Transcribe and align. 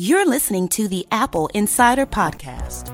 You're 0.00 0.28
listening 0.28 0.68
to 0.68 0.86
the 0.86 1.04
Apple 1.10 1.48
Insider 1.54 2.06
Podcast. 2.06 2.86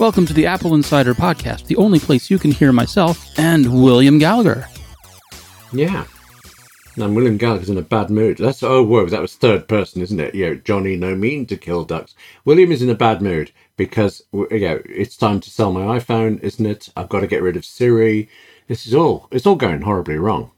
Welcome 0.00 0.26
to 0.26 0.32
the 0.32 0.46
Apple 0.46 0.74
Insider 0.74 1.14
Podcast, 1.14 1.66
the 1.66 1.76
only 1.76 2.00
place 2.00 2.28
you 2.28 2.40
can 2.40 2.50
hear 2.50 2.72
myself 2.72 3.24
and 3.38 3.80
William 3.84 4.18
Gallagher. 4.18 4.66
Yeah. 5.72 6.06
And 6.96 7.14
William 7.14 7.36
Gallagher's 7.36 7.70
in 7.70 7.78
a 7.78 7.82
bad 7.82 8.10
mood. 8.10 8.38
That's 8.38 8.62
oh 8.62 8.82
whoa, 8.82 9.06
that 9.06 9.22
was 9.22 9.34
third 9.36 9.68
person, 9.68 10.02
isn't 10.02 10.18
it? 10.20 10.34
Yeah, 10.34 10.54
Johnny 10.54 10.96
no 10.96 11.14
mean 11.14 11.46
to 11.46 11.56
kill 11.56 11.84
ducks. 11.84 12.14
William 12.44 12.72
is 12.72 12.82
in 12.82 12.90
a 12.90 12.94
bad 12.94 13.22
mood 13.22 13.52
because 13.76 14.22
yeah, 14.32 14.78
it's 14.84 15.16
time 15.16 15.40
to 15.40 15.50
sell 15.50 15.72
my 15.72 15.98
iPhone, 15.98 16.40
isn't 16.40 16.66
it? 16.66 16.88
I've 16.96 17.08
got 17.08 17.20
to 17.20 17.26
get 17.26 17.42
rid 17.42 17.56
of 17.56 17.64
Siri. 17.64 18.28
This 18.66 18.86
is 18.86 18.94
all 18.94 19.28
it's 19.30 19.46
all 19.46 19.56
going 19.56 19.82
horribly 19.82 20.16
wrong. 20.16 20.50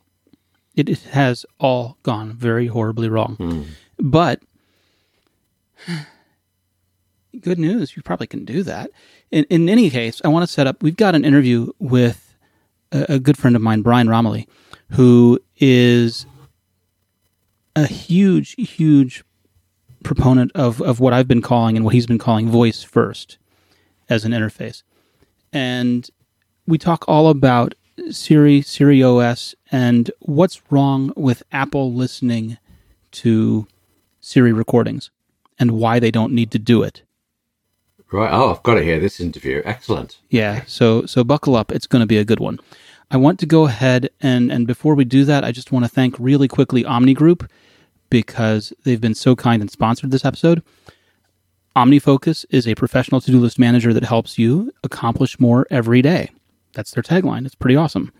It 0.75 0.89
has 0.89 1.45
all 1.61 1.99
gone 2.03 2.33
very 2.33 2.67
horribly 2.67 3.09
wrong. 3.09 3.37
Hmm. 3.37 3.63
But 3.99 4.41
good 7.41 7.59
news, 7.59 7.95
you 7.95 8.03
probably 8.03 8.27
can 8.27 8.45
do 8.45 8.63
that. 8.63 8.91
In, 9.31 9.45
in 9.51 9.69
any 9.69 9.91
case, 9.91 10.21
I 10.25 10.29
want 10.29 10.45
to 10.45 10.53
set 10.53 10.67
up. 10.67 10.83
We've 10.83 10.97
got 10.97 11.15
an 11.15 11.25
interview 11.25 11.73
with 11.79 12.35
a, 12.91 13.15
a 13.15 13.19
good 13.19 13.37
friend 13.37 13.57
of 13.57 13.63
mine, 13.63 13.83
Brian 13.83 14.09
Roemmele, 14.09 14.47
who 14.91 15.39
is 15.63 16.27
a 17.77 17.87
huge, 17.87 18.55
huge 18.59 19.25
proponent 20.03 20.51
of, 20.57 20.83
of 20.83 20.99
what 20.99 21.13
I've 21.13 21.29
been 21.29 21.41
calling 21.41 21.77
and 21.77 21.85
what 21.85 21.95
he's 21.95 22.05
been 22.05 22.19
calling 22.19 22.51
voice 22.51 22.83
first 22.83 23.39
as 24.11 24.25
an 24.25 24.33
interface. 24.33 24.83
And 25.53 26.11
we 26.67 26.79
talk 26.79 27.05
all 27.07 27.29
about 27.29 27.75
Siri, 28.11 28.61
Siri 28.61 29.05
OS, 29.05 29.55
and 29.71 30.11
what's 30.19 30.61
wrong 30.71 31.13
with 31.17 31.45
Apple 31.53 31.95
listening 31.95 32.59
to 33.13 33.69
Siri 34.21 34.53
recordings 34.53 35.11
and 35.61 35.71
why 35.71 36.01
they 36.01 36.11
don't 36.11 36.33
need 36.33 36.51
to 36.51 36.59
do 36.59 36.83
it. 36.83 37.03
Right. 38.11 38.31
Oh, 38.33 38.51
I've 38.51 38.63
got 38.65 38.75
to 38.75 38.83
hear 38.83 38.99
this 38.99 39.21
interview. 39.21 39.63
Excellent. 39.65 40.19
Yeah, 40.29 40.65
so 40.67 41.07
so 41.07 41.25
buckle 41.25 41.57
up. 41.57 41.73
It's 41.73 41.87
going 41.87 42.01
to 42.01 42.07
be 42.07 42.19
a 42.19 42.25
good 42.25 42.41
one. 42.41 42.59
I 43.13 43.19
want 43.19 43.39
to 43.41 43.47
go 43.47 43.67
ahead 43.67 44.09
and 44.23 44.51
and 44.51 44.67
before 44.67 44.95
we 44.95 45.05
do 45.05 45.25
that, 45.27 45.45
I 45.45 45.53
just 45.53 45.71
want 45.71 45.85
to 45.85 45.89
thank 45.89 46.19
really 46.19 46.49
quickly 46.49 46.83
Omni 46.83 47.13
Group 47.13 47.49
because 48.09 48.73
they've 48.85 49.01
been 49.01 49.15
so 49.15 49.37
kind 49.37 49.61
and 49.61 49.71
sponsored 49.71 50.11
this 50.11 50.25
episode. 50.25 50.63
OmniFocus 51.77 52.45
is 52.51 52.67
a 52.67 52.75
professional 52.75 53.21
to-do 53.21 53.39
list 53.39 53.59
manager 53.59 53.95
that 53.95 54.05
helps 54.05 54.39
you 54.39 54.73
accomplish 54.83 55.39
more 55.39 55.67
every 55.71 56.03
day. 56.03 56.31
That's 56.73 56.91
their 56.91 57.03
tagline. 57.03 57.47
It's 57.47 57.55
pretty 57.55 57.77
awesome. 57.77 58.13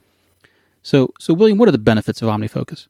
So 0.83 1.13
so 1.19 1.33
William, 1.33 1.57
what 1.57 1.69
are 1.69 1.73
the 1.73 1.79
benefits 1.79 2.21
of 2.21 2.29
OmniFocus? 2.29 2.87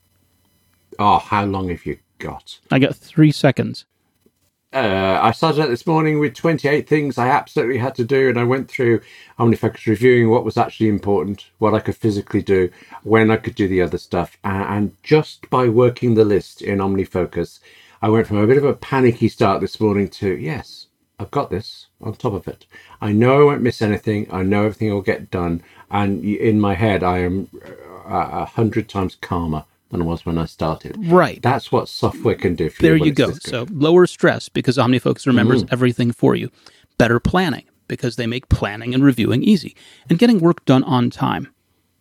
Oh, 0.98 1.18
how 1.18 1.44
long 1.44 1.68
have 1.68 1.86
you 1.86 1.98
got? 2.18 2.58
I 2.72 2.80
got 2.80 2.96
3 2.96 3.30
seconds. 3.30 3.84
Uh, 4.72 5.18
I 5.22 5.32
started 5.32 5.60
out 5.60 5.68
this 5.68 5.86
morning 5.86 6.18
with 6.18 6.32
28 6.34 6.88
things 6.88 7.18
I 7.18 7.28
absolutely 7.28 7.76
had 7.76 7.94
to 7.96 8.04
do, 8.04 8.30
and 8.30 8.38
I 8.38 8.44
went 8.44 8.70
through 8.70 9.02
OmniFocus 9.38 9.86
reviewing 9.86 10.30
what 10.30 10.46
was 10.46 10.56
actually 10.56 10.88
important, 10.88 11.50
what 11.58 11.74
I 11.74 11.80
could 11.80 11.96
physically 11.96 12.40
do, 12.40 12.70
when 13.02 13.30
I 13.30 13.36
could 13.36 13.54
do 13.54 13.68
the 13.68 13.82
other 13.82 13.98
stuff. 13.98 14.38
And, 14.42 14.64
and 14.64 15.02
just 15.02 15.50
by 15.50 15.68
working 15.68 16.14
the 16.14 16.24
list 16.24 16.62
in 16.62 16.78
OmniFocus, 16.78 17.60
I 18.00 18.08
went 18.08 18.26
from 18.26 18.38
a 18.38 18.46
bit 18.46 18.56
of 18.56 18.64
a 18.64 18.72
panicky 18.72 19.28
start 19.28 19.60
this 19.60 19.78
morning 19.78 20.08
to, 20.08 20.34
yes, 20.38 20.86
I've 21.18 21.30
got 21.30 21.50
this 21.50 21.88
on 22.00 22.14
top 22.14 22.32
of 22.32 22.48
it. 22.48 22.64
I 23.02 23.12
know 23.12 23.42
I 23.42 23.44
won't 23.44 23.62
miss 23.62 23.82
anything. 23.82 24.26
I 24.32 24.42
know 24.42 24.60
everything 24.64 24.90
will 24.90 25.02
get 25.02 25.30
done. 25.30 25.62
And 25.90 26.24
in 26.24 26.58
my 26.58 26.74
head, 26.74 27.02
I 27.02 27.18
am 27.18 27.50
uh, 28.06 28.28
a 28.32 28.44
hundred 28.46 28.88
times 28.88 29.18
calmer 29.20 29.66
than 29.92 30.02
I 30.02 30.04
was 30.04 30.26
when 30.26 30.38
I 30.38 30.46
started. 30.46 30.96
Right. 30.98 31.40
That's 31.40 31.70
what 31.70 31.88
software 31.88 32.34
can 32.34 32.56
do 32.56 32.70
for 32.70 32.82
There 32.82 32.96
you. 32.96 33.00
when 33.00 33.08
you 33.08 33.14
go. 33.14 33.32
So 33.32 33.66
lower 33.70 34.06
stress 34.06 34.48
because 34.48 34.76
OmniFocus 34.76 35.26
remembers 35.26 35.62
mm-hmm. 35.62 35.72
everything 35.72 36.10
for 36.10 36.34
you. 36.34 36.50
Better 36.98 37.20
planning 37.20 37.64
because 37.86 38.16
they 38.16 38.26
make 38.26 38.48
planning 38.48 38.94
and 38.94 39.04
reviewing 39.04 39.44
easy. 39.44 39.76
And 40.08 40.18
getting 40.18 40.40
work 40.40 40.64
done 40.64 40.82
on 40.84 41.10
time 41.10 41.48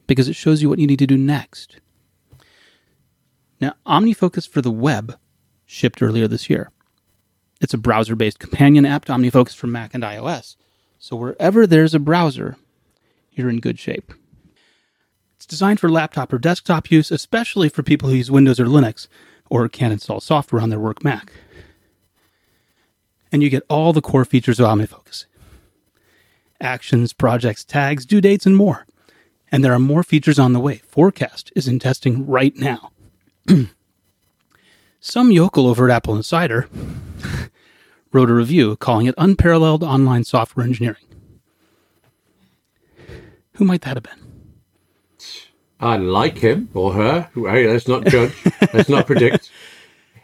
because 0.08 0.28
it 0.28 0.36
shows 0.36 0.62
you 0.62 0.70
what 0.70 0.80
you 0.80 0.88
need 0.88 1.00
to 1.00 1.08
do 1.08 1.18
next. 1.18 1.78
Now, 3.60 3.76
OmniFocus 3.86 4.50
for 4.50 4.62
the 4.62 4.72
web 4.72 5.18
shipped 5.66 6.02
earlier 6.02 6.28
this 6.28 6.50
year. 6.50 6.72
It's 7.60 7.74
a 7.74 7.78
browser 7.78 8.16
based 8.16 8.40
companion 8.40 8.86
app 8.86 9.06
to 9.06 9.14
OmniFocus 9.14 9.56
for 9.56 9.68
Mac 9.68 9.94
and 9.94 10.04
iOS. 10.04 10.56
So 10.98 11.16
wherever 11.16 11.68
there's 11.68 11.94
a 11.94 12.00
browser, 12.00 12.56
you're 13.34 13.50
in 13.50 13.60
good 13.60 13.78
shape. 13.78 14.14
It's 15.42 15.48
designed 15.48 15.80
for 15.80 15.90
laptop 15.90 16.32
or 16.32 16.38
desktop 16.38 16.92
use, 16.92 17.10
especially 17.10 17.68
for 17.68 17.82
people 17.82 18.10
who 18.10 18.16
use 18.16 18.30
Windows 18.30 18.60
or 18.60 18.66
Linux 18.66 19.08
or 19.50 19.68
can't 19.68 19.92
install 19.92 20.20
software 20.20 20.62
on 20.62 20.70
their 20.70 20.80
work 20.80 21.04
Mac. 21.04 21.34
And 23.32 23.42
you 23.42 23.50
get 23.50 23.64
all 23.68 23.92
the 23.92 24.04
core 24.04 24.24
features 24.24 24.60
of 24.60 24.68
OmniFocus 24.68 25.26
actions, 26.62 27.12
projects, 27.12 27.64
tags, 27.64 28.06
due 28.06 28.22
dates, 28.22 28.46
and 28.46 28.56
more. 28.56 28.86
And 29.52 29.66
there 29.66 29.74
are 29.74 29.80
more 29.80 30.04
features 30.04 30.38
on 30.38 30.54
the 30.54 30.60
way. 30.60 30.84
Forecast 30.86 31.52
is 31.56 31.68
in 31.68 31.80
testing 31.80 32.28
right 32.28 32.56
now. 32.56 32.92
Some 35.00 35.32
yokel 35.32 35.66
over 35.66 35.90
at 35.90 35.96
Apple 35.96 36.16
Insider 36.16 36.70
wrote 38.14 38.30
a 38.30 38.34
review 38.36 38.76
calling 38.76 39.08
it 39.08 39.16
unparalleled 39.18 39.84
online 39.84 40.24
software 40.24 40.68
engineering. 40.68 41.08
Who 43.54 43.66
might 43.66 43.82
that 43.82 43.98
have 43.98 44.04
been? 44.04 44.31
I 45.82 45.98
like 45.98 46.38
him 46.38 46.70
or 46.74 46.94
her. 46.94 47.30
Hey, 47.34 47.68
let's 47.68 47.88
not 47.88 48.06
judge. 48.06 48.34
let's 48.74 48.90
not 48.90 49.08
predict. 49.08 49.50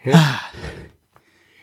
Yeah. 0.06 0.40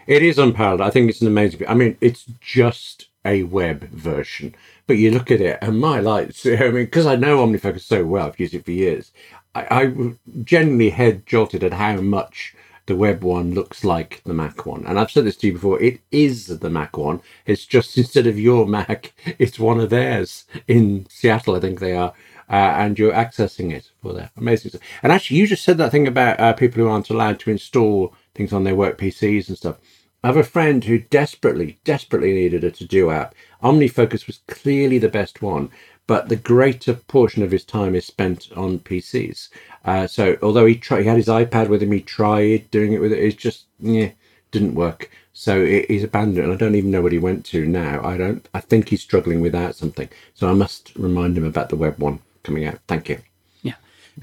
It 0.06 0.22
is 0.22 0.38
unparalleled. 0.38 0.82
I 0.82 0.91
think 0.91 1.09
it's 1.09 1.22
an 1.22 1.28
amazing. 1.28 1.66
I 1.66 1.72
mean, 1.72 1.97
it's 2.03 2.27
just 2.41 3.09
a 3.25 3.44
web 3.44 3.88
version, 3.88 4.55
but 4.87 4.99
you 4.99 5.10
look 5.10 5.31
at 5.31 5.41
it, 5.41 5.59
and 5.62 5.81
my 5.81 6.00
lights. 6.00 6.44
I 6.47 6.56
mean, 6.56 6.84
because 6.84 7.06
I 7.06 7.16
know 7.16 7.38
OmniFocus 7.38 7.81
so 7.81 8.05
well, 8.05 8.27
I've 8.27 8.38
used 8.38 8.53
it 8.53 8.66
for 8.66 8.72
years. 8.72 9.12
I, 9.55 9.66
I 9.71 9.94
genuinely 10.43 10.91
head 10.91 11.25
jolted 11.25 11.65
at 11.65 11.72
how 11.72 12.03
much 12.03 12.55
the 12.87 12.97
web 12.97 13.25
one 13.25 13.55
looks 13.55 13.82
like 13.82 14.21
the 14.25 14.34
Mac 14.34 14.66
one. 14.66 14.84
And 14.87 14.99
I've 14.99 15.11
said 15.11 15.25
this 15.25 15.37
to 15.37 15.47
you 15.47 15.55
before. 15.55 15.81
It 15.81 16.00
is 16.11 16.47
the 16.59 16.69
Mac 16.69 16.99
one. 16.99 17.22
It's 17.47 17.65
just 17.65 17.97
instead 17.97 18.26
of 18.26 18.38
your 18.38 18.66
Mac, 18.66 19.15
it's 19.38 19.59
one 19.59 19.81
of 19.81 19.91
theirs 19.91 20.44
in 20.69 21.06
Seattle. 21.09 21.56
I 21.56 21.61
think 21.61 21.81
they 21.81 21.97
are. 21.97 22.12
Uh, 22.49 22.75
and 22.77 22.99
you're 22.99 23.12
accessing 23.12 23.72
it 23.72 23.91
for 24.03 24.12
that. 24.12 24.31
amazing 24.37 24.71
stuff. 24.71 24.82
And 25.03 25.12
actually, 25.12 25.38
you 25.38 25.47
just 25.47 25.65
said 25.65 25.78
that 25.78 25.91
thing 25.91 26.06
about 26.06 26.38
uh, 26.41 26.53
people 26.53 26.82
who 26.82 26.88
aren't 26.88 27.10
allowed 27.10 27.41
to 27.41 27.50
install 27.50 28.15
things 28.34 28.53
on 28.53 28.65
their 28.65 28.75
work 28.75 28.99
PCs 28.99 29.49
and 29.49 29.56
stuff. 29.56 29.77
I 30.22 30.28
have 30.28 30.37
a 30.38 30.44
friend 30.44 30.82
who 30.84 30.99
desperately, 30.99 31.78
desperately 31.84 32.32
needed 32.32 32.65
a 32.65 32.71
to-do 32.71 33.10
app. 33.10 33.34
OmniFocus 33.62 34.27
was 34.27 34.41
clearly 34.49 34.99
the 34.99 35.09
best 35.10 35.43
one, 35.43 35.71
but 36.06 36.28
the 36.28 36.37
greater 36.37 36.94
portion 36.94 37.43
of 37.43 37.50
his 37.50 37.65
time 37.65 37.94
is 37.94 38.06
spent 38.06 38.49
on 38.56 38.78
PCs. 38.78 39.49
Uh, 39.84 40.06
so 40.06 40.37
although 40.43 40.66
he 40.66 40.76
tried, 40.76 41.03
he 41.03 41.09
had 41.09 41.19
his 41.19 41.28
iPad 41.28 41.69
with 41.69 41.82
him, 41.82 41.93
he 41.93 42.00
tried 42.00 42.71
doing 42.71 42.93
it 42.94 43.00
with 43.00 43.12
it. 43.12 43.19
It 43.22 43.38
just 43.38 43.66
yeah, 43.78 44.12
didn't 44.50 44.75
work. 44.75 45.11
So 45.32 45.61
it, 45.61 45.91
he's 45.91 46.05
abandoned 46.05 46.38
it, 46.38 46.44
and 46.44 46.53
I 46.53 46.56
don't 46.56 46.75
even 46.75 46.91
know 46.91 47.03
what 47.03 47.12
he 47.12 47.19
went 47.19 47.44
to 47.47 47.66
now. 47.66 48.03
I 48.05 48.16
don't. 48.16 48.49
I 48.55 48.61
think 48.61 48.88
he's 48.88 49.03
struggling 49.03 49.41
without 49.41 49.75
something. 49.76 50.09
So 50.34 50.49
I 50.49 50.55
must 50.55 50.94
remind 50.97 51.37
him 51.37 51.44
about 51.44 51.69
the 51.69 51.76
web 51.76 51.99
one 51.99 52.21
coming 52.44 52.66
out. 52.66 52.78
Thank 52.87 53.09
you. 53.09 53.19
Yeah. 53.62 53.75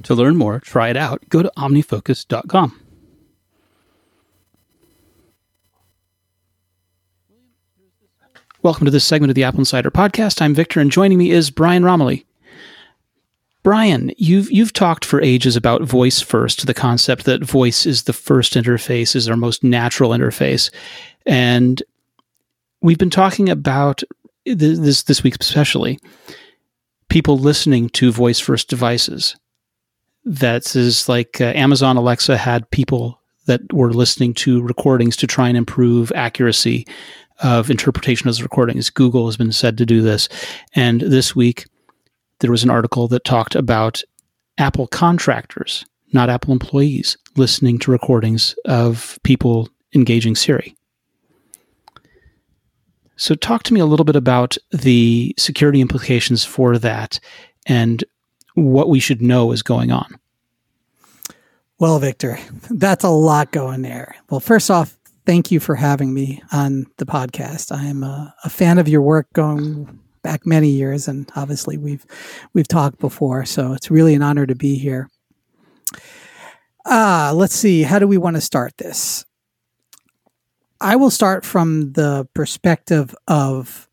To 0.03 0.15
learn 0.15 0.37
more, 0.37 0.61
try 0.61 0.89
it 0.89 0.95
out. 0.95 1.27
Go 1.27 1.43
to 1.43 1.51
omnifocus.com. 1.57 2.79
Welcome 8.63 8.85
to 8.85 8.91
this 8.91 9.03
segment 9.03 9.31
of 9.31 9.35
the 9.35 9.43
Apple 9.43 9.61
Insider 9.61 9.89
podcast. 9.89 10.39
I'm 10.39 10.53
Victor, 10.53 10.79
and 10.79 10.91
joining 10.91 11.17
me 11.17 11.31
is 11.31 11.49
Brian 11.49 11.81
Roemmele. 11.81 12.23
Brian, 13.63 14.11
you've 14.17 14.51
you've 14.51 14.73
talked 14.73 15.03
for 15.03 15.19
ages 15.21 15.55
about 15.55 15.81
voice 15.81 16.21
first, 16.21 16.67
the 16.67 16.73
concept 16.73 17.25
that 17.25 17.43
voice 17.43 17.87
is 17.87 18.03
the 18.03 18.13
first 18.13 18.53
interface, 18.53 19.15
is 19.15 19.27
our 19.27 19.35
most 19.35 19.63
natural 19.63 20.11
interface, 20.11 20.71
and 21.25 21.81
we've 22.81 22.99
been 22.99 23.09
talking 23.09 23.49
about 23.49 24.03
this 24.45 25.03
this 25.03 25.23
week 25.23 25.37
especially 25.39 25.99
people 27.11 27.37
listening 27.37 27.89
to 27.89 28.09
voice 28.09 28.39
first 28.39 28.69
devices. 28.69 29.35
That's 30.23 30.77
like 31.09 31.41
uh, 31.41 31.51
Amazon 31.55 31.97
Alexa 31.97 32.37
had 32.37 32.71
people 32.71 33.19
that 33.47 33.61
were 33.73 33.91
listening 33.91 34.33
to 34.35 34.61
recordings 34.61 35.17
to 35.17 35.27
try 35.27 35.49
and 35.49 35.57
improve 35.57 36.13
accuracy 36.15 36.87
of 37.43 37.69
interpretation 37.69 38.29
of 38.29 38.35
those 38.35 38.41
recordings. 38.41 38.89
Google 38.89 39.25
has 39.25 39.35
been 39.35 39.51
said 39.51 39.77
to 39.77 39.85
do 39.85 40.01
this. 40.01 40.29
And 40.73 41.01
this 41.01 41.35
week, 41.35 41.65
there 42.39 42.51
was 42.51 42.63
an 42.63 42.69
article 42.69 43.09
that 43.09 43.25
talked 43.25 43.55
about 43.55 44.01
Apple 44.57 44.87
contractors, 44.87 45.85
not 46.13 46.29
Apple 46.29 46.53
employees, 46.53 47.17
listening 47.35 47.77
to 47.79 47.91
recordings 47.91 48.55
of 48.63 49.19
people 49.23 49.67
engaging 49.93 50.37
Siri. 50.37 50.77
So, 53.21 53.35
talk 53.35 53.61
to 53.63 53.73
me 53.75 53.79
a 53.79 53.85
little 53.85 54.03
bit 54.03 54.15
about 54.15 54.57
the 54.71 55.35
security 55.37 55.79
implications 55.79 56.43
for 56.43 56.79
that 56.79 57.19
and 57.67 58.03
what 58.55 58.89
we 58.89 58.99
should 58.99 59.21
know 59.21 59.51
is 59.51 59.61
going 59.61 59.91
on? 59.91 60.17
Well, 61.77 61.99
Victor, 61.99 62.39
that's 62.71 63.03
a 63.03 63.09
lot 63.09 63.51
going 63.51 63.83
there. 63.83 64.15
Well, 64.31 64.39
first 64.39 64.71
off, 64.71 64.97
thank 65.27 65.51
you 65.51 65.59
for 65.59 65.75
having 65.75 66.15
me 66.15 66.41
on 66.51 66.87
the 66.97 67.05
podcast. 67.05 67.71
I 67.71 67.85
am 67.85 68.01
a, 68.01 68.33
a, 68.43 68.49
fan 68.49 68.79
of 68.79 68.87
your 68.87 69.03
work 69.03 69.31
going 69.33 69.99
back 70.23 70.47
many 70.47 70.69
years, 70.69 71.07
and 71.07 71.31
obviously 71.35 71.77
we've 71.77 72.07
we've 72.53 72.67
talked 72.67 72.97
before, 72.97 73.45
so 73.45 73.73
it's 73.73 73.91
really 73.91 74.15
an 74.15 74.23
honor 74.23 74.47
to 74.47 74.55
be 74.55 74.79
here. 74.79 75.11
Ah, 76.87 77.33
let's 77.35 77.53
see. 77.53 77.83
How 77.83 77.99
do 77.99 78.07
we 78.07 78.17
want 78.17 78.35
to 78.37 78.41
start 78.41 78.77
this? 78.77 79.27
I 80.81 80.95
will 80.95 81.11
start 81.11 81.45
from 81.45 81.93
the 81.93 82.27
perspective 82.33 83.15
of 83.27 83.87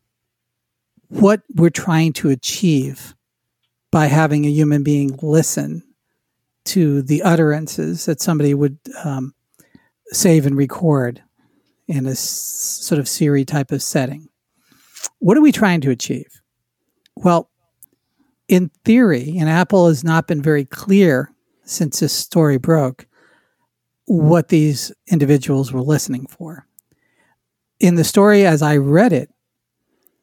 what 1.07 1.43
we're 1.53 1.69
trying 1.69 2.13
to 2.13 2.29
achieve 2.31 3.15
by 3.91 4.07
having 4.07 4.45
a 4.45 4.49
human 4.49 4.81
being 4.81 5.17
listen 5.21 5.83
to 6.65 7.03
the 7.03 7.21
utterances 7.21 8.05
that 8.05 8.21
somebody 8.21 8.55
would 8.55 8.79
um, 9.03 9.35
save 10.07 10.47
and 10.47 10.57
record 10.57 11.21
in 11.87 12.07
a 12.07 12.11
s- 12.11 12.19
sort 12.19 12.97
of 12.97 13.07
Siri 13.07 13.45
type 13.45 13.71
of 13.71 13.83
setting. 13.83 14.27
What 15.19 15.37
are 15.37 15.41
we 15.41 15.51
trying 15.51 15.81
to 15.81 15.91
achieve? 15.91 16.41
Well, 17.15 17.51
in 18.47 18.71
theory, 18.83 19.37
and 19.37 19.47
Apple 19.47 19.87
has 19.89 20.03
not 20.03 20.27
been 20.27 20.41
very 20.41 20.65
clear 20.65 21.31
since 21.65 21.99
this 21.99 22.13
story 22.13 22.57
broke, 22.57 23.05
what 24.05 24.47
these 24.47 24.91
individuals 25.07 25.71
were 25.71 25.81
listening 25.83 26.25
for. 26.25 26.65
In 27.79 27.95
the 27.95 28.03
story, 28.03 28.45
as 28.45 28.61
I 28.61 28.77
read 28.77 29.13
it, 29.13 29.29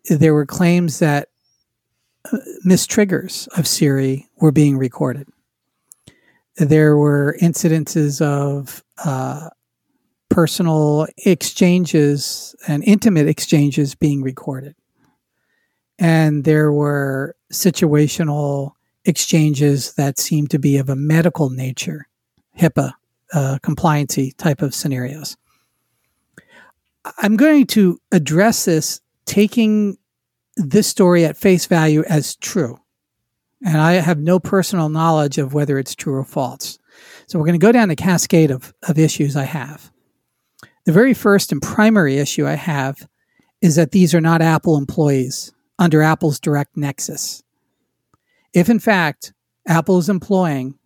there 0.08 0.34
were 0.34 0.46
claims 0.46 0.98
that 0.98 1.28
uh, 2.32 2.38
mistriggers 2.64 3.48
of 3.56 3.66
Siri 3.66 4.28
were 4.36 4.52
being 4.52 4.76
recorded. 4.76 5.28
There 6.56 6.96
were 6.96 7.36
incidences 7.40 8.20
of 8.20 8.84
uh, 9.04 9.50
personal 10.28 11.06
exchanges 11.24 12.54
and 12.66 12.84
intimate 12.84 13.28
exchanges 13.28 13.94
being 13.94 14.22
recorded. 14.22 14.74
And 15.98 16.44
there 16.44 16.72
were 16.72 17.36
situational 17.52 18.72
exchanges 19.04 19.94
that 19.94 20.18
seemed 20.18 20.50
to 20.50 20.58
be 20.58 20.76
of 20.76 20.88
a 20.88 20.96
medical 20.96 21.48
nature, 21.48 22.06
HIPAA 22.58 22.92
uh, 23.32 23.58
compliancy 23.62 24.36
type 24.36 24.62
of 24.62 24.74
scenarios. 24.74 25.36
I'm 27.18 27.36
going 27.36 27.66
to 27.68 27.98
address 28.12 28.64
this 28.64 29.00
taking 29.26 29.98
this 30.56 30.86
story 30.86 31.24
at 31.24 31.36
face 31.36 31.66
value 31.66 32.02
as 32.08 32.36
true. 32.36 32.78
And 33.64 33.78
I 33.78 33.94
have 33.94 34.18
no 34.18 34.38
personal 34.38 34.88
knowledge 34.88 35.38
of 35.38 35.54
whether 35.54 35.78
it's 35.78 35.94
true 35.94 36.14
or 36.14 36.24
false. 36.24 36.78
So 37.26 37.38
we're 37.38 37.46
going 37.46 37.58
to 37.58 37.66
go 37.66 37.72
down 37.72 37.88
the 37.88 37.96
cascade 37.96 38.50
of, 38.50 38.72
of 38.88 38.98
issues 38.98 39.36
I 39.36 39.44
have. 39.44 39.90
The 40.84 40.92
very 40.92 41.14
first 41.14 41.52
and 41.52 41.60
primary 41.60 42.18
issue 42.18 42.46
I 42.46 42.54
have 42.54 43.08
is 43.60 43.76
that 43.76 43.90
these 43.90 44.14
are 44.14 44.20
not 44.20 44.42
Apple 44.42 44.76
employees 44.76 45.52
under 45.78 46.02
Apple's 46.02 46.38
direct 46.38 46.76
nexus. 46.76 47.42
If 48.52 48.70
in 48.70 48.78
fact 48.78 49.32
Apple 49.66 49.98
is 49.98 50.08
employing 50.08 50.78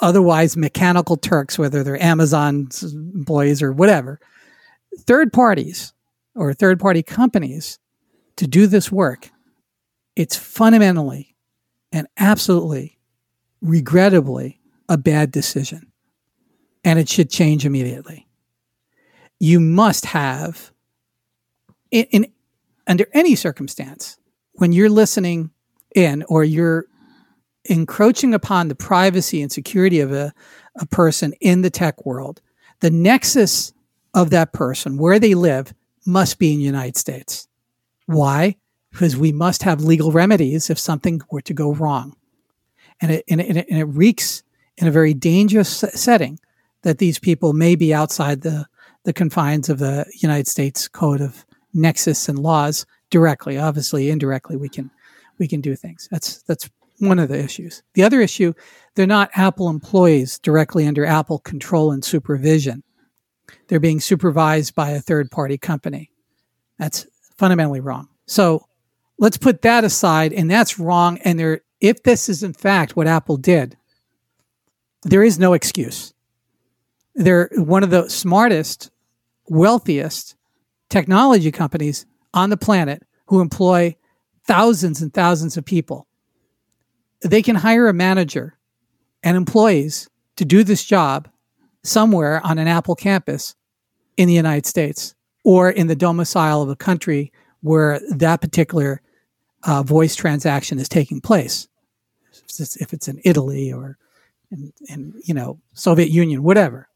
otherwise 0.00 0.56
mechanical 0.56 1.16
Turks, 1.16 1.58
whether 1.58 1.84
they're 1.84 2.02
Amazon's 2.02 2.82
employees 2.82 3.62
or 3.62 3.72
whatever, 3.72 4.18
third 4.98 5.32
parties 5.32 5.92
or 6.34 6.52
third 6.52 6.80
party 6.80 7.02
companies 7.02 7.78
to 8.36 8.46
do 8.46 8.66
this 8.66 8.90
work, 8.90 9.30
it's 10.16 10.36
fundamentally 10.36 11.36
and 11.92 12.06
absolutely, 12.18 12.98
regrettably, 13.60 14.60
a 14.88 14.96
bad 14.96 15.30
decision. 15.30 15.92
And 16.84 16.98
it 16.98 17.08
should 17.08 17.30
change 17.30 17.66
immediately. 17.66 18.26
You 19.38 19.60
must 19.60 20.06
have, 20.06 20.72
in, 21.90 22.04
in 22.10 22.32
under 22.86 23.06
any 23.12 23.34
circumstance, 23.34 24.18
when 24.54 24.72
you're 24.72 24.88
listening 24.90 25.50
in 25.94 26.24
or 26.28 26.44
you're 26.44 26.86
encroaching 27.66 28.34
upon 28.34 28.68
the 28.68 28.74
privacy 28.74 29.42
and 29.42 29.52
security 29.52 30.00
of 30.00 30.12
a, 30.12 30.32
a 30.76 30.86
person 30.86 31.32
in 31.40 31.62
the 31.62 31.70
tech 31.70 32.04
world, 32.04 32.40
the 32.80 32.90
nexus 32.90 33.72
of 34.14 34.30
that 34.30 34.52
person, 34.52 34.98
where 34.98 35.18
they 35.18 35.34
live, 35.34 35.72
must 36.06 36.38
be 36.38 36.52
in 36.52 36.58
the 36.58 36.64
United 36.64 36.96
States. 36.96 37.48
Why? 38.06 38.56
Because 38.90 39.16
we 39.16 39.32
must 39.32 39.62
have 39.62 39.82
legal 39.82 40.10
remedies 40.12 40.70
if 40.70 40.78
something 40.78 41.20
were 41.30 41.42
to 41.42 41.54
go 41.54 41.72
wrong. 41.72 42.16
And 43.00 43.12
it, 43.12 43.24
and 43.28 43.40
it, 43.40 43.66
and 43.68 43.78
it 43.78 43.84
reeks 43.84 44.42
in 44.76 44.88
a 44.88 44.90
very 44.90 45.14
dangerous 45.14 45.70
setting 45.70 46.38
that 46.82 46.98
these 46.98 47.18
people 47.18 47.52
may 47.52 47.76
be 47.76 47.94
outside 47.94 48.40
the, 48.40 48.66
the 49.04 49.12
confines 49.12 49.68
of 49.68 49.78
the 49.78 50.10
United 50.16 50.48
States 50.48 50.88
Code 50.88 51.20
of 51.20 51.44
Nexus 51.72 52.28
and 52.28 52.38
laws 52.38 52.86
directly. 53.10 53.58
Obviously, 53.58 54.10
indirectly, 54.10 54.56
we 54.56 54.68
can 54.68 54.90
we 55.38 55.48
can 55.48 55.60
do 55.60 55.74
things. 55.76 56.08
That's 56.10 56.42
that's 56.42 56.68
one 56.98 57.18
of 57.18 57.28
the 57.28 57.38
issues. 57.38 57.82
The 57.94 58.02
other 58.02 58.20
issue, 58.20 58.52
they're 58.94 59.06
not 59.06 59.30
Apple 59.34 59.68
employees 59.68 60.38
directly 60.38 60.86
under 60.86 61.04
Apple 61.04 61.38
control 61.38 61.92
and 61.92 62.04
supervision. 62.04 62.82
They're 63.68 63.80
being 63.80 64.00
supervised 64.00 64.74
by 64.74 64.90
a 64.90 65.00
third 65.00 65.30
party 65.30 65.58
company. 65.58 66.10
That's 66.78 67.06
fundamentally 67.36 67.80
wrong. 67.80 68.08
So 68.26 68.66
let's 69.18 69.36
put 69.36 69.62
that 69.62 69.84
aside, 69.84 70.32
and 70.32 70.50
that's 70.50 70.78
wrong. 70.78 71.18
And 71.18 71.38
there, 71.38 71.60
if 71.80 72.02
this 72.02 72.28
is 72.28 72.42
in 72.42 72.52
fact 72.52 72.96
what 72.96 73.06
Apple 73.06 73.36
did, 73.36 73.76
there 75.02 75.22
is 75.22 75.38
no 75.38 75.52
excuse. 75.52 76.12
They're 77.14 77.50
one 77.54 77.82
of 77.82 77.90
the 77.90 78.08
smartest, 78.08 78.90
wealthiest 79.48 80.36
technology 80.88 81.50
companies 81.50 82.06
on 82.34 82.50
the 82.50 82.56
planet 82.56 83.02
who 83.26 83.40
employ 83.40 83.96
thousands 84.44 85.00
and 85.02 85.12
thousands 85.12 85.56
of 85.56 85.64
people. 85.64 86.06
They 87.22 87.42
can 87.42 87.56
hire 87.56 87.88
a 87.88 87.94
manager 87.94 88.58
and 89.22 89.36
employees 89.36 90.08
to 90.36 90.44
do 90.44 90.64
this 90.64 90.84
job 90.84 91.28
somewhere 91.82 92.40
on 92.44 92.58
an 92.58 92.68
Apple 92.68 92.94
campus 92.94 93.54
in 94.16 94.28
the 94.28 94.34
United 94.34 94.66
States 94.66 95.14
or 95.44 95.70
in 95.70 95.86
the 95.86 95.96
domicile 95.96 96.62
of 96.62 96.68
a 96.68 96.76
country 96.76 97.32
where 97.62 98.00
that 98.10 98.40
particular 98.40 99.00
uh, 99.64 99.82
voice 99.82 100.14
transaction 100.14 100.78
is 100.78 100.88
taking 100.88 101.20
place. 101.20 101.68
If 102.32 102.60
it's, 102.60 102.76
if 102.76 102.92
it's 102.92 103.08
in 103.08 103.20
Italy 103.24 103.72
or 103.72 103.98
in, 104.50 104.72
in, 104.88 105.14
you 105.24 105.34
know 105.34 105.60
Soviet 105.74 106.10
Union, 106.10 106.42
whatever. 106.42 106.88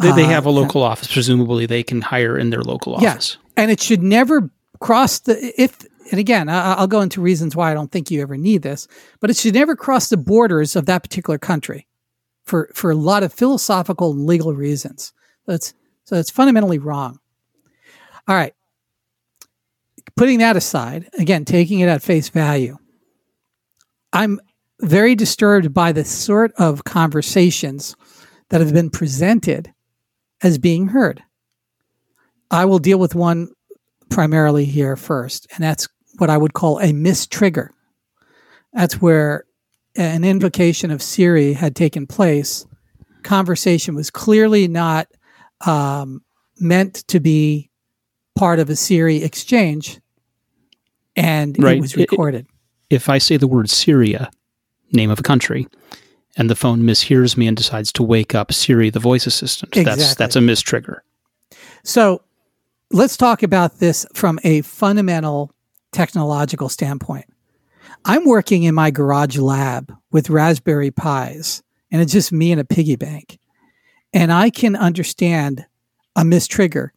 They, 0.00 0.12
they 0.12 0.24
have 0.24 0.46
a 0.46 0.48
uh, 0.48 0.52
local 0.52 0.82
uh, 0.82 0.86
office. 0.86 1.12
Presumably, 1.12 1.66
they 1.66 1.82
can 1.82 2.00
hire 2.00 2.36
in 2.36 2.50
their 2.50 2.62
local 2.62 2.94
office. 2.96 3.38
Yeah, 3.40 3.62
and 3.62 3.70
it 3.70 3.80
should 3.80 4.02
never 4.02 4.50
cross 4.80 5.20
the 5.20 5.52
if. 5.60 5.86
And 6.10 6.18
again, 6.18 6.48
I, 6.48 6.74
I'll 6.74 6.88
go 6.88 7.00
into 7.00 7.20
reasons 7.20 7.54
why 7.54 7.70
I 7.70 7.74
don't 7.74 7.92
think 7.92 8.10
you 8.10 8.22
ever 8.22 8.36
need 8.36 8.62
this, 8.62 8.88
but 9.20 9.30
it 9.30 9.36
should 9.36 9.54
never 9.54 9.76
cross 9.76 10.08
the 10.08 10.16
borders 10.16 10.74
of 10.74 10.86
that 10.86 11.02
particular 11.02 11.38
country, 11.38 11.86
for 12.44 12.70
for 12.74 12.90
a 12.90 12.96
lot 12.96 13.22
of 13.22 13.32
philosophical 13.32 14.12
and 14.12 14.26
legal 14.26 14.54
reasons. 14.54 15.12
That's 15.46 15.74
so 16.04 16.16
it's 16.16 16.30
fundamentally 16.30 16.78
wrong. 16.78 17.18
All 18.28 18.36
right. 18.36 18.54
Putting 20.16 20.38
that 20.40 20.56
aside, 20.56 21.08
again, 21.18 21.44
taking 21.44 21.80
it 21.80 21.88
at 21.88 22.02
face 22.02 22.28
value, 22.28 22.76
I'm 24.12 24.40
very 24.80 25.14
disturbed 25.14 25.72
by 25.72 25.92
the 25.92 26.04
sort 26.04 26.52
of 26.58 26.84
conversations 26.84 27.96
that 28.50 28.60
have 28.60 28.74
been 28.74 28.90
presented 28.90 29.72
as 30.42 30.58
being 30.58 30.88
heard. 30.88 31.22
I 32.50 32.64
will 32.66 32.80
deal 32.80 32.98
with 32.98 33.14
one 33.14 33.52
primarily 34.10 34.64
here 34.66 34.96
first, 34.96 35.46
and 35.54 35.64
that's 35.64 35.88
what 36.18 36.28
I 36.28 36.36
would 36.36 36.52
call 36.52 36.78
a 36.78 36.92
mistrigger. 36.92 37.68
That's 38.74 39.00
where 39.00 39.44
an 39.96 40.24
invocation 40.24 40.90
of 40.90 41.02
Siri 41.02 41.52
had 41.52 41.76
taken 41.76 42.06
place. 42.06 42.66
Conversation 43.22 43.94
was 43.94 44.10
clearly 44.10 44.68
not 44.68 45.08
um, 45.66 46.22
meant 46.58 47.06
to 47.08 47.20
be 47.20 47.70
part 48.34 48.58
of 48.58 48.70
a 48.70 48.76
Siri 48.76 49.22
exchange, 49.22 50.00
and 51.16 51.56
right. 51.62 51.76
it 51.76 51.80
was 51.80 51.96
recorded. 51.96 52.46
If 52.90 53.08
I 53.08 53.18
say 53.18 53.36
the 53.36 53.46
word 53.46 53.70
Syria, 53.70 54.30
name 54.92 55.10
of 55.10 55.20
a 55.20 55.22
country, 55.22 55.66
and 56.36 56.48
the 56.48 56.56
phone 56.56 56.82
mishears 56.82 57.36
me 57.36 57.46
and 57.46 57.56
decides 57.56 57.92
to 57.92 58.02
wake 58.02 58.34
up 58.34 58.52
Siri, 58.52 58.90
the 58.90 58.98
voice 58.98 59.26
assistant, 59.26 59.76
exactly. 59.76 60.02
that's 60.02 60.14
that's 60.14 60.36
a 60.36 60.40
mistrigger. 60.40 60.98
So 61.84 62.22
let's 62.90 63.16
talk 63.16 63.42
about 63.42 63.78
this 63.78 64.06
from 64.14 64.38
a 64.44 64.62
fundamental 64.62 65.52
technological 65.92 66.68
standpoint. 66.68 67.26
I'm 68.04 68.24
working 68.24 68.64
in 68.64 68.74
my 68.74 68.90
garage 68.90 69.38
lab 69.38 69.96
with 70.10 70.30
Raspberry 70.30 70.90
Pis, 70.90 71.62
and 71.90 72.02
it's 72.02 72.12
just 72.12 72.32
me 72.32 72.50
and 72.50 72.60
a 72.60 72.64
piggy 72.64 72.96
bank. 72.96 73.38
And 74.12 74.32
I 74.32 74.50
can 74.50 74.76
understand 74.76 75.66
a 76.16 76.22
mistrigger 76.22 76.90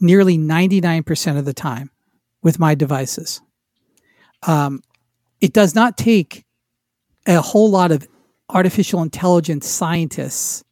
nearly 0.00 0.36
99% 0.38 1.38
of 1.38 1.44
the 1.44 1.54
time 1.54 1.90
with 2.42 2.58
my 2.58 2.74
devices. 2.74 3.40
Um, 4.46 4.82
it 5.40 5.52
does 5.52 5.74
not 5.74 5.96
take 5.96 6.44
a 7.26 7.40
whole 7.40 7.70
lot 7.70 7.92
of 7.92 8.06
artificial 8.48 9.02
intelligence 9.02 9.66
scientists 9.66 10.64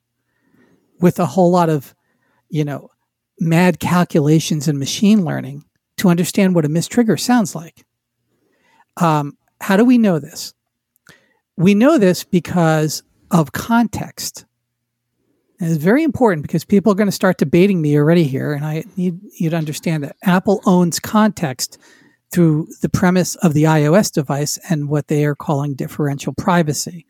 with 1.00 1.18
a 1.18 1.26
whole 1.26 1.50
lot 1.50 1.68
of, 1.68 1.94
you 2.48 2.64
know, 2.64 2.90
mad 3.38 3.78
calculations 3.78 4.66
and 4.66 4.78
machine 4.78 5.24
learning 5.24 5.64
to 5.98 6.08
understand 6.08 6.54
what 6.54 6.64
a 6.64 6.68
mistrigger 6.68 7.18
sounds 7.18 7.54
like. 7.54 7.84
Um, 8.96 9.36
how 9.60 9.76
do 9.76 9.84
we 9.84 9.98
know 9.98 10.18
this? 10.18 10.54
We 11.56 11.74
know 11.74 11.98
this 11.98 12.24
because 12.24 13.02
of 13.30 13.52
context. 13.52 14.44
And 15.58 15.70
it's 15.70 15.82
very 15.82 16.02
important 16.02 16.42
because 16.42 16.64
people 16.64 16.92
are 16.92 16.96
going 16.96 17.08
to 17.08 17.12
start 17.12 17.38
debating 17.38 17.80
me 17.80 17.96
already 17.96 18.24
here, 18.24 18.52
and 18.52 18.64
I 18.64 18.84
need 18.96 19.18
you 19.38 19.48
to 19.50 19.56
understand 19.56 20.04
that 20.04 20.16
Apple 20.22 20.60
owns 20.66 21.00
context 21.00 21.78
through 22.30 22.68
the 22.82 22.88
premise 22.88 23.36
of 23.36 23.54
the 23.54 23.64
iOS 23.64 24.12
device 24.12 24.58
and 24.68 24.88
what 24.88 25.08
they 25.08 25.24
are 25.24 25.34
calling 25.34 25.74
differential 25.74 26.34
privacy. 26.34 27.06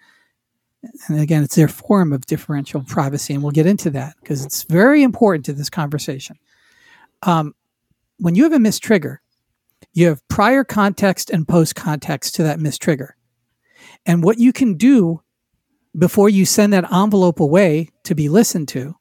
And 1.09 1.21
again, 1.21 1.43
it's 1.43 1.57
their 1.57 1.67
form 1.67 2.13
of 2.13 2.27
differential 2.27 2.83
privacy, 2.83 3.35
and 3.35 3.43
we'll 3.43 3.51
get 3.51 3.67
into 3.67 3.91
that 3.91 4.15
because 4.21 4.45
it's 4.45 4.63
very 4.63 5.03
important 5.03 5.45
to 5.47 5.53
this 5.53 5.71
conversation. 5.71 6.39
Um, 7.23 7.55
when 8.19 8.37
you 8.37 8.45
have 8.45 8.53
a 8.53 8.59
mistrigger, 8.59 9.19
you 9.97 10.09
have 10.09 10.29
prior 10.29 10.63
context 10.63 11.31
and 11.31 11.49
post 11.49 11.75
context 11.75 12.35
to 12.35 12.43
that 12.43 12.59
mistrigger. 12.59 13.13
And 14.05 14.23
what 14.23 14.39
you 14.39 14.53
can 14.53 14.75
do 14.75 15.23
before 15.99 16.29
you 16.29 16.45
send 16.45 16.75
that 16.75 16.93
envelope 16.93 17.41
away 17.41 17.89
to 18.05 18.15
be 18.15 18.29
listened 18.29 18.69
to, 18.69 18.95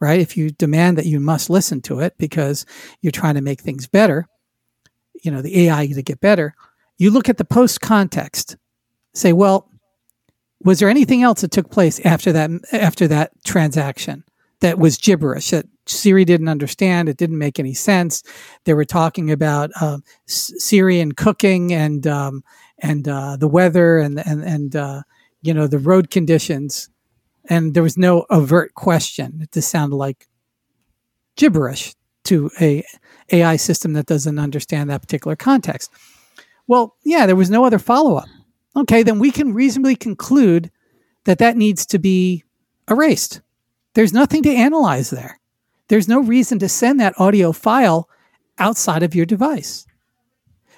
right? 0.00 0.18
If 0.18 0.36
you 0.36 0.50
demand 0.50 0.98
that 0.98 1.06
you 1.06 1.20
must 1.20 1.48
listen 1.48 1.80
to 1.82 2.00
it 2.00 2.18
because 2.18 2.66
you're 3.00 3.12
trying 3.12 3.36
to 3.36 3.40
make 3.40 3.60
things 3.60 3.86
better, 3.86 4.26
you 5.22 5.30
know, 5.30 5.42
the 5.42 5.68
AI 5.68 5.86
to 5.86 6.02
get 6.02 6.20
better, 6.20 6.56
you 6.98 7.12
look 7.12 7.28
at 7.28 7.36
the 7.36 7.44
post 7.44 7.80
context, 7.80 8.56
say, 9.14 9.32
well, 9.32 9.70
was 10.60 10.80
there 10.80 10.88
anything 10.88 11.22
else 11.22 11.42
that 11.42 11.52
took 11.52 11.70
place 11.70 12.00
after 12.00 12.32
that 12.32 12.50
after 12.72 13.06
that 13.06 13.30
transaction 13.44 14.24
that 14.60 14.78
was 14.78 14.96
gibberish 14.96 15.50
that 15.50 15.66
Siri 15.86 16.24
didn't 16.24 16.48
understand? 16.48 17.08
It 17.08 17.16
didn't 17.16 17.38
make 17.38 17.58
any 17.58 17.74
sense. 17.74 18.22
They 18.64 18.74
were 18.74 18.84
talking 18.84 19.30
about 19.30 19.70
uh, 19.80 19.98
Siri 20.26 21.00
and 21.00 21.16
cooking 21.16 21.72
and 21.72 22.06
um, 22.06 22.42
and 22.78 23.06
uh, 23.08 23.36
the 23.36 23.48
weather 23.48 23.98
and 23.98 24.18
and 24.26 24.42
and 24.42 24.76
uh, 24.76 25.02
you 25.42 25.54
know 25.54 25.66
the 25.66 25.78
road 25.78 26.10
conditions, 26.10 26.88
and 27.48 27.74
there 27.74 27.82
was 27.82 27.96
no 27.96 28.26
overt 28.30 28.74
question. 28.74 29.40
It 29.42 29.52
just 29.52 29.70
sounded 29.70 29.96
like 29.96 30.26
gibberish 31.36 31.94
to 32.24 32.50
a 32.60 32.82
AI 33.30 33.56
system 33.56 33.92
that 33.92 34.06
doesn't 34.06 34.38
understand 34.38 34.90
that 34.90 35.02
particular 35.02 35.36
context. 35.36 35.90
Well, 36.66 36.96
yeah, 37.04 37.26
there 37.26 37.36
was 37.36 37.50
no 37.50 37.64
other 37.64 37.78
follow 37.78 38.16
up. 38.16 38.28
Okay, 38.74 39.02
then 39.02 39.18
we 39.18 39.30
can 39.30 39.54
reasonably 39.54 39.96
conclude 39.96 40.70
that 41.24 41.38
that 41.38 41.56
needs 41.56 41.86
to 41.86 41.98
be 41.98 42.44
erased. 42.90 43.40
There's 43.96 44.12
nothing 44.12 44.42
to 44.42 44.54
analyze 44.54 45.08
there. 45.08 45.40
There's 45.88 46.06
no 46.06 46.20
reason 46.20 46.58
to 46.58 46.68
send 46.68 47.00
that 47.00 47.18
audio 47.18 47.50
file 47.50 48.10
outside 48.58 49.02
of 49.02 49.14
your 49.14 49.24
device. 49.24 49.86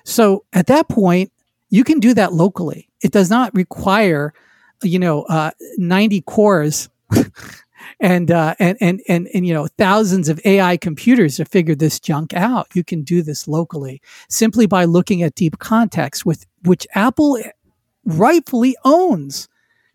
So 0.04 0.44
at 0.52 0.68
that 0.68 0.88
point, 0.88 1.32
you 1.68 1.82
can 1.82 1.98
do 1.98 2.14
that 2.14 2.32
locally. 2.32 2.88
It 3.02 3.10
does 3.10 3.28
not 3.28 3.52
require, 3.56 4.32
you 4.84 5.00
know, 5.00 5.24
uh, 5.24 5.50
90 5.78 6.20
cores 6.28 6.90
and, 8.00 8.30
uh, 8.30 8.54
and, 8.60 8.78
and, 8.80 9.00
and, 9.08 9.26
and, 9.34 9.44
you 9.44 9.52
know, 9.52 9.66
thousands 9.66 10.28
of 10.28 10.40
AI 10.44 10.76
computers 10.76 11.38
to 11.38 11.44
figure 11.44 11.74
this 11.74 11.98
junk 11.98 12.34
out. 12.34 12.68
You 12.76 12.84
can 12.84 13.02
do 13.02 13.22
this 13.22 13.48
locally 13.48 14.00
simply 14.28 14.66
by 14.66 14.84
looking 14.84 15.24
at 15.24 15.34
deep 15.34 15.58
context 15.58 16.24
with 16.24 16.46
which 16.62 16.86
Apple 16.94 17.36
rightfully 18.04 18.76
owns 18.84 19.48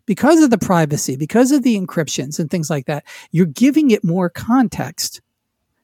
because 0.06 0.42
of 0.42 0.50
the 0.50 0.58
privacy, 0.58 1.16
because 1.16 1.52
of 1.52 1.62
the 1.62 1.78
encryptions 1.78 2.38
and 2.38 2.50
things 2.50 2.70
like 2.70 2.86
that. 2.86 3.04
You're 3.30 3.46
giving 3.46 3.90
it 3.90 4.04
more 4.04 4.28
context 4.28 5.20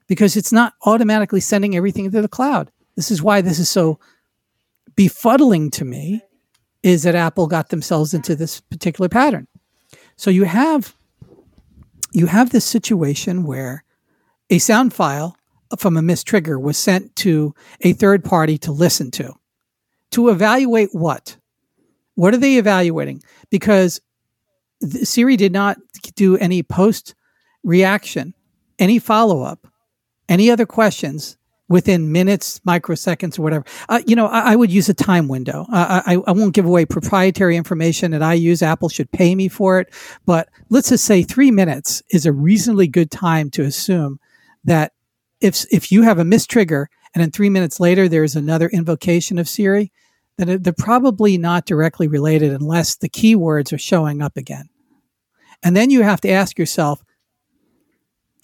because 0.07 0.35
it's 0.35 0.51
not 0.51 0.73
automatically 0.85 1.39
sending 1.39 1.75
everything 1.75 2.11
to 2.11 2.21
the 2.21 2.27
cloud. 2.27 2.71
This 2.95 3.11
is 3.11 3.21
why 3.21 3.41
this 3.41 3.59
is 3.59 3.69
so 3.69 3.99
befuddling 4.95 5.71
to 5.71 5.85
me 5.85 6.21
is 6.83 7.03
that 7.03 7.15
Apple 7.15 7.47
got 7.47 7.69
themselves 7.69 8.13
into 8.13 8.35
this 8.35 8.59
particular 8.59 9.09
pattern. 9.09 9.47
So 10.15 10.29
you 10.29 10.43
have 10.43 10.93
you 12.13 12.25
have 12.25 12.49
this 12.49 12.65
situation 12.65 13.43
where 13.43 13.83
a 14.49 14.59
sound 14.59 14.93
file 14.93 15.37
from 15.77 15.95
a 15.95 16.01
mistrigger 16.01 16.61
was 16.61 16.77
sent 16.77 17.15
to 17.15 17.55
a 17.81 17.93
third 17.93 18.23
party 18.23 18.57
to 18.59 18.71
listen 18.71 19.11
to. 19.11 19.33
To 20.11 20.27
evaluate 20.27 20.89
what? 20.91 21.37
What 22.15 22.33
are 22.33 22.37
they 22.37 22.57
evaluating? 22.57 23.23
Because 23.49 24.01
Siri 24.81 25.37
did 25.37 25.53
not 25.53 25.77
do 26.15 26.37
any 26.37 26.63
post 26.63 27.15
reaction, 27.63 28.33
any 28.79 28.99
follow 28.99 29.43
up, 29.43 29.67
any 30.27 30.49
other 30.49 30.65
questions 30.65 31.37
within 31.71 32.11
minutes, 32.11 32.59
microseconds, 32.67 33.39
or 33.39 33.43
whatever. 33.43 33.65
Uh, 33.87 34.01
you 34.05 34.15
know, 34.15 34.27
I, 34.27 34.51
I, 34.51 34.55
would 34.57 34.71
use 34.71 34.89
a 34.89 34.93
time 34.93 35.29
window. 35.29 35.65
Uh, 35.71 36.01
I, 36.05 36.17
I 36.27 36.31
won't 36.31 36.53
give 36.53 36.65
away 36.65 36.85
proprietary 36.85 37.55
information 37.55 38.11
that 38.11 38.21
I 38.21 38.33
use. 38.33 38.61
Apple 38.61 38.89
should 38.89 39.09
pay 39.11 39.35
me 39.35 39.47
for 39.47 39.79
it. 39.79 39.93
But 40.25 40.49
let's 40.69 40.89
just 40.89 41.05
say 41.05 41.23
three 41.23 41.49
minutes 41.49 42.03
is 42.09 42.25
a 42.25 42.33
reasonably 42.33 42.87
good 42.87 43.09
time 43.09 43.49
to 43.51 43.63
assume 43.63 44.19
that 44.65 44.91
if, 45.39 45.65
if 45.71 45.93
you 45.93 46.01
have 46.01 46.19
a 46.19 46.23
mistrigger 46.23 46.87
and 47.15 47.21
then 47.21 47.31
three 47.31 47.49
minutes 47.49 47.79
later 47.79 48.09
there's 48.09 48.35
another 48.35 48.67
invocation 48.67 49.39
of 49.39 49.47
Siri, 49.47 49.93
then 50.37 50.61
they're 50.61 50.73
probably 50.73 51.37
not 51.37 51.65
directly 51.65 52.07
related 52.07 52.51
unless 52.51 52.97
the 52.97 53.09
keywords 53.09 53.71
are 53.71 53.77
showing 53.77 54.21
up 54.21 54.35
again. 54.35 54.67
And 55.63 55.75
then 55.75 55.89
you 55.89 56.01
have 56.01 56.21
to 56.21 56.29
ask 56.29 56.57
yourself 56.57 57.03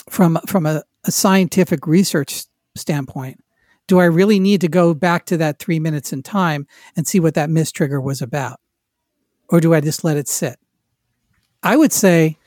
from, 0.09 0.39
from 0.47 0.65
a, 0.65 0.83
a 1.03 1.11
scientific 1.11 1.87
research 1.87 2.43
standpoint, 2.75 3.43
do 3.87 3.99
I 3.99 4.05
really 4.05 4.39
need 4.39 4.61
to 4.61 4.67
go 4.67 4.93
back 4.93 5.25
to 5.27 5.37
that 5.37 5.59
three 5.59 5.79
minutes 5.79 6.11
in 6.11 6.21
time 6.21 6.67
and 6.95 7.07
see 7.07 7.19
what 7.19 7.33
that 7.35 7.49
miss 7.49 7.71
trigger 7.71 8.01
was 8.01 8.21
about? 8.21 8.59
Or 9.49 9.61
do 9.61 9.73
I 9.73 9.81
just 9.81 10.03
let 10.03 10.17
it 10.17 10.27
sit? 10.27 10.59
I 11.63 11.77
would 11.77 11.93
say 11.93 12.37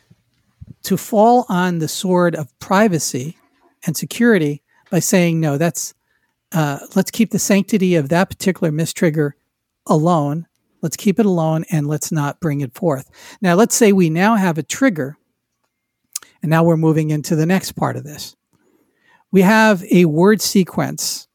to 0.83 0.97
fall 0.97 1.47
on 1.49 1.79
the 1.79 1.89
sword 1.89 2.35
of 2.35 2.57
privacy 2.59 3.37
and 3.87 3.97
security 3.97 4.63
by 4.91 4.99
saying, 4.99 5.41
no, 5.41 5.57
that's, 5.57 5.95
uh, 6.53 6.81
let's 6.95 7.11
keep 7.11 7.31
the 7.31 7.39
sanctity 7.39 7.95
of 7.95 8.09
that 8.11 8.29
particular 8.29 8.71
mistrigger 8.71 9.33
alone. 9.87 10.47
Let's 10.83 10.97
keep 10.97 11.19
it 11.19 11.27
alone 11.27 11.65
and 11.71 11.87
let's 11.87 12.11
not 12.11 12.41
bring 12.41 12.61
it 12.61 12.75
forth. 12.75 13.11
Now, 13.41 13.55
let's 13.55 13.75
say 13.75 13.93
we 13.93 14.11
now 14.11 14.37
have 14.37 14.59
a 14.59 14.63
trigger, 14.63 15.17
and 16.43 16.51
now 16.51 16.65
we're 16.65 16.77
moving 16.77 17.11
into 17.11 17.37
the 17.37 17.47
next 17.47 17.73
part 17.73 17.97
of 17.97 18.05
this 18.05 18.37
we 19.33 19.43
have 19.43 19.85
a 19.91 20.05
word 20.07 20.41
sequence 20.41 21.29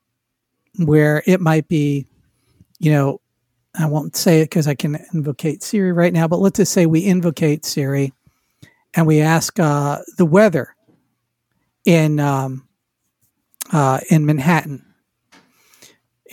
where 0.77 1.23
it 1.25 1.39
might 1.39 1.67
be, 1.67 2.07
you 2.79 2.91
know, 2.91 3.21
I 3.77 3.87
won't 3.87 4.15
say 4.15 4.41
it 4.41 4.45
because 4.45 4.67
I 4.67 4.75
can 4.75 4.97
invocate 5.13 5.63
Siri 5.63 5.91
right 5.91 6.13
now, 6.13 6.27
but 6.27 6.39
let's 6.39 6.57
just 6.57 6.73
say 6.73 6.85
we 6.85 7.05
invocate 7.05 7.65
Siri 7.65 8.13
and 8.93 9.05
we 9.05 9.21
ask 9.21 9.59
uh, 9.59 9.99
the 10.17 10.25
weather 10.25 10.75
in 11.83 12.19
um, 12.19 12.67
uh, 13.71 13.99
in 14.09 14.25
Manhattan, 14.25 14.85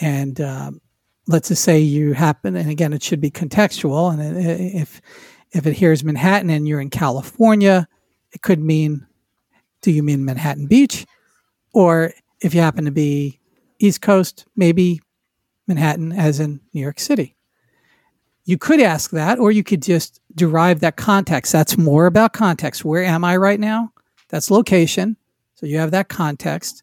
and 0.00 0.40
um, 0.40 0.80
let's 1.26 1.48
just 1.48 1.64
say 1.64 1.78
you 1.78 2.12
happen, 2.12 2.56
and 2.56 2.70
again, 2.70 2.92
it 2.92 3.02
should 3.02 3.20
be 3.20 3.30
contextual. 3.30 4.12
And 4.12 4.36
if 4.74 5.00
if 5.52 5.66
it 5.66 5.74
hears 5.74 6.02
Manhattan 6.02 6.50
and 6.50 6.66
you're 6.66 6.80
in 6.80 6.90
California, 6.90 7.86
it 8.32 8.42
could 8.42 8.60
mean, 8.60 9.06
do 9.82 9.90
you 9.90 10.02
mean 10.02 10.24
Manhattan 10.24 10.66
Beach? 10.66 11.04
Or 11.74 12.12
if 12.40 12.54
you 12.54 12.60
happen 12.60 12.86
to 12.86 12.90
be 12.90 13.40
East 13.78 14.00
Coast, 14.00 14.46
maybe 14.56 15.00
Manhattan, 15.66 16.12
as 16.12 16.40
in 16.40 16.60
New 16.72 16.80
York 16.80 16.98
City. 16.98 17.36
You 18.44 18.58
could 18.58 18.80
ask 18.80 19.10
that, 19.12 19.38
or 19.38 19.52
you 19.52 19.62
could 19.62 19.82
just 19.82 20.20
derive 20.34 20.80
that 20.80 20.96
context. 20.96 21.52
That's 21.52 21.78
more 21.78 22.06
about 22.06 22.32
context. 22.32 22.84
Where 22.84 23.04
am 23.04 23.24
I 23.24 23.36
right 23.36 23.60
now? 23.60 23.92
That's 24.30 24.50
location. 24.50 25.16
So 25.54 25.66
you 25.66 25.78
have 25.78 25.92
that 25.92 26.08
context. 26.08 26.82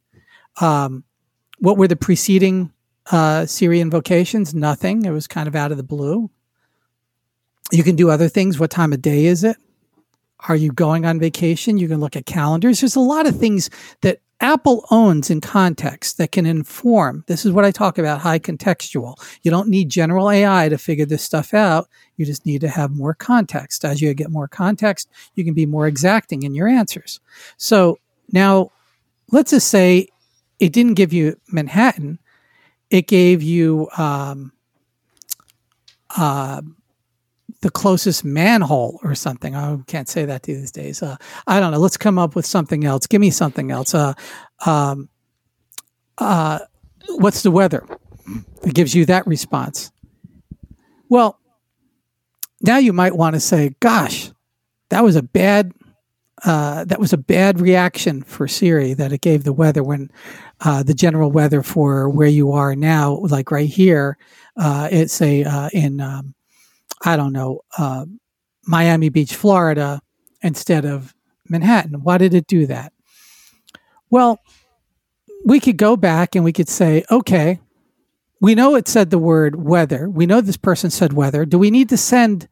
Um, 0.61 1.03
what 1.57 1.77
were 1.77 1.87
the 1.87 1.97
preceding 1.97 2.71
uh, 3.09 3.45
Siri 3.45 3.79
invocations? 3.81 4.53
Nothing. 4.53 5.05
It 5.05 5.11
was 5.11 5.27
kind 5.27 5.47
of 5.47 5.55
out 5.55 5.71
of 5.71 5.77
the 5.77 5.83
blue. 5.83 6.29
You 7.71 7.83
can 7.83 7.95
do 7.95 8.09
other 8.09 8.27
things. 8.27 8.59
What 8.59 8.71
time 8.71 8.93
of 8.93 9.01
day 9.01 9.25
is 9.25 9.43
it? 9.43 9.57
Are 10.47 10.55
you 10.55 10.71
going 10.71 11.05
on 11.05 11.19
vacation? 11.19 11.77
You 11.77 11.87
can 11.87 11.99
look 11.99 12.15
at 12.15 12.25
calendars. 12.25 12.79
There's 12.79 12.95
a 12.95 13.01
lot 13.01 13.27
of 13.27 13.37
things 13.37 13.69
that 14.01 14.21
Apple 14.41 14.85
owns 14.89 15.29
in 15.29 15.41
context 15.41 16.17
that 16.17 16.31
can 16.31 16.45
inform. 16.45 17.25
This 17.27 17.45
is 17.45 17.51
what 17.51 17.65
I 17.65 17.71
talk 17.71 17.97
about 17.97 18.21
high 18.21 18.39
contextual. 18.39 19.15
You 19.43 19.51
don't 19.51 19.67
need 19.67 19.89
general 19.89 20.31
AI 20.31 20.69
to 20.69 20.77
figure 20.77 21.05
this 21.05 21.23
stuff 21.23 21.53
out. 21.53 21.89
You 22.15 22.25
just 22.25 22.45
need 22.45 22.61
to 22.61 22.69
have 22.69 22.91
more 22.91 23.13
context. 23.13 23.83
As 23.83 24.01
you 24.01 24.13
get 24.13 24.31
more 24.31 24.47
context, 24.47 25.09
you 25.35 25.43
can 25.43 25.53
be 25.53 25.65
more 25.65 25.87
exacting 25.87 26.43
in 26.43 26.55
your 26.55 26.69
answers. 26.69 27.19
So 27.57 27.99
now 28.31 28.71
let's 29.31 29.51
just 29.51 29.67
say 29.67 30.07
it 30.59 30.71
didn't 30.71 30.93
give 30.93 31.11
you 31.11 31.37
Manhattan, 31.51 32.19
it 32.89 33.07
gave 33.07 33.41
you 33.43 33.87
um, 33.97 34.51
uh, 36.17 36.61
the 37.61 37.69
closest 37.69 38.23
manhole 38.23 38.99
or 39.03 39.15
something. 39.15 39.55
I 39.55 39.77
can't 39.87 40.07
say 40.07 40.25
that 40.25 40.43
these 40.43 40.71
days. 40.71 41.03
Uh, 41.03 41.17
I 41.45 41.59
don't 41.59 41.71
know. 41.71 41.79
Let's 41.79 41.97
come 41.97 42.17
up 42.17 42.35
with 42.35 42.45
something 42.45 42.85
else. 42.85 43.07
Give 43.07 43.21
me 43.21 43.31
something 43.31 43.71
else. 43.71 43.93
Uh, 43.93 44.13
um, 44.65 45.09
uh, 46.17 46.59
what's 47.07 47.43
the 47.43 47.51
weather? 47.51 47.85
It 48.63 48.73
gives 48.73 48.95
you 48.95 49.05
that 49.05 49.25
response. 49.27 49.91
Well, 51.09 51.39
now 52.61 52.77
you 52.77 52.93
might 52.93 53.15
want 53.15 53.35
to 53.35 53.39
say, 53.39 53.75
"Gosh, 53.79 54.31
that 54.89 55.03
was 55.03 55.15
a 55.15 55.23
bad 55.23 55.73
uh, 56.45 56.85
that 56.85 56.99
was 56.99 57.13
a 57.13 57.17
bad 57.17 57.59
reaction 57.59 58.21
for 58.23 58.47
Siri 58.47 58.93
that 58.93 59.11
it 59.11 59.21
gave 59.21 59.43
the 59.43 59.53
weather 59.53 59.83
when 59.83 60.11
uh, 60.61 60.83
the 60.83 60.93
general 60.93 61.31
weather 61.31 61.63
for 61.63 62.09
where 62.09 62.27
you 62.27 62.51
are 62.51 62.75
now, 62.75 63.19
like 63.29 63.51
right 63.51 63.69
here, 63.69 64.17
uh, 64.57 64.89
it's 64.91 65.21
a 65.21 65.43
uh, 65.43 65.69
in 65.73 66.01
um, 66.01 66.33
I 67.03 67.15
don't 67.15 67.33
know 67.33 67.61
uh, 67.77 68.05
Miami 68.65 69.09
Beach, 69.09 69.35
Florida, 69.35 70.01
instead 70.41 70.85
of 70.85 71.13
Manhattan. 71.47 72.03
Why 72.03 72.17
did 72.17 72.33
it 72.33 72.47
do 72.47 72.65
that? 72.67 72.93
Well, 74.09 74.39
we 75.45 75.59
could 75.59 75.77
go 75.77 75.95
back 75.95 76.35
and 76.35 76.43
we 76.43 76.53
could 76.53 76.69
say, 76.69 77.03
okay, 77.09 77.59
we 78.41 78.55
know 78.55 78.75
it 78.75 78.87
said 78.87 79.09
the 79.09 79.17
word 79.17 79.55
weather. 79.55 80.09
We 80.09 80.25
know 80.25 80.41
this 80.41 80.57
person 80.57 80.89
said 80.89 81.13
weather. 81.13 81.45
Do 81.45 81.57
we 81.57 81.71
need 81.71 81.89
to 81.89 81.97
send 81.97 82.47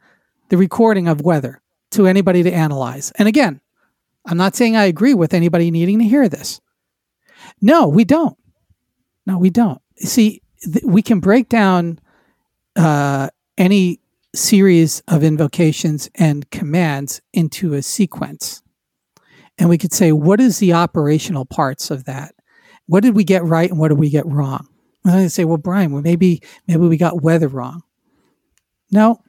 the 0.49 0.57
recording 0.57 1.07
of 1.07 1.21
weather 1.21 1.61
to 1.91 2.07
anybody 2.07 2.43
to 2.43 2.51
analyze? 2.51 3.11
And 3.15 3.27
again, 3.27 3.61
I'm 4.25 4.37
not 4.37 4.55
saying 4.55 4.75
I 4.75 4.85
agree 4.85 5.13
with 5.13 5.33
anybody 5.33 5.71
needing 5.71 5.99
to 5.99 6.05
hear 6.05 6.27
this. 6.27 6.59
No, 7.62 7.88
we 7.88 8.03
don't. 8.03 8.38
No, 9.25 9.38
we 9.38 9.50
don't. 9.50 9.82
See, 9.98 10.41
th- 10.63 10.86
we 10.86 11.01
can 11.01 11.20
break 11.20 11.50
down 11.50 12.00
uh, 12.75 13.29
any 13.58 14.00
series 14.36 15.01
of 15.08 15.24
invocations 15.24 16.10
and 16.15 16.50
commands 16.51 17.22
into 17.34 17.74
a 17.74 17.82
sequence. 17.82 18.62
And 19.58 19.70
we 19.70 19.77
could 19.77 19.94
say, 19.94 20.12
what 20.12 20.39
is 20.39 20.60
the 20.60 20.74
operational 20.74 21.46
parts 21.46 21.89
of 21.89 22.06
that? 22.06 22.36
What 22.86 23.03
did 23.03 23.15
we 23.15 23.24
get 23.24 23.44
right 23.44 23.70
and 23.70 23.79
what 23.79 23.89
did 23.89 23.98
we 23.98 24.10
get 24.10 24.25
wrong? 24.27 24.67
And 25.03 25.15
I 25.15 25.27
say, 25.27 25.46
well, 25.46 25.58
Brian, 25.58 25.91
well, 25.91 26.01
maybe 26.01 26.41
maybe 26.67 26.88
we 26.88 26.98
got 26.98 27.22
weather 27.22 27.48
wrong. 27.48 27.84
No, 28.91 29.22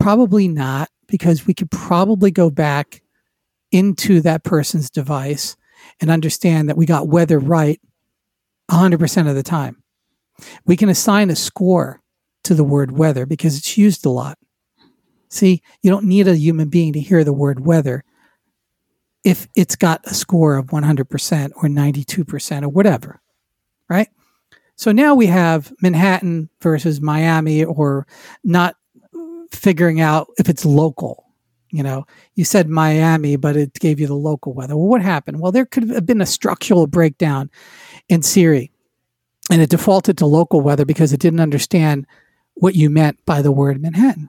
probably 0.00 0.48
not, 0.48 0.90
because 1.06 1.46
we 1.46 1.54
could 1.54 1.70
probably 1.70 2.30
go 2.30 2.50
back 2.50 3.02
into 3.70 4.20
that 4.22 4.44
person's 4.44 4.90
device 4.90 5.56
and 6.02 6.10
understand 6.10 6.68
that 6.68 6.76
we 6.76 6.84
got 6.84 7.08
weather 7.08 7.38
right 7.38 7.80
100% 8.70 9.28
of 9.28 9.34
the 9.34 9.42
time. 9.42 9.82
We 10.66 10.76
can 10.76 10.88
assign 10.88 11.30
a 11.30 11.36
score 11.36 12.02
to 12.44 12.54
the 12.54 12.64
word 12.64 12.92
weather 12.92 13.24
because 13.24 13.56
it's 13.56 13.78
used 13.78 14.04
a 14.04 14.10
lot. 14.10 14.36
See, 15.30 15.62
you 15.80 15.90
don't 15.90 16.04
need 16.04 16.28
a 16.28 16.36
human 16.36 16.68
being 16.68 16.92
to 16.94 17.00
hear 17.00 17.24
the 17.24 17.32
word 17.32 17.64
weather 17.64 18.04
if 19.24 19.46
it's 19.54 19.76
got 19.76 20.04
a 20.04 20.14
score 20.14 20.56
of 20.56 20.66
100% 20.66 21.52
or 21.54 21.68
92% 21.68 22.62
or 22.62 22.68
whatever, 22.68 23.22
right? 23.88 24.08
So 24.74 24.90
now 24.90 25.14
we 25.14 25.26
have 25.26 25.72
Manhattan 25.80 26.50
versus 26.60 27.00
Miami 27.00 27.64
or 27.64 28.06
not 28.42 28.74
figuring 29.52 30.00
out 30.00 30.28
if 30.38 30.48
it's 30.48 30.64
local 30.64 31.21
you 31.72 31.82
know, 31.82 32.06
you 32.34 32.44
said 32.44 32.68
Miami, 32.68 33.36
but 33.36 33.56
it 33.56 33.72
gave 33.74 33.98
you 33.98 34.06
the 34.06 34.14
local 34.14 34.52
weather. 34.52 34.76
Well, 34.76 34.86
what 34.86 35.02
happened? 35.02 35.40
Well, 35.40 35.52
there 35.52 35.64
could 35.64 35.88
have 35.88 36.06
been 36.06 36.20
a 36.20 36.26
structural 36.26 36.86
breakdown 36.86 37.50
in 38.08 38.22
Siri, 38.22 38.70
and 39.50 39.62
it 39.62 39.70
defaulted 39.70 40.18
to 40.18 40.26
local 40.26 40.60
weather 40.60 40.84
because 40.84 41.12
it 41.12 41.20
didn't 41.20 41.40
understand 41.40 42.06
what 42.54 42.74
you 42.74 42.90
meant 42.90 43.24
by 43.24 43.40
the 43.40 43.50
word 43.50 43.80
Manhattan. 43.80 44.28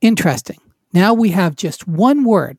Interesting. 0.00 0.58
Now 0.92 1.14
we 1.14 1.30
have 1.30 1.54
just 1.56 1.86
one 1.86 2.24
word 2.24 2.58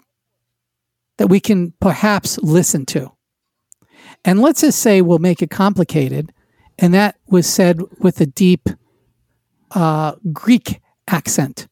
that 1.17 1.27
we 1.27 1.39
can 1.39 1.73
perhaps 1.81 2.37
listen 2.39 2.85
to. 2.87 3.11
And 4.23 4.41
let's 4.41 4.61
just 4.61 4.79
say 4.79 5.01
we'll 5.01 5.19
make 5.19 5.41
it 5.41 5.49
complicated. 5.49 6.31
And 6.77 6.93
that 6.93 7.17
was 7.27 7.47
said 7.47 7.81
with 7.99 8.21
a 8.21 8.25
deep 8.25 8.69
uh, 9.71 10.15
Greek 10.31 10.79
accent 11.07 11.67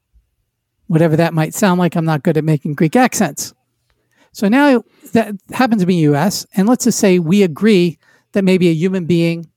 whatever 0.87 1.15
that 1.15 1.33
might 1.33 1.53
sound 1.53 1.79
like. 1.79 1.95
I'm 1.95 2.05
not 2.05 2.23
good 2.23 2.37
at 2.37 2.43
making 2.43 2.73
Greek 2.73 2.95
accents. 2.95 3.53
So 4.31 4.47
now 4.47 4.83
that 5.13 5.35
happens 5.51 5.81
to 5.81 5.87
be 5.87 5.95
US, 5.95 6.45
and 6.55 6.67
let's 6.67 6.83
just 6.85 6.99
say 6.99 7.19
we 7.19 7.43
agree 7.43 7.97
that 8.33 8.43
maybe 8.43 8.67
a 8.69 8.73
human 8.73 9.05
being 9.05 9.47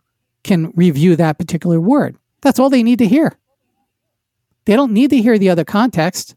can 0.43 0.73
review 0.75 1.16
that 1.16 1.38
particular 1.38 1.81
word. 1.81 2.16
That's 2.40 2.59
all 2.59 2.71
they 2.71 2.83
need 2.83 2.99
to 3.01 3.07
hear. 3.07 3.38
They 4.64 4.75
don't 4.75 4.93
need 4.93 5.11
to 5.11 5.21
hear 5.21 5.38
the 5.38 5.51
other 5.51 5.64
context. 5.64 6.35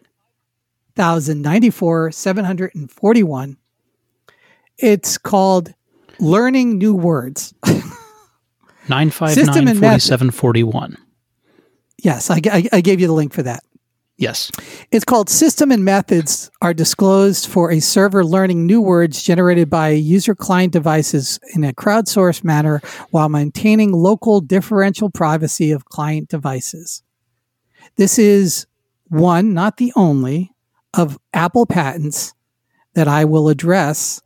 1094 0.96 2.12
741. 2.12 3.58
It's 4.78 5.18
called 5.18 5.74
Learning 6.20 6.78
New 6.78 6.96
Words. 6.96 7.54
959 8.88 9.76
4741. 9.76 10.98
Yes, 12.04 12.30
I, 12.30 12.40
I, 12.46 12.70
I 12.72 12.82
gave 12.82 13.00
you 13.00 13.08
the 13.08 13.14
link 13.14 13.34
for 13.34 13.44
that. 13.44 13.64
Yes. 14.18 14.50
It's 14.92 15.04
called 15.04 15.30
System 15.30 15.72
and 15.72 15.84
Methods 15.84 16.50
are 16.62 16.74
disclosed 16.74 17.48
for 17.48 17.72
a 17.72 17.82
server 17.82 18.24
learning 18.24 18.66
new 18.66 18.80
words 18.80 19.22
generated 19.22 19.70
by 19.70 19.90
user 19.90 20.34
client 20.34 20.72
devices 20.72 21.38
in 21.54 21.66
a 21.66 21.74
crowdsourced 21.74 22.44
manner 22.44 22.82
while 23.12 23.28
maintaining 23.28 23.92
local 23.92 24.40
differential 24.40 25.10
privacy 25.10 25.72
of 25.72 25.86
client 25.86 26.30
devices. 26.30 27.04
This 27.98 28.18
is 28.18 28.68
one, 29.10 29.54
not 29.54 29.78
the 29.78 29.92
only, 29.98 30.55
of 30.98 31.18
Apple 31.34 31.66
patents 31.66 32.34
that 32.94 33.08
I 33.08 33.26
will 33.26 33.50
address 33.50 34.22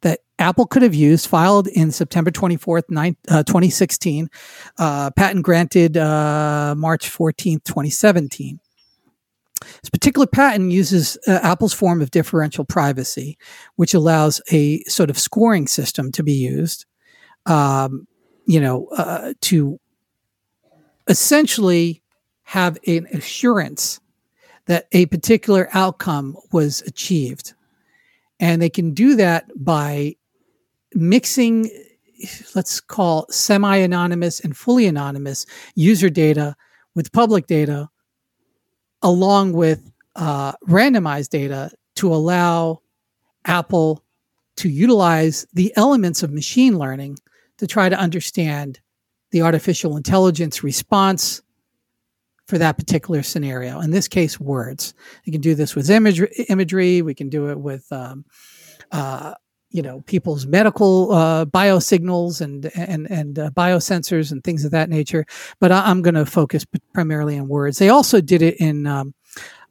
that 0.00 0.20
Apple 0.38 0.66
could 0.66 0.82
have 0.82 0.94
used, 0.94 1.26
filed 1.26 1.66
in 1.68 1.90
September 1.90 2.30
24th, 2.30 2.84
9, 2.88 3.16
uh, 3.28 3.42
2016, 3.42 4.30
uh, 4.78 5.10
patent 5.10 5.44
granted 5.44 5.96
uh, 5.96 6.74
March 6.76 7.10
14th, 7.10 7.64
2017. 7.64 8.60
This 9.60 9.90
particular 9.90 10.26
patent 10.26 10.70
uses 10.70 11.18
uh, 11.26 11.40
Apple's 11.42 11.74
form 11.74 12.00
of 12.00 12.10
differential 12.12 12.64
privacy, 12.64 13.36
which 13.76 13.92
allows 13.92 14.40
a 14.52 14.82
sort 14.84 15.10
of 15.10 15.18
scoring 15.18 15.66
system 15.66 16.12
to 16.12 16.22
be 16.22 16.32
used, 16.32 16.86
um, 17.46 18.06
you 18.46 18.60
know, 18.60 18.86
uh, 18.96 19.34
to 19.42 19.80
essentially 21.08 22.02
have 22.44 22.78
an 22.86 23.06
assurance 23.12 24.00
that 24.68 24.86
a 24.92 25.06
particular 25.06 25.68
outcome 25.72 26.36
was 26.52 26.82
achieved. 26.82 27.54
And 28.38 28.62
they 28.62 28.70
can 28.70 28.94
do 28.94 29.16
that 29.16 29.46
by 29.56 30.14
mixing, 30.94 31.70
let's 32.54 32.80
call 32.80 33.26
semi 33.30 33.76
anonymous 33.76 34.40
and 34.40 34.56
fully 34.56 34.86
anonymous 34.86 35.46
user 35.74 36.10
data 36.10 36.54
with 36.94 37.12
public 37.12 37.46
data, 37.46 37.88
along 39.02 39.54
with 39.54 39.90
uh, 40.16 40.52
randomized 40.68 41.30
data 41.30 41.70
to 41.96 42.14
allow 42.14 42.82
Apple 43.46 44.04
to 44.56 44.68
utilize 44.68 45.46
the 45.54 45.72
elements 45.76 46.22
of 46.22 46.30
machine 46.30 46.78
learning 46.78 47.18
to 47.56 47.66
try 47.66 47.88
to 47.88 47.98
understand 47.98 48.80
the 49.30 49.42
artificial 49.42 49.96
intelligence 49.96 50.62
response 50.62 51.42
for 52.48 52.58
that 52.58 52.78
particular 52.78 53.22
scenario. 53.22 53.80
In 53.80 53.90
this 53.90 54.08
case, 54.08 54.40
words. 54.40 54.94
You 55.24 55.32
can 55.32 55.42
do 55.42 55.54
this 55.54 55.76
with 55.76 55.90
imagery. 55.90 56.32
imagery. 56.48 57.02
We 57.02 57.14
can 57.14 57.28
do 57.28 57.50
it 57.50 57.60
with, 57.60 57.90
um, 57.92 58.24
uh, 58.90 59.34
you 59.70 59.82
know, 59.82 60.00
people's 60.06 60.46
medical 60.46 61.12
uh, 61.12 61.44
biosignals 61.44 62.40
and 62.40 62.70
and 62.74 63.08
and 63.10 63.38
uh, 63.38 63.50
biosensors 63.50 64.32
and 64.32 64.42
things 64.42 64.64
of 64.64 64.70
that 64.70 64.88
nature. 64.88 65.26
But 65.60 65.72
I, 65.72 65.90
am 65.90 66.00
going 66.00 66.14
to 66.14 66.24
focus 66.24 66.64
primarily 66.94 67.38
on 67.38 67.48
words. 67.48 67.78
They 67.78 67.90
also 67.90 68.22
did 68.22 68.40
it 68.40 68.56
in 68.56 68.86
um, 68.86 69.14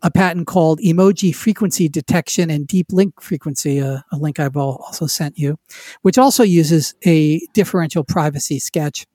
a 0.04 0.12
patent 0.12 0.46
called 0.46 0.80
emoji 0.82 1.34
frequency 1.34 1.90
detection 1.90 2.52
and 2.52 2.68
deep 2.68 2.92
link 2.92 3.20
frequency, 3.20 3.80
a, 3.80 4.06
a 4.12 4.18
link 4.18 4.40
I've 4.40 4.56
also 4.56 5.08
sent 5.08 5.40
you, 5.40 5.58
which 6.04 6.20
also 6.20 6.44
uses 6.44 6.94
a 7.08 7.42
differential 7.56 8.04
privacy 8.04 8.60
sketch 8.60 9.08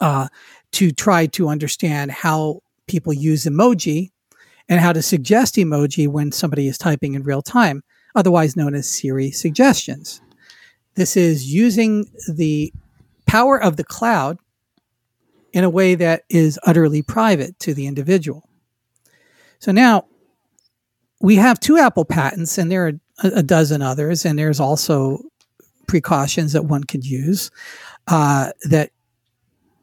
uh, 0.00 0.28
to 0.72 0.90
try 0.92 1.26
to 1.26 1.48
understand 1.48 2.10
how 2.10 2.60
people 2.86 3.12
use 3.12 3.44
emoji 3.44 4.10
and 4.68 4.80
how 4.80 4.92
to 4.92 5.02
suggest 5.02 5.56
emoji 5.56 6.08
when 6.08 6.32
somebody 6.32 6.68
is 6.68 6.78
typing 6.78 7.14
in 7.14 7.22
real 7.22 7.42
time, 7.42 7.82
otherwise 8.14 8.56
known 8.56 8.74
as 8.74 8.88
Siri 8.88 9.30
suggestions. 9.30 10.20
This 10.94 11.16
is 11.16 11.52
using 11.52 12.06
the 12.28 12.72
power 13.26 13.60
of 13.60 13.76
the 13.76 13.84
cloud 13.84 14.38
in 15.52 15.64
a 15.64 15.70
way 15.70 15.94
that 15.94 16.24
is 16.28 16.58
utterly 16.64 17.02
private 17.02 17.58
to 17.60 17.72
the 17.72 17.86
individual. 17.86 18.48
So 19.60 19.72
now 19.72 20.06
we 21.20 21.36
have 21.36 21.58
two 21.58 21.78
Apple 21.78 22.04
patents, 22.04 22.58
and 22.58 22.70
there 22.70 22.86
are 22.86 22.92
a, 23.22 23.42
dozen 23.42 23.82
others, 23.82 24.24
and 24.24 24.38
there's 24.38 24.60
also 24.60 25.20
precautions 25.86 26.52
that 26.52 26.64
one 26.64 26.84
could 26.84 27.04
use 27.04 27.50
uh, 28.06 28.52
that 28.68 28.90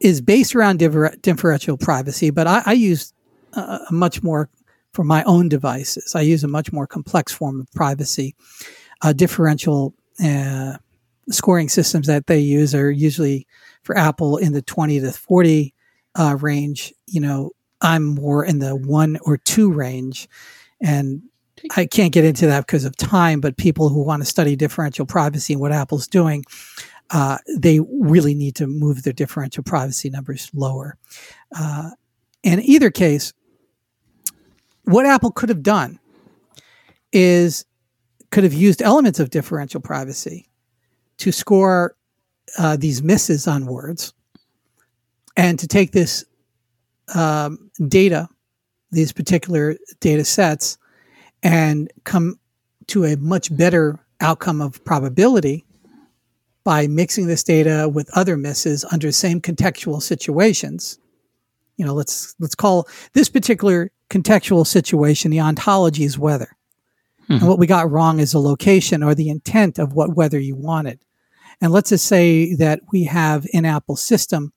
is 0.00 0.20
based 0.20 0.54
around 0.54 0.78
differ- 0.78 1.14
differential 1.22 1.76
privacy, 1.76 2.30
but 2.30 2.46
I, 2.46 2.62
I 2.66 2.72
use 2.72 3.12
uh, 3.54 3.78
a 3.88 3.92
much 3.92 4.22
more 4.22 4.48
for 4.92 5.04
my 5.04 5.22
own 5.24 5.48
devices. 5.48 6.14
I 6.14 6.22
use 6.22 6.42
a 6.44 6.48
much 6.48 6.72
more 6.72 6.86
complex 6.86 7.32
form 7.32 7.60
of 7.60 7.70
privacy. 7.72 8.34
Uh, 9.02 9.12
differential 9.12 9.94
uh, 10.24 10.78
scoring 11.30 11.68
systems 11.68 12.06
that 12.06 12.26
they 12.26 12.38
use 12.38 12.74
are 12.74 12.90
usually 12.90 13.46
for 13.82 13.96
Apple 13.96 14.38
in 14.38 14.52
the 14.52 14.62
20 14.62 15.00
to 15.00 15.12
40 15.12 15.74
uh, 16.14 16.36
range. 16.40 16.94
You 17.06 17.20
know, 17.20 17.50
I'm 17.80 18.04
more 18.04 18.44
in 18.44 18.58
the 18.58 18.74
one 18.74 19.18
or 19.22 19.36
two 19.36 19.70
range. 19.70 20.28
And 20.80 21.22
I 21.76 21.86
can't 21.86 22.12
get 22.12 22.24
into 22.24 22.46
that 22.46 22.66
because 22.66 22.84
of 22.84 22.96
time, 22.96 23.40
but 23.40 23.56
people 23.56 23.88
who 23.88 24.02
want 24.02 24.22
to 24.22 24.26
study 24.26 24.56
differential 24.56 25.06
privacy 25.06 25.54
and 25.54 25.60
what 25.60 25.72
Apple's 25.72 26.06
doing, 26.06 26.44
uh, 27.10 27.38
they 27.56 27.80
really 27.80 28.34
need 28.34 28.54
to 28.56 28.66
move 28.66 29.02
their 29.02 29.12
differential 29.12 29.62
privacy 29.62 30.10
numbers 30.10 30.50
lower. 30.54 30.96
Uh, 31.56 31.90
in 32.42 32.60
either 32.60 32.90
case, 32.90 33.32
what 34.84 35.06
Apple 35.06 35.30
could 35.32 35.48
have 35.48 35.62
done 35.62 35.98
is 37.12 37.64
could 38.30 38.44
have 38.44 38.52
used 38.52 38.82
elements 38.82 39.20
of 39.20 39.30
differential 39.30 39.80
privacy 39.80 40.48
to 41.18 41.32
score 41.32 41.96
uh, 42.58 42.76
these 42.76 43.02
misses 43.02 43.46
on 43.46 43.66
words 43.66 44.12
and 45.36 45.58
to 45.58 45.66
take 45.66 45.92
this 45.92 46.24
um, 47.14 47.70
data, 47.88 48.28
these 48.90 49.12
particular 49.12 49.76
data 50.00 50.24
sets, 50.24 50.78
and 51.42 51.90
come 52.04 52.38
to 52.88 53.04
a 53.04 53.16
much 53.16 53.54
better 53.56 53.98
outcome 54.20 54.60
of 54.60 54.82
probability 54.84 55.65
by 56.66 56.88
mixing 56.88 57.28
this 57.28 57.44
data 57.44 57.88
with 57.88 58.10
other 58.18 58.36
misses 58.36 58.84
under 58.90 59.12
same 59.12 59.40
contextual 59.40 60.02
situations. 60.02 60.98
You 61.76 61.86
know, 61.86 61.94
let's 61.94 62.34
let's 62.40 62.56
call 62.56 62.88
this 63.12 63.28
particular 63.28 63.92
contextual 64.10 64.66
situation 64.66 65.30
the 65.30 65.40
ontology 65.40 66.02
is 66.02 66.18
weather. 66.18 66.56
Mm-hmm. 67.22 67.34
And 67.34 67.48
what 67.48 67.60
we 67.60 67.68
got 67.68 67.88
wrong 67.88 68.18
is 68.18 68.32
the 68.32 68.40
location 68.40 69.04
or 69.04 69.14
the 69.14 69.28
intent 69.28 69.78
of 69.78 69.92
what 69.92 70.16
weather 70.16 70.40
you 70.40 70.56
wanted. 70.56 70.98
And 71.60 71.72
let's 71.72 71.90
just 71.90 72.06
say 72.06 72.56
that 72.56 72.80
we 72.90 73.04
have 73.04 73.46
in 73.52 73.64
Apple 73.64 73.94
system 73.94 74.52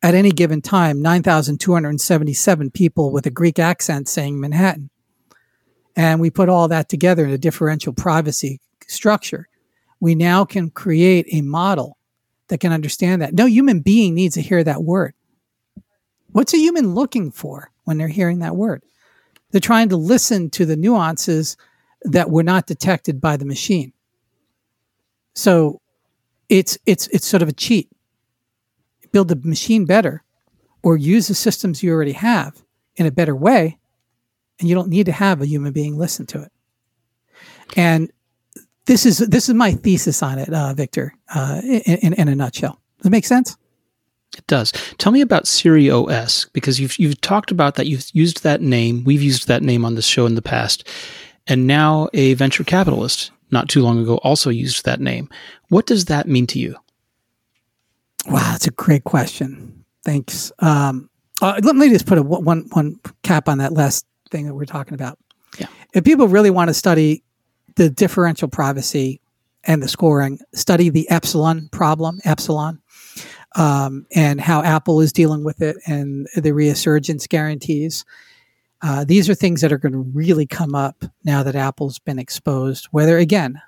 at 0.00 0.14
any 0.14 0.30
given 0.30 0.62
time 0.62 1.02
9,277 1.02 2.70
people 2.70 3.10
with 3.10 3.26
a 3.26 3.30
Greek 3.30 3.58
accent 3.58 4.08
saying 4.08 4.40
Manhattan. 4.40 4.90
And 5.96 6.20
we 6.20 6.30
put 6.30 6.48
all 6.48 6.68
that 6.68 6.88
together 6.88 7.24
in 7.24 7.32
a 7.32 7.38
differential 7.38 7.92
privacy 7.92 8.60
structure 8.86 9.48
we 10.04 10.14
now 10.14 10.44
can 10.44 10.68
create 10.68 11.26
a 11.32 11.40
model 11.40 11.96
that 12.48 12.60
can 12.60 12.72
understand 12.72 13.22
that. 13.22 13.32
No 13.32 13.46
human 13.46 13.80
being 13.80 14.14
needs 14.14 14.34
to 14.34 14.42
hear 14.42 14.62
that 14.62 14.84
word. 14.84 15.14
What's 16.32 16.52
a 16.52 16.58
human 16.58 16.94
looking 16.94 17.30
for 17.30 17.70
when 17.84 17.96
they're 17.96 18.08
hearing 18.08 18.40
that 18.40 18.54
word? 18.54 18.82
They're 19.50 19.62
trying 19.62 19.88
to 19.88 19.96
listen 19.96 20.50
to 20.50 20.66
the 20.66 20.76
nuances 20.76 21.56
that 22.02 22.28
were 22.28 22.42
not 22.42 22.66
detected 22.66 23.18
by 23.18 23.38
the 23.38 23.46
machine. 23.46 23.94
So 25.32 25.80
it's 26.50 26.76
it's 26.84 27.06
it's 27.06 27.26
sort 27.26 27.40
of 27.40 27.48
a 27.48 27.54
cheat. 27.54 27.88
Build 29.10 29.28
the 29.28 29.40
machine 29.42 29.86
better 29.86 30.22
or 30.82 30.98
use 30.98 31.28
the 31.28 31.34
systems 31.34 31.82
you 31.82 31.90
already 31.90 32.12
have 32.12 32.62
in 32.96 33.06
a 33.06 33.10
better 33.10 33.34
way 33.34 33.78
and 34.60 34.68
you 34.68 34.74
don't 34.74 34.90
need 34.90 35.06
to 35.06 35.12
have 35.12 35.40
a 35.40 35.46
human 35.46 35.72
being 35.72 35.96
listen 35.96 36.26
to 36.26 36.42
it. 36.42 36.52
And 37.74 38.10
this 38.86 39.06
is 39.06 39.18
this 39.18 39.48
is 39.48 39.54
my 39.54 39.72
thesis 39.72 40.22
on 40.22 40.38
it, 40.38 40.52
uh, 40.52 40.74
Victor. 40.74 41.14
Uh, 41.34 41.60
in, 41.64 42.12
in 42.14 42.28
a 42.28 42.34
nutshell, 42.34 42.80
does 42.98 43.06
it 43.06 43.10
make 43.10 43.24
sense? 43.24 43.56
It 44.36 44.46
does. 44.46 44.72
Tell 44.98 45.12
me 45.12 45.20
about 45.20 45.46
Siri 45.46 45.90
OS 45.90 46.46
because 46.52 46.80
you've 46.80 46.98
you've 46.98 47.20
talked 47.20 47.50
about 47.50 47.76
that. 47.76 47.86
You've 47.86 48.06
used 48.12 48.42
that 48.42 48.60
name. 48.60 49.04
We've 49.04 49.22
used 49.22 49.48
that 49.48 49.62
name 49.62 49.84
on 49.84 49.94
this 49.94 50.06
show 50.06 50.26
in 50.26 50.34
the 50.34 50.42
past, 50.42 50.88
and 51.46 51.66
now 51.66 52.08
a 52.12 52.34
venture 52.34 52.64
capitalist 52.64 53.30
not 53.50 53.68
too 53.68 53.82
long 53.82 54.00
ago 54.00 54.16
also 54.18 54.50
used 54.50 54.84
that 54.84 55.00
name. 55.00 55.28
What 55.68 55.86
does 55.86 56.06
that 56.06 56.28
mean 56.28 56.46
to 56.48 56.58
you? 56.58 56.76
Wow, 58.26 58.52
that's 58.52 58.66
a 58.66 58.72
great 58.72 59.04
question. 59.04 59.84
Thanks. 60.04 60.50
Um, 60.58 61.08
uh, 61.40 61.60
let 61.62 61.76
me 61.76 61.88
just 61.88 62.06
put 62.06 62.18
a 62.18 62.22
one 62.22 62.66
one 62.72 63.00
cap 63.22 63.48
on 63.48 63.58
that 63.58 63.72
last 63.72 64.06
thing 64.30 64.46
that 64.46 64.54
we're 64.54 64.64
talking 64.64 64.94
about. 64.94 65.18
Yeah. 65.58 65.66
If 65.94 66.04
people 66.04 66.28
really 66.28 66.50
want 66.50 66.68
to 66.68 66.74
study 66.74 67.22
the 67.76 67.90
differential 67.90 68.48
privacy 68.48 69.20
and 69.64 69.82
the 69.82 69.88
scoring, 69.88 70.38
study 70.52 70.90
the 70.90 71.08
epsilon 71.10 71.68
problem, 71.72 72.20
epsilon, 72.24 72.80
um, 73.56 74.06
and 74.14 74.40
how 74.40 74.62
Apple 74.62 75.00
is 75.00 75.12
dealing 75.12 75.44
with 75.44 75.62
it 75.62 75.76
and 75.86 76.28
the 76.36 76.52
resurgence 76.52 77.26
guarantees. 77.26 78.04
Uh, 78.82 79.04
these 79.04 79.30
are 79.30 79.34
things 79.34 79.60
that 79.60 79.72
are 79.72 79.78
going 79.78 79.92
to 79.92 80.10
really 80.12 80.46
come 80.46 80.74
up 80.74 81.04
now 81.24 81.42
that 81.42 81.54
Apple's 81.54 81.98
been 81.98 82.18
exposed. 82.18 82.86
Whether 82.90 83.16
again, 83.18 83.60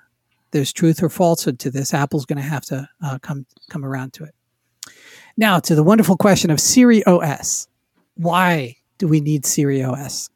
there's 0.51 0.71
truth 0.71 1.01
or 1.01 1.09
falsehood 1.09 1.59
to 1.59 1.71
this, 1.71 1.93
Apple's 1.93 2.25
going 2.25 2.37
to 2.37 2.47
have 2.47 2.65
to 2.65 2.87
uh, 3.03 3.17
come 3.19 3.45
come 3.69 3.83
around 3.83 4.13
to 4.13 4.25
it. 4.25 4.35
Now 5.35 5.59
to 5.59 5.75
the 5.75 5.83
wonderful 5.83 6.17
question 6.17 6.51
of 6.51 6.59
Siri 6.59 7.03
OS. 7.05 7.67
Why 8.15 8.77
do 8.97 9.07
we 9.07 9.21
need 9.21 9.45
Siri 9.45 9.83
OS? 9.83 10.29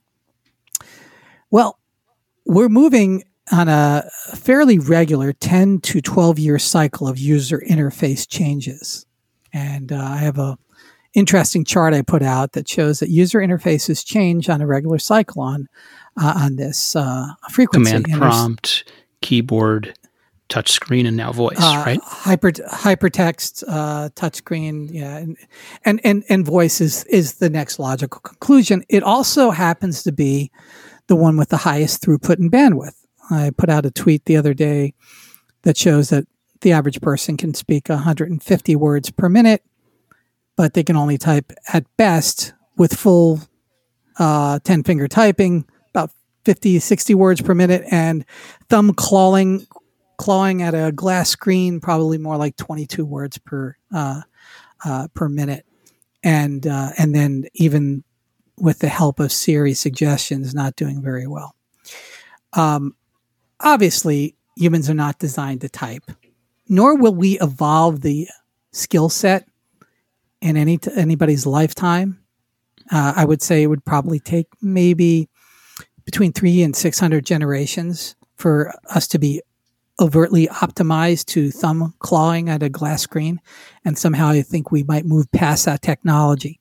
Well, 1.49 1.79
we're 2.45 2.69
moving 2.69 3.23
on 3.51 3.67
a 3.67 4.03
fairly 4.35 4.79
regular 4.79 5.33
10 5.33 5.79
to 5.81 6.01
12 6.01 6.39
year 6.39 6.59
cycle 6.59 7.07
of 7.07 7.17
user 7.17 7.61
interface 7.67 8.27
changes. 8.27 9.05
And 9.53 9.91
uh, 9.91 9.97
I 9.97 10.17
have 10.17 10.37
a 10.37 10.57
interesting 11.13 11.65
chart 11.65 11.93
I 11.93 12.01
put 12.01 12.21
out 12.21 12.53
that 12.53 12.69
shows 12.69 12.99
that 12.99 13.09
user 13.09 13.39
interfaces 13.39 14.05
change 14.05 14.49
on 14.49 14.61
a 14.61 14.67
regular 14.67 14.97
cycle 14.97 15.41
on 15.41 15.67
uh, 16.21 16.33
on 16.35 16.55
this 16.55 16.95
uh, 16.95 17.27
frequency. 17.49 18.01
Command 18.03 18.21
prompt, 18.21 18.83
keyboard, 19.21 19.97
touchscreen, 20.49 21.07
and 21.07 21.17
now 21.17 21.31
voice, 21.31 21.57
uh, 21.59 21.83
right? 21.85 21.99
Hyper 22.03 22.51
hypertext, 22.51 23.63
uh, 23.67 24.09
touchscreen, 24.09 24.89
yeah, 24.91 25.17
and, 25.17 25.37
and 25.83 26.01
and 26.03 26.23
and 26.29 26.45
voice 26.45 26.81
is 26.81 27.03
is 27.05 27.35
the 27.35 27.49
next 27.49 27.79
logical 27.79 28.21
conclusion. 28.21 28.83
It 28.89 29.03
also 29.03 29.49
happens 29.51 30.03
to 30.03 30.11
be 30.11 30.51
the 31.07 31.15
one 31.15 31.37
with 31.37 31.49
the 31.49 31.57
highest 31.57 32.01
throughput 32.01 32.37
and 32.37 32.51
bandwidth. 32.51 33.00
I 33.31 33.51
put 33.51 33.69
out 33.69 33.85
a 33.85 33.91
tweet 33.91 34.25
the 34.25 34.37
other 34.37 34.53
day 34.53 34.93
that 35.63 35.77
shows 35.77 36.09
that 36.09 36.25
the 36.61 36.71
average 36.71 37.01
person 37.01 37.37
can 37.37 37.53
speak 37.53 37.89
150 37.89 38.75
words 38.75 39.09
per 39.11 39.29
minute, 39.29 39.63
but 40.55 40.73
they 40.73 40.83
can 40.83 40.95
only 40.95 41.17
type 41.17 41.51
at 41.73 41.85
best 41.97 42.53
with 42.77 42.93
full 42.93 43.39
uh, 44.19 44.59
10 44.63 44.83
finger 44.83 45.07
typing 45.07 45.65
about 45.89 46.11
50, 46.45 46.79
60 46.79 47.15
words 47.15 47.41
per 47.41 47.53
minute 47.53 47.83
and 47.89 48.25
thumb 48.69 48.93
clawing, 48.93 49.65
clawing 50.17 50.61
at 50.61 50.73
a 50.73 50.91
glass 50.91 51.29
screen, 51.29 51.79
probably 51.79 52.17
more 52.17 52.37
like 52.37 52.57
22 52.57 53.05
words 53.05 53.37
per, 53.37 53.75
uh, 53.93 54.21
uh, 54.85 55.07
per 55.13 55.29
minute. 55.29 55.65
And, 56.23 56.67
uh, 56.67 56.91
and 56.97 57.15
then 57.15 57.45
even 57.55 58.03
with 58.57 58.79
the 58.79 58.89
help 58.89 59.19
of 59.19 59.31
Siri 59.31 59.73
suggestions, 59.73 60.53
not 60.53 60.75
doing 60.75 61.01
very 61.01 61.25
well. 61.25 61.55
Um, 62.53 62.95
obviously, 63.63 64.35
humans 64.57 64.89
are 64.89 64.93
not 64.95 65.19
designed 65.19 65.61
to 65.61 65.69
type, 65.69 66.11
nor 66.67 66.95
will 66.95 67.15
we 67.15 67.39
evolve 67.39 68.01
the 68.01 68.27
skill 68.71 69.09
set 69.09 69.47
in 70.41 70.57
any 70.57 70.77
t- 70.77 70.91
anybody's 70.95 71.45
lifetime. 71.45 72.19
Uh, 72.91 73.13
I 73.15 73.25
would 73.25 73.41
say 73.41 73.63
it 73.63 73.67
would 73.67 73.85
probably 73.85 74.19
take 74.19 74.47
maybe 74.61 75.29
between 76.03 76.33
three 76.33 76.63
and 76.63 76.75
six 76.75 76.99
hundred 76.99 77.25
generations 77.25 78.15
for 78.35 78.73
us 78.89 79.07
to 79.09 79.19
be 79.19 79.41
overtly 79.99 80.47
optimized 80.47 81.25
to 81.25 81.51
thumb 81.51 81.93
clawing 81.99 82.49
at 82.49 82.63
a 82.63 82.69
glass 82.69 83.03
screen, 83.03 83.39
and 83.85 83.97
somehow 83.97 84.29
I 84.29 84.41
think 84.41 84.71
we 84.71 84.83
might 84.83 85.05
move 85.05 85.31
past 85.31 85.65
that 85.65 85.81
technology. 85.81 86.59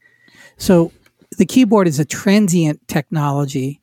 So 0.59 0.93
the 1.39 1.47
keyboard 1.47 1.89
is 1.89 1.99
a 1.99 2.05
transient 2.05 2.87
technology 2.87 3.81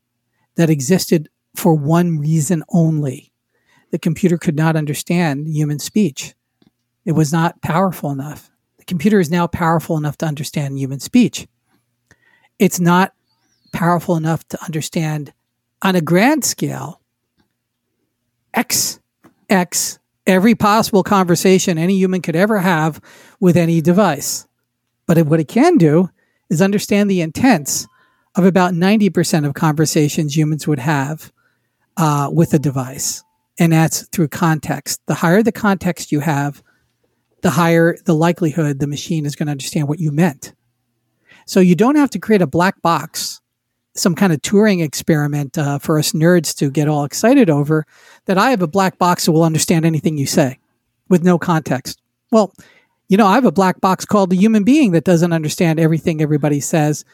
that 0.56 0.70
existed 0.70 1.30
for 1.58 1.74
one 1.74 2.20
reason 2.20 2.64
only. 2.70 3.34
The 3.92 4.00
computer 4.00 4.38
could 4.38 4.56
not 4.56 4.76
understand 4.76 5.48
human 5.48 5.80
speech. 5.80 6.36
It 7.04 7.14
was 7.14 7.34
not 7.34 7.62
powerful 7.62 8.12
enough. 8.12 8.52
The 8.78 8.86
computer 8.86 9.20
is 9.20 9.32
now 9.32 9.48
powerful 9.48 9.98
enough 9.98 10.18
to 10.18 10.26
understand 10.26 10.78
human 10.78 11.00
speech. 11.00 11.48
It's 12.60 12.80
not 12.80 13.14
powerful 13.74 14.16
enough 14.16 14.48
to 14.50 14.64
understand 14.64 15.34
on 15.82 15.96
a 15.96 16.02
grand 16.02 16.46
scale 16.46 17.02
X, 18.54 19.00
X, 19.50 20.00
every 20.26 20.56
possible 20.56 21.04
conversation 21.04 21.78
any 21.78 21.96
human 21.96 22.22
could 22.22 22.36
ever 22.36 22.60
have 22.60 23.00
with 23.40 23.56
any 23.56 23.82
device. 23.82 24.48
But 25.06 25.26
what 25.28 25.40
it 25.40 25.48
can 25.48 25.78
do 25.78 26.10
is 26.50 26.62
understand 26.62 27.10
the 27.10 27.22
intents 27.22 27.88
of 28.36 28.46
about 28.46 28.74
90% 28.74 29.46
of 29.46 29.54
conversations 29.54 30.36
humans 30.36 30.68
would 30.68 30.80
have 30.80 31.32
uh, 31.98 32.30
with 32.32 32.54
a 32.54 32.60
device. 32.60 33.24
And 33.60 33.74
that's 33.74 34.08
through 34.10 34.30
context. 34.30 35.02
The 35.08 35.16
higher 35.16 35.42
the 35.42 35.52
context 35.52 36.12
you 36.12 36.20
have, 36.20 36.64
the 37.42 37.50
higher 37.50 37.98
the 38.06 38.14
likelihood 38.14 38.80
the 38.80 38.88
machine 38.88 39.26
is 39.26 39.36
going 39.36 39.48
to 39.48 39.52
understand 39.52 39.88
what 39.88 40.00
you 40.00 40.12
meant. 40.12 40.54
So 41.46 41.60
you 41.60 41.76
don't 41.76 41.96
have 41.96 42.10
to 42.12 42.20
create 42.20 42.42
a 42.42 42.48
black 42.48 42.82
box, 42.82 43.42
some 43.96 44.16
kind 44.16 44.32
of 44.34 44.42
Turing 44.42 44.84
experiment 44.84 45.58
uh, 45.58 45.80
for 45.80 45.98
us 45.98 46.12
nerds 46.12 46.56
to 46.58 46.70
get 46.70 46.88
all 46.88 47.04
excited 47.04 47.50
over 47.50 47.86
that 48.26 48.38
I 48.38 48.52
have 48.52 48.62
a 48.62 48.68
black 48.68 48.98
box 48.98 49.26
that 49.26 49.32
will 49.32 49.44
understand 49.44 49.86
anything 49.86 50.18
you 50.18 50.28
say 50.28 50.60
with 51.10 51.24
no 51.24 51.40
context. 51.40 52.02
Well, 52.32 52.54
you 53.08 53.18
know, 53.18 53.26
I 53.26 53.36
have 53.36 53.46
a 53.46 53.52
black 53.52 53.80
box 53.80 54.06
called 54.06 54.30
the 54.30 54.36
human 54.36 54.64
being 54.64 54.92
that 54.92 55.06
doesn't 55.06 55.32
understand 55.32 55.80
everything 55.80 56.22
everybody 56.22 56.60
says 56.60 57.06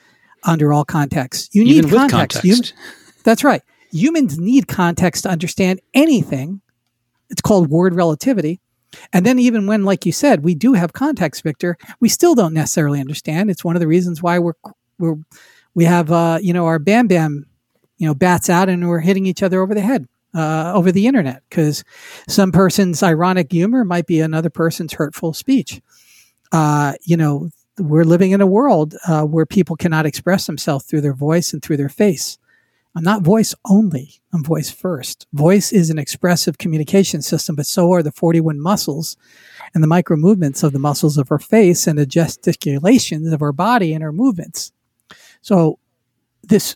under 0.43 0.73
all 0.73 0.83
contexts. 0.83 1.53
You 1.53 1.63
need 1.63 1.75
Even 1.75 1.91
with 1.91 1.99
context. 1.99 2.41
context. 2.41 2.73
that's 3.23 3.43
right. 3.43 3.61
Humans 3.93 4.39
need 4.39 4.67
context 4.67 5.23
to 5.23 5.29
understand 5.29 5.79
anything. 5.93 6.61
It's 7.29 7.41
called 7.41 7.69
word 7.69 7.93
relativity. 7.93 8.59
And 9.11 9.25
then, 9.25 9.39
even 9.39 9.65
when, 9.65 9.83
like 9.85 10.05
you 10.05 10.11
said, 10.11 10.43
we 10.43 10.53
do 10.53 10.73
have 10.73 10.93
context, 10.93 11.43
Victor, 11.43 11.77
we 11.99 12.09
still 12.09 12.35
don't 12.35 12.53
necessarily 12.53 12.99
understand. 12.99 13.49
It's 13.49 13.63
one 13.63 13.75
of 13.75 13.79
the 13.79 13.87
reasons 13.87 14.21
why 14.21 14.37
we're 14.39 14.53
we're 14.99 15.15
we 15.73 15.85
have 15.85 16.11
uh, 16.11 16.37
you 16.41 16.53
know 16.53 16.65
our 16.65 16.77
bam 16.77 17.07
bam, 17.07 17.45
you 17.97 18.07
know, 18.07 18.13
bats 18.13 18.49
out 18.49 18.69
and 18.69 18.87
we're 18.87 18.99
hitting 18.99 19.25
each 19.25 19.41
other 19.41 19.61
over 19.61 19.73
the 19.73 19.81
head 19.81 20.07
uh, 20.33 20.71
over 20.73 20.91
the 20.91 21.07
internet 21.07 21.43
because 21.49 21.83
some 22.27 22.51
person's 22.51 23.03
ironic 23.03 23.51
humor 23.51 23.85
might 23.85 24.07
be 24.07 24.19
another 24.19 24.49
person's 24.49 24.93
hurtful 24.93 25.33
speech. 25.33 25.81
Uh, 26.51 26.93
you 27.01 27.17
know, 27.17 27.49
we're 27.79 28.03
living 28.03 28.31
in 28.31 28.41
a 28.41 28.47
world 28.47 28.95
uh, 29.07 29.23
where 29.23 29.45
people 29.45 29.75
cannot 29.75 30.05
express 30.05 30.45
themselves 30.45 30.85
through 30.85 31.01
their 31.01 31.13
voice 31.13 31.53
and 31.53 31.63
through 31.63 31.77
their 31.77 31.89
face. 31.89 32.37
I'm 32.95 33.03
not 33.03 33.23
voice 33.23 33.55
only. 33.65 34.21
I'm 34.31 34.43
voice 34.43 34.69
first. 34.69 35.25
Voice 35.33 35.71
is 35.71 35.89
an 35.89 35.97
expressive 35.97 36.59
communication 36.59 37.21
system, 37.23 37.55
but 37.55 37.65
so 37.65 37.91
are 37.91 38.03
the 38.03 38.11
41 38.11 38.59
muscles 38.59 39.17
and 39.73 39.83
the 39.83 39.87
micro 39.87 40.15
movements 40.15 40.61
of 40.61 40.73
the 40.73 40.79
muscles 40.79 41.17
of 41.17 41.31
our 41.31 41.39
face 41.39 41.87
and 41.87 41.97
the 41.97 42.05
gesticulations 42.05 43.33
of 43.33 43.41
our 43.41 43.51
body 43.51 43.93
and 43.93 44.03
our 44.03 44.11
movements. 44.11 44.71
So 45.41 45.79
this 46.43 46.75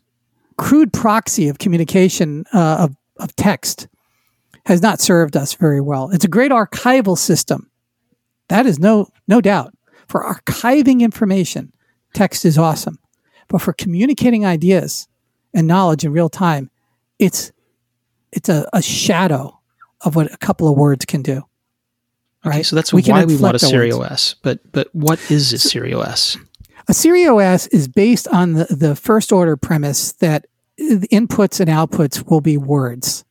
crude 0.57 0.91
proxy 0.91 1.49
of 1.49 1.59
communication 1.59 2.45
uh, 2.51 2.77
of, 2.79 2.95
of 3.17 3.35
text 3.35 3.87
has 4.65 4.81
not 4.81 4.99
served 4.99 5.37
us 5.37 5.53
very 5.53 5.81
well. 5.81 6.09
It's 6.09 6.25
a 6.25 6.29
great 6.29 6.51
archival 6.51 7.17
system. 7.17 7.69
That 8.49 8.65
is 8.65 8.79
no 8.79 9.09
no 9.27 9.39
doubt. 9.39 9.73
For 10.07 10.23
archiving 10.23 11.01
information, 11.01 11.73
text 12.13 12.43
is 12.43 12.57
awesome. 12.57 12.97
But 13.49 13.61
for 13.61 13.73
communicating 13.73 14.45
ideas 14.45 15.07
and 15.53 15.67
knowledge 15.67 16.03
in 16.05 16.11
real 16.11 16.29
time, 16.29 16.69
it's 17.19 17.51
it's 18.31 18.49
a, 18.49 18.67
a 18.73 18.81
shadow 18.81 19.59
of 20.01 20.15
what 20.15 20.31
a 20.33 20.37
couple 20.37 20.69
of 20.69 20.77
words 20.77 21.05
can 21.05 21.21
do. 21.21 21.37
Okay, 22.45 22.57
Right? 22.57 22.65
so 22.65 22.75
that's 22.75 22.93
We 22.93 23.01
why 23.03 23.25
we 23.25 23.35
want 23.37 23.55
a 23.55 23.59
Siri. 23.59 23.91
OS. 23.91 24.35
But 24.43 24.59
but 24.71 24.93
what 24.93 25.19
is 25.31 25.53
a 25.53 25.57
Siri 25.57 25.93
OS? 25.93 26.37
A 26.87 26.93
Siri 26.93 27.27
OS 27.27 27.67
is 27.67 27.87
based 27.87 28.27
on 28.29 28.53
the, 28.53 28.65
the 28.65 28.95
first 28.95 29.31
order 29.31 29.57
premise 29.57 30.13
that 30.13 30.45
the 30.77 31.07
inputs 31.11 31.59
and 31.59 31.69
outputs 31.69 32.29
will 32.29 32.41
be 32.41 32.57
words. 32.57 33.25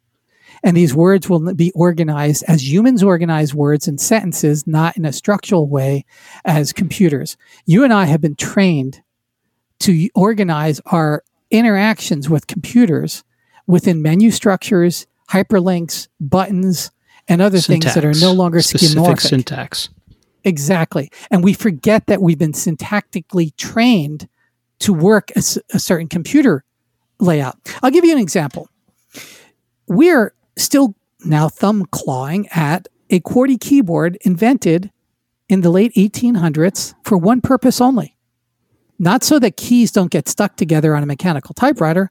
And 0.64 0.76
these 0.76 0.94
words 0.94 1.28
will 1.30 1.54
be 1.54 1.70
organized 1.72 2.42
as 2.48 2.68
humans 2.68 3.02
organize 3.02 3.54
words 3.54 3.86
and 3.86 4.00
sentences, 4.00 4.66
not 4.66 4.96
in 4.96 5.04
a 5.04 5.12
structural 5.12 5.68
way 5.68 6.04
as 6.44 6.72
computers. 6.72 7.36
You 7.66 7.84
and 7.84 7.92
I 7.92 8.06
have 8.06 8.20
been 8.20 8.34
trained 8.34 9.00
to 9.80 10.08
organize 10.14 10.80
our 10.86 11.22
interactions 11.50 12.28
with 12.28 12.46
computers 12.46 13.24
within 13.66 14.02
menu 14.02 14.30
structures, 14.30 15.06
hyperlinks, 15.30 16.08
buttons, 16.20 16.90
and 17.28 17.42
other 17.42 17.58
things 17.58 17.94
that 17.94 18.04
are 18.04 18.14
no 18.14 18.32
longer 18.32 18.60
specific 18.62 19.20
syntax. 19.20 19.88
Exactly. 20.44 21.10
And 21.30 21.42
we 21.42 21.52
forget 21.52 22.06
that 22.06 22.22
we've 22.22 22.38
been 22.38 22.52
syntactically 22.52 23.56
trained 23.56 24.28
to 24.78 24.92
work 24.92 25.30
a 25.34 25.42
certain 25.42 26.06
computer 26.06 26.64
layout. 27.18 27.56
I'll 27.82 27.90
give 27.90 28.04
you 28.04 28.12
an 28.12 28.20
example. 28.20 28.68
We're 29.88 30.34
still 30.56 30.94
now 31.24 31.48
thumb 31.48 31.86
clawing 31.86 32.46
at 32.48 32.86
a 33.10 33.20
QWERTY 33.20 33.60
keyboard 33.60 34.18
invented 34.20 34.90
in 35.48 35.62
the 35.62 35.70
late 35.70 35.92
1800s 35.94 36.94
for 37.04 37.16
one 37.16 37.40
purpose 37.40 37.80
only. 37.80 38.15
Not 38.98 39.22
so 39.22 39.38
that 39.38 39.56
keys 39.56 39.92
don't 39.92 40.10
get 40.10 40.28
stuck 40.28 40.56
together 40.56 40.94
on 40.94 41.02
a 41.02 41.06
mechanical 41.06 41.54
typewriter. 41.54 42.10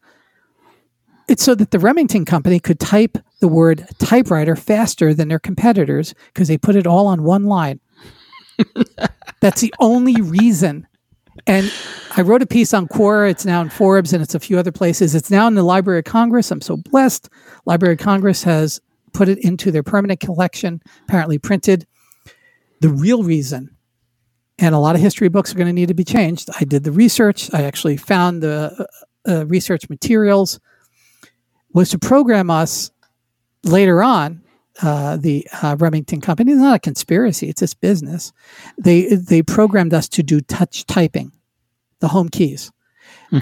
It's 1.27 1.43
so 1.43 1.55
that 1.55 1.71
the 1.71 1.79
Remington 1.79 2.25
company 2.25 2.59
could 2.59 2.79
type 2.79 3.17
the 3.39 3.47
word 3.47 3.87
typewriter 3.97 4.55
faster 4.55 5.13
than 5.13 5.27
their 5.27 5.39
competitors 5.39 6.13
because 6.27 6.47
they 6.47 6.57
put 6.57 6.75
it 6.75 6.85
all 6.85 7.07
on 7.07 7.23
one 7.23 7.45
line. 7.45 7.79
That's 9.41 9.61
the 9.61 9.73
only 9.79 10.21
reason. 10.21 10.87
And 11.47 11.71
I 12.15 12.21
wrote 12.21 12.41
a 12.41 12.47
piece 12.47 12.73
on 12.73 12.87
Quora. 12.87 13.29
It's 13.29 13.45
now 13.45 13.61
in 13.61 13.69
Forbes 13.69 14.13
and 14.13 14.21
it's 14.21 14.35
a 14.35 14.39
few 14.39 14.57
other 14.57 14.71
places. 14.71 15.15
It's 15.15 15.31
now 15.31 15.47
in 15.47 15.55
the 15.55 15.63
Library 15.63 15.99
of 15.99 16.05
Congress. 16.05 16.51
I'm 16.51 16.61
so 16.61 16.77
blessed. 16.77 17.29
Library 17.65 17.95
of 17.95 17.99
Congress 17.99 18.43
has 18.43 18.79
put 19.13 19.27
it 19.27 19.39
into 19.39 19.71
their 19.71 19.83
permanent 19.83 20.19
collection, 20.19 20.81
apparently 21.03 21.39
printed. 21.39 21.85
The 22.81 22.89
real 22.89 23.23
reason, 23.23 23.74
and 24.57 24.73
a 24.73 24.79
lot 24.79 24.95
of 24.95 25.01
history 25.01 25.27
books 25.27 25.53
are 25.53 25.57
going 25.57 25.67
to 25.67 25.73
need 25.73 25.89
to 25.89 25.93
be 25.93 26.03
changed. 26.03 26.49
I 26.59 26.63
did 26.63 26.83
the 26.83 26.91
research. 26.91 27.53
I 27.53 27.63
actually 27.63 27.97
found 27.97 28.41
the 28.41 28.87
uh, 29.27 29.45
research 29.47 29.89
materials. 29.89 30.59
Was 31.73 31.89
to 31.89 31.99
program 31.99 32.49
us 32.49 32.89
later 33.63 34.01
on 34.01 34.41
uh, 34.81 35.17
the 35.17 35.45
uh, 35.61 35.75
Remington 35.77 36.21
company. 36.21 36.53
It's 36.53 36.61
not 36.61 36.77
a 36.77 36.79
conspiracy; 36.79 37.49
it's 37.49 37.59
just 37.59 37.81
business. 37.81 38.31
They 38.77 39.07
they 39.07 39.41
programmed 39.41 39.93
us 39.93 40.07
to 40.09 40.23
do 40.23 40.39
touch 40.39 40.85
typing, 40.85 41.33
the 41.99 42.07
home 42.07 42.29
keys. 42.29 42.71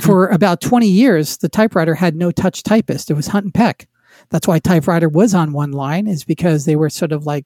For 0.01 0.29
about 0.29 0.61
twenty 0.61 0.87
years, 0.87 1.37
the 1.37 1.49
typewriter 1.49 1.93
had 1.93 2.15
no 2.15 2.31
touch 2.31 2.63
typist. 2.63 3.11
It 3.11 3.13
was 3.13 3.27
Hunt 3.27 3.45
and 3.45 3.53
Peck. 3.53 3.87
That's 4.29 4.47
why 4.47 4.57
typewriter 4.57 5.09
was 5.09 5.35
on 5.35 5.53
one 5.53 5.71
line, 5.71 6.07
is 6.07 6.23
because 6.23 6.65
they 6.65 6.75
were 6.75 6.89
sort 6.89 7.11
of 7.11 7.27
like 7.27 7.45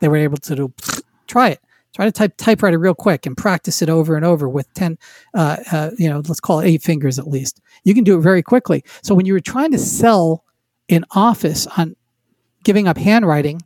they 0.00 0.08
were 0.08 0.16
able 0.16 0.38
to 0.38 0.56
do 0.56 0.72
try 1.28 1.50
it. 1.50 1.60
Try 1.94 2.06
to 2.06 2.12
type 2.12 2.34
typewriter 2.36 2.78
real 2.78 2.94
quick 2.94 3.24
and 3.24 3.36
practice 3.36 3.80
it 3.80 3.88
over 3.88 4.16
and 4.16 4.24
over 4.24 4.48
with 4.48 4.72
ten, 4.74 4.98
uh, 5.32 5.56
uh, 5.70 5.90
you 5.96 6.10
know, 6.10 6.22
let's 6.26 6.40
call 6.40 6.60
it 6.60 6.66
eight 6.66 6.82
fingers 6.82 7.18
at 7.18 7.28
least. 7.28 7.60
You 7.84 7.94
can 7.94 8.04
do 8.04 8.18
it 8.18 8.20
very 8.20 8.42
quickly. 8.42 8.84
So 9.02 9.14
when 9.14 9.26
you 9.26 9.32
were 9.32 9.40
trying 9.40 9.70
to 9.72 9.78
sell 9.78 10.44
in 10.88 11.04
office 11.12 11.66
on 11.76 11.96
giving 12.64 12.88
up 12.88 12.96
handwriting 12.96 13.60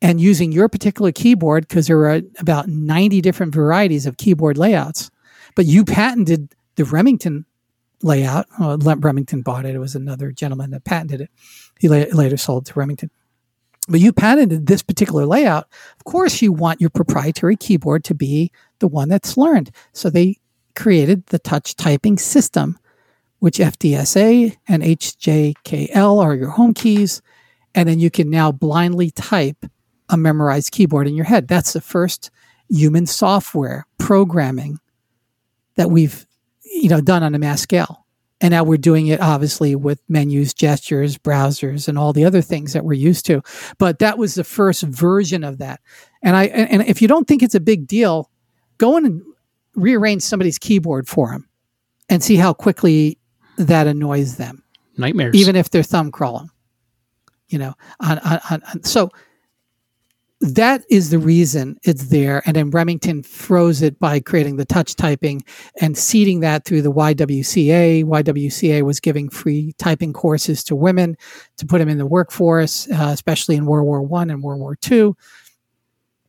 and 0.00 0.20
using 0.20 0.52
your 0.52 0.68
particular 0.68 1.10
keyboard 1.10 1.66
because 1.66 1.86
there 1.86 1.96
were 1.96 2.22
about 2.38 2.68
90 2.68 3.20
different 3.20 3.54
varieties 3.54 4.06
of 4.06 4.16
keyboard 4.16 4.58
layouts 4.58 5.10
but 5.54 5.66
you 5.66 5.84
patented 5.84 6.54
the 6.76 6.84
remington 6.84 7.44
layout 8.02 8.46
Le- 8.58 8.96
remington 8.96 9.42
bought 9.42 9.64
it 9.64 9.74
it 9.74 9.78
was 9.78 9.94
another 9.94 10.30
gentleman 10.30 10.70
that 10.70 10.84
patented 10.84 11.22
it 11.22 11.30
he 11.78 11.88
la- 11.88 12.04
later 12.12 12.36
sold 12.36 12.66
to 12.66 12.78
remington 12.78 13.10
but 13.88 14.00
you 14.00 14.12
patented 14.12 14.66
this 14.66 14.82
particular 14.82 15.26
layout 15.26 15.68
of 15.96 16.04
course 16.04 16.40
you 16.40 16.52
want 16.52 16.80
your 16.80 16.90
proprietary 16.90 17.56
keyboard 17.56 18.04
to 18.04 18.14
be 18.14 18.50
the 18.78 18.88
one 18.88 19.08
that's 19.08 19.36
learned 19.36 19.70
so 19.92 20.08
they 20.08 20.38
created 20.74 21.26
the 21.26 21.38
touch 21.38 21.76
typing 21.76 22.18
system 22.18 22.78
which 23.44 23.58
FDSA 23.58 24.56
and 24.68 24.82
HJKL 24.82 26.24
are 26.24 26.34
your 26.34 26.48
home 26.48 26.72
keys. 26.72 27.20
And 27.74 27.86
then 27.86 27.98
you 28.00 28.10
can 28.10 28.30
now 28.30 28.50
blindly 28.50 29.10
type 29.10 29.66
a 30.08 30.16
memorized 30.16 30.72
keyboard 30.72 31.06
in 31.06 31.14
your 31.14 31.26
head. 31.26 31.46
That's 31.46 31.74
the 31.74 31.82
first 31.82 32.30
human 32.70 33.04
software 33.04 33.86
programming 33.98 34.78
that 35.76 35.90
we've 35.90 36.26
you 36.64 36.88
know 36.88 37.02
done 37.02 37.22
on 37.22 37.34
a 37.34 37.38
mass 37.38 37.60
scale. 37.60 38.03
And 38.44 38.52
now 38.52 38.62
we're 38.62 38.76
doing 38.76 39.06
it 39.06 39.22
obviously 39.22 39.74
with 39.74 40.02
menus, 40.06 40.52
gestures, 40.52 41.16
browsers, 41.16 41.88
and 41.88 41.98
all 41.98 42.12
the 42.12 42.26
other 42.26 42.42
things 42.42 42.74
that 42.74 42.84
we're 42.84 42.92
used 42.92 43.24
to. 43.24 43.40
But 43.78 44.00
that 44.00 44.18
was 44.18 44.34
the 44.34 44.44
first 44.44 44.82
version 44.82 45.42
of 45.44 45.56
that. 45.58 45.80
And 46.22 46.36
I 46.36 46.44
and 46.48 46.82
if 46.82 47.00
you 47.00 47.08
don't 47.08 47.26
think 47.26 47.42
it's 47.42 47.54
a 47.54 47.60
big 47.60 47.86
deal, 47.86 48.30
go 48.76 48.98
in 48.98 49.06
and 49.06 49.22
rearrange 49.76 50.20
somebody's 50.20 50.58
keyboard 50.58 51.08
for 51.08 51.30
them 51.30 51.48
and 52.10 52.22
see 52.22 52.36
how 52.36 52.52
quickly 52.52 53.16
that 53.56 53.86
annoys 53.86 54.36
them. 54.36 54.62
Nightmares. 54.98 55.34
Even 55.34 55.56
if 55.56 55.70
they're 55.70 55.82
thumb 55.82 56.12
crawling. 56.12 56.50
You 57.48 57.60
know, 57.60 57.74
on, 58.00 58.18
on, 58.18 58.40
on 58.50 58.82
so 58.82 59.08
that 60.44 60.84
is 60.90 61.08
the 61.08 61.18
reason 61.18 61.78
it's 61.84 62.08
there. 62.08 62.42
And 62.44 62.54
then 62.54 62.68
Remington 62.68 63.22
froze 63.22 63.80
it 63.80 63.98
by 63.98 64.20
creating 64.20 64.56
the 64.56 64.66
touch 64.66 64.94
typing 64.94 65.42
and 65.80 65.96
seeding 65.96 66.40
that 66.40 66.66
through 66.66 66.82
the 66.82 66.92
YWCA. 66.92 68.04
YWCA 68.04 68.82
was 68.82 69.00
giving 69.00 69.30
free 69.30 69.72
typing 69.78 70.12
courses 70.12 70.62
to 70.64 70.76
women 70.76 71.16
to 71.56 71.64
put 71.64 71.78
them 71.78 71.88
in 71.88 71.96
the 71.96 72.04
workforce, 72.04 72.90
uh, 72.90 73.08
especially 73.10 73.56
in 73.56 73.64
World 73.64 73.86
War 73.86 74.02
One 74.02 74.28
and 74.28 74.42
World 74.42 74.60
War 74.60 74.76
Two. 74.76 75.16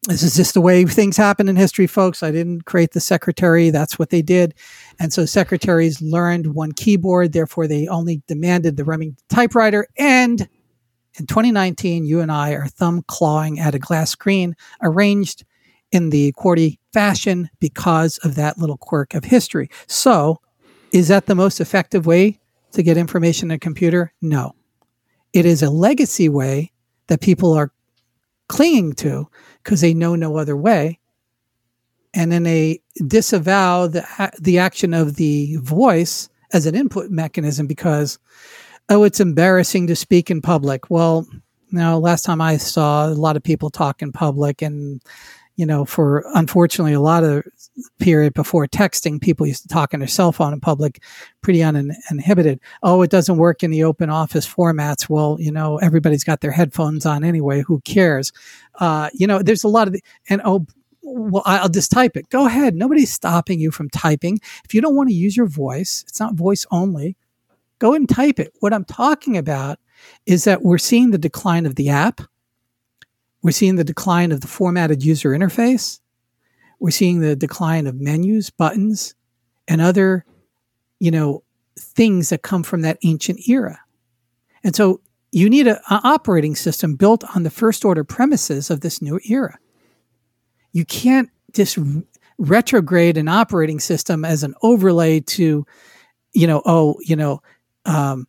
This 0.08 0.24
is 0.24 0.36
just 0.36 0.54
the 0.54 0.62
way 0.62 0.86
things 0.86 1.18
happen 1.18 1.50
in 1.50 1.58
history, 1.58 1.88
folks. 1.88 2.24
I 2.24 2.32
didn't 2.32 2.66
create 2.66 2.92
the 2.92 3.02
secretary. 3.02 3.70
That's 3.70 4.00
what 4.00 4.12
they 4.12 4.22
did. 4.22 4.54
And 5.00 5.12
so 5.12 5.26
secretaries 5.26 6.02
learned 6.02 6.54
one 6.54 6.72
keyboard. 6.72 7.34
Therefore, 7.34 7.68
they 7.68 7.88
only 7.88 8.22
demanded 8.28 8.78
the 8.78 8.86
Remington 8.86 9.18
typewriter 9.30 9.88
and 9.98 10.48
in 11.18 11.28
2019, 11.28 12.06
you 12.06 12.20
and 12.20 12.32
I 12.32 12.52
are 12.52 12.68
thumb 12.68 13.04
clawing 13.08 13.60
at 13.60 13.76
a 13.76 13.80
glass 13.80 14.12
screen 14.12 14.56
arranged 14.82 15.46
in 15.92 16.10
the 16.10 16.34
QWERTY 16.34 16.80
fashion 16.92 17.50
because 17.60 18.18
of 18.20 18.36
that 18.36 18.58
little 18.58 18.78
quirk 18.78 19.14
of 19.14 19.24
history. 19.24 19.70
So, 19.88 20.42
is 20.92 21.08
that 21.08 21.26
the 21.26 21.36
most 21.36 21.60
effective 21.60 22.06
way 22.06 22.40
to 22.72 22.84
get 22.84 22.98
information 22.98 23.50
in 23.52 23.56
a 23.56 23.60
computer? 23.60 24.14
No. 24.22 24.56
It 25.34 25.46
is 25.46 25.62
a 25.62 25.70
legacy 25.70 26.30
way 26.30 26.72
that 27.08 27.22
people 27.22 27.54
are 27.54 27.72
clinging 28.48 28.94
to 28.94 29.28
because 29.64 29.82
they 29.82 29.94
know 29.94 30.16
no 30.16 30.38
other 30.38 30.56
way. 30.56 31.00
And 32.14 32.32
then 32.32 32.44
they 32.44 32.82
disavow 33.08 33.88
the, 33.88 34.32
the 34.40 34.60
action 34.60 34.94
of 34.94 35.16
the 35.16 35.58
voice 35.58 36.30
as 36.54 36.66
an 36.66 36.76
input 36.76 37.10
mechanism 37.10 37.68
because 37.68 38.18
oh, 38.90 39.04
it's 39.04 39.20
embarrassing 39.20 39.88
to 39.88 39.96
speak 39.96 40.30
in 40.30 40.42
public. 40.42 40.90
Well, 40.90 41.28
now 41.72 41.98
last 41.98 42.24
time 42.24 42.42
I 42.42 42.58
saw 42.58 43.08
a 43.08 43.10
lot 43.10 43.36
of 43.36 43.44
people 43.44 43.70
talk 43.70 44.02
in 44.02 44.12
public 44.12 44.62
and 44.62 45.02
you 45.56 45.66
know, 45.66 45.86
for 45.86 46.26
unfortunately 46.34 46.94
a 46.94 47.00
lot 47.00 47.24
of 47.24 47.44
period 48.00 48.34
before 48.34 48.68
texting, 48.68 49.22
people 49.22 49.48
used 49.48 49.62
to 49.62 49.68
talk 49.70 49.94
on 49.94 50.00
their 50.02 50.08
cell 50.08 50.32
phone 50.32 50.54
in 50.54 50.60
public 50.60 51.02
pretty 51.42 51.64
uninhibited. 51.64 52.60
Oh, 52.84 53.02
it 53.02 53.10
doesn't 53.10 53.38
work 53.38 53.64
in 53.64 53.72
the 53.72 53.84
open 53.84 54.10
office 54.10 54.46
formats. 54.46 55.10
Well, 55.10 55.38
you 55.40 55.52
know, 55.52 55.78
everybody's 55.78 56.24
got 56.24 56.42
their 56.42 56.52
headphones 56.52 57.06
on 57.06 57.24
anyway. 57.24 57.62
Who 57.62 57.80
cares? 57.82 58.34
Uh, 58.80 59.10
you 59.14 59.28
know, 59.28 59.42
there's 59.42 59.64
a 59.64 59.70
lot 59.70 59.88
of, 59.88 59.94
the, 59.94 60.02
and 60.30 60.42
oh, 60.44 60.66
well, 61.02 61.44
I'll 61.46 61.70
just 61.70 61.92
type 61.92 62.18
it. 62.18 62.30
Go 62.30 62.48
ahead. 62.48 62.76
Nobody's 62.76 63.14
stopping 63.14 63.60
you 63.60 63.72
from 63.72 63.90
typing. 63.90 64.40
If 64.66 64.74
you 64.74 64.82
don't 64.82 64.96
want 64.96 65.08
to 65.10 65.16
use 65.16 65.38
your 65.38 65.48
voice, 65.48 66.04
it's 66.08 66.20
not 66.20 66.34
voice 66.34 66.66
only. 66.72 67.16
Go 67.80 67.94
and 67.94 68.08
type 68.08 68.40
it. 68.40 68.54
What 68.60 68.74
I'm 68.74 68.86
talking 68.86 69.38
about 69.38 69.80
is 70.26 70.44
that 70.46 70.64
we're 70.64 70.78
seeing 70.78 71.12
the 71.12 71.18
decline 71.18 71.66
of 71.66 71.76
the 71.76 71.90
app. 71.90 72.22
We're 73.42 73.52
seeing 73.52 73.76
the 73.76 73.84
decline 73.84 74.32
of 74.32 74.42
the 74.42 74.48
formatted 74.48 75.04
user 75.04 75.32
interface. 75.32 76.00
We're 76.80 76.92
seeing 76.92 77.20
the 77.20 77.36
decline 77.36 77.88
of 77.88 78.00
menus, 78.00 78.50
buttons, 78.50 79.16
and 79.68 79.82
other, 79.82 80.26
you 81.00 81.12
know, 81.12 81.44
things 81.78 82.30
that 82.30 82.42
come 82.42 82.64
from 82.64 82.82
that 82.82 82.98
ancient 83.04 83.48
era. 83.48 83.80
And 84.64 84.76
so 84.76 85.02
you 85.32 85.50
need 85.50 85.68
an 85.68 85.80
operating 85.90 86.56
system 86.56 86.96
built 86.96 87.24
on 87.36 87.44
the 87.44 87.50
first 87.50 87.84
order 87.84 88.04
premises 88.04 88.70
of 88.70 88.82
this 88.82 89.02
new 89.02 89.20
era. 89.30 89.58
You 90.72 90.86
can't 90.86 91.30
just 91.54 91.78
retrograde 92.38 93.18
an 93.18 93.28
operating 93.28 93.80
system 93.80 94.26
as 94.26 94.44
an 94.44 94.56
overlay 94.62 95.20
to, 95.22 95.66
you 96.34 96.48
know, 96.48 96.62
oh, 96.66 96.98
you 97.02 97.16
know, 97.16 97.42
um, 97.86 98.28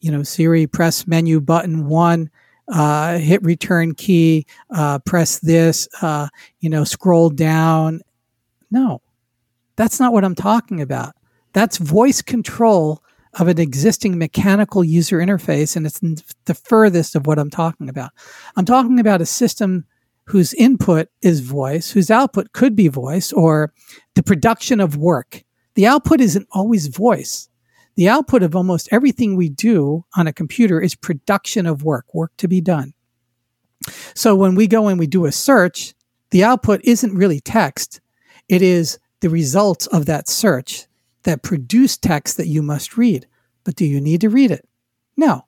you 0.00 0.10
know, 0.10 0.22
Siri, 0.22 0.66
press 0.66 1.06
menu 1.06 1.40
button 1.40 1.86
one, 1.86 2.30
uh, 2.68 3.18
hit 3.18 3.42
return 3.42 3.94
key, 3.94 4.46
uh, 4.70 4.98
press 5.00 5.38
this, 5.40 5.88
uh, 6.02 6.28
you 6.60 6.70
know, 6.70 6.84
scroll 6.84 7.30
down. 7.30 8.00
No, 8.70 9.00
that's 9.76 9.98
not 9.98 10.12
what 10.12 10.24
I'm 10.24 10.34
talking 10.34 10.80
about. 10.80 11.14
That's 11.52 11.78
voice 11.78 12.22
control 12.22 13.02
of 13.38 13.48
an 13.48 13.58
existing 13.58 14.18
mechanical 14.18 14.84
user 14.84 15.18
interface, 15.18 15.76
and 15.76 15.86
it's 15.86 16.00
the 16.44 16.54
furthest 16.54 17.14
of 17.14 17.26
what 17.26 17.38
I'm 17.38 17.50
talking 17.50 17.88
about. 17.88 18.10
I'm 18.56 18.64
talking 18.64 19.00
about 19.00 19.20
a 19.20 19.26
system 19.26 19.84
whose 20.24 20.52
input 20.54 21.08
is 21.22 21.40
voice, 21.40 21.90
whose 21.90 22.10
output 22.10 22.52
could 22.52 22.76
be 22.76 22.88
voice, 22.88 23.32
or 23.32 23.72
the 24.14 24.22
production 24.22 24.80
of 24.80 24.96
work. 24.96 25.42
The 25.74 25.86
output 25.86 26.20
isn't 26.20 26.48
always 26.52 26.88
voice 26.88 27.47
the 27.98 28.08
output 28.08 28.44
of 28.44 28.54
almost 28.54 28.88
everything 28.92 29.34
we 29.34 29.48
do 29.48 30.04
on 30.14 30.28
a 30.28 30.32
computer 30.32 30.80
is 30.80 30.94
production 30.94 31.66
of 31.66 31.82
work, 31.82 32.14
work 32.14 32.30
to 32.36 32.46
be 32.46 32.60
done. 32.60 32.94
So 34.14 34.36
when 34.36 34.54
we 34.54 34.68
go 34.68 34.86
and 34.86 35.00
we 35.00 35.08
do 35.08 35.26
a 35.26 35.32
search, 35.32 35.94
the 36.30 36.44
output 36.44 36.80
isn't 36.84 37.16
really 37.16 37.40
text. 37.40 38.00
It 38.48 38.62
is 38.62 39.00
the 39.18 39.28
results 39.28 39.88
of 39.88 40.06
that 40.06 40.28
search 40.28 40.86
that 41.24 41.42
produce 41.42 41.96
text 41.96 42.36
that 42.36 42.46
you 42.46 42.62
must 42.62 42.96
read. 42.96 43.26
But 43.64 43.74
do 43.74 43.84
you 43.84 44.00
need 44.00 44.20
to 44.20 44.30
read 44.30 44.52
it? 44.52 44.68
No. 45.16 45.46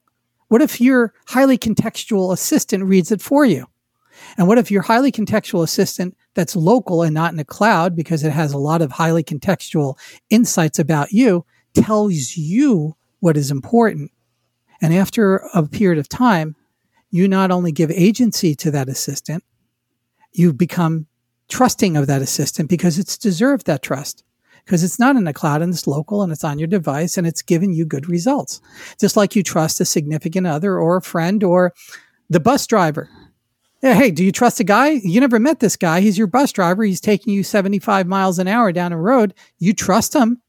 What 0.48 0.60
if 0.60 0.80
your 0.80 1.14
highly 1.28 1.56
contextual 1.56 2.32
assistant 2.32 2.82
reads 2.82 3.12
it 3.12 3.22
for 3.22 3.44
you? 3.44 3.66
And 4.36 4.48
what 4.48 4.58
if 4.58 4.72
your 4.72 4.82
highly 4.82 5.12
contextual 5.12 5.62
assistant 5.62 6.16
that's 6.34 6.56
local 6.56 7.04
and 7.04 7.14
not 7.14 7.32
in 7.32 7.38
a 7.38 7.44
cloud 7.44 7.94
because 7.94 8.24
it 8.24 8.32
has 8.32 8.52
a 8.52 8.58
lot 8.58 8.82
of 8.82 8.90
highly 8.90 9.22
contextual 9.22 9.96
insights 10.30 10.80
about 10.80 11.12
you 11.12 11.46
tells 11.74 12.36
you 12.36 12.96
what 13.20 13.36
is 13.36 13.50
important. 13.50 14.10
And 14.82 14.94
after 14.94 15.36
a 15.54 15.66
period 15.66 15.98
of 15.98 16.08
time, 16.08 16.56
you 17.10 17.28
not 17.28 17.50
only 17.50 17.72
give 17.72 17.90
agency 17.90 18.54
to 18.56 18.70
that 18.70 18.88
assistant, 18.88 19.44
you 20.32 20.52
become 20.52 21.06
trusting 21.48 21.96
of 21.96 22.06
that 22.06 22.22
assistant 22.22 22.68
because 22.68 22.98
it's 22.98 23.18
deserved 23.18 23.66
that 23.66 23.82
trust 23.82 24.24
because 24.64 24.84
it's 24.84 24.98
not 24.98 25.16
in 25.16 25.24
the 25.24 25.32
cloud 25.32 25.62
and 25.62 25.74
it's 25.74 25.86
local 25.86 26.22
and 26.22 26.32
it's 26.32 26.44
on 26.44 26.58
your 26.58 26.68
device 26.68 27.18
and 27.18 27.26
it's 27.26 27.42
giving 27.42 27.72
you 27.72 27.84
good 27.84 28.08
results. 28.08 28.60
Just 29.00 29.16
like 29.16 29.34
you 29.34 29.42
trust 29.42 29.80
a 29.80 29.84
significant 29.84 30.46
other 30.46 30.78
or 30.78 30.96
a 30.96 31.02
friend 31.02 31.42
or 31.42 31.74
the 32.28 32.40
bus 32.40 32.66
driver. 32.66 33.08
Yeah, 33.82 33.94
hey, 33.94 34.10
do 34.10 34.22
you 34.22 34.30
trust 34.30 34.60
a 34.60 34.64
guy? 34.64 34.90
You 35.02 35.20
never 35.20 35.38
met 35.38 35.60
this 35.60 35.76
guy. 35.76 36.02
He's 36.02 36.18
your 36.18 36.26
bus 36.26 36.52
driver. 36.52 36.84
He's 36.84 37.00
taking 37.00 37.32
you 37.32 37.42
75 37.42 38.06
miles 38.06 38.38
an 38.38 38.46
hour 38.46 38.72
down 38.72 38.92
a 38.92 38.98
road. 38.98 39.34
You 39.58 39.72
trust 39.72 40.14
him. 40.14 40.40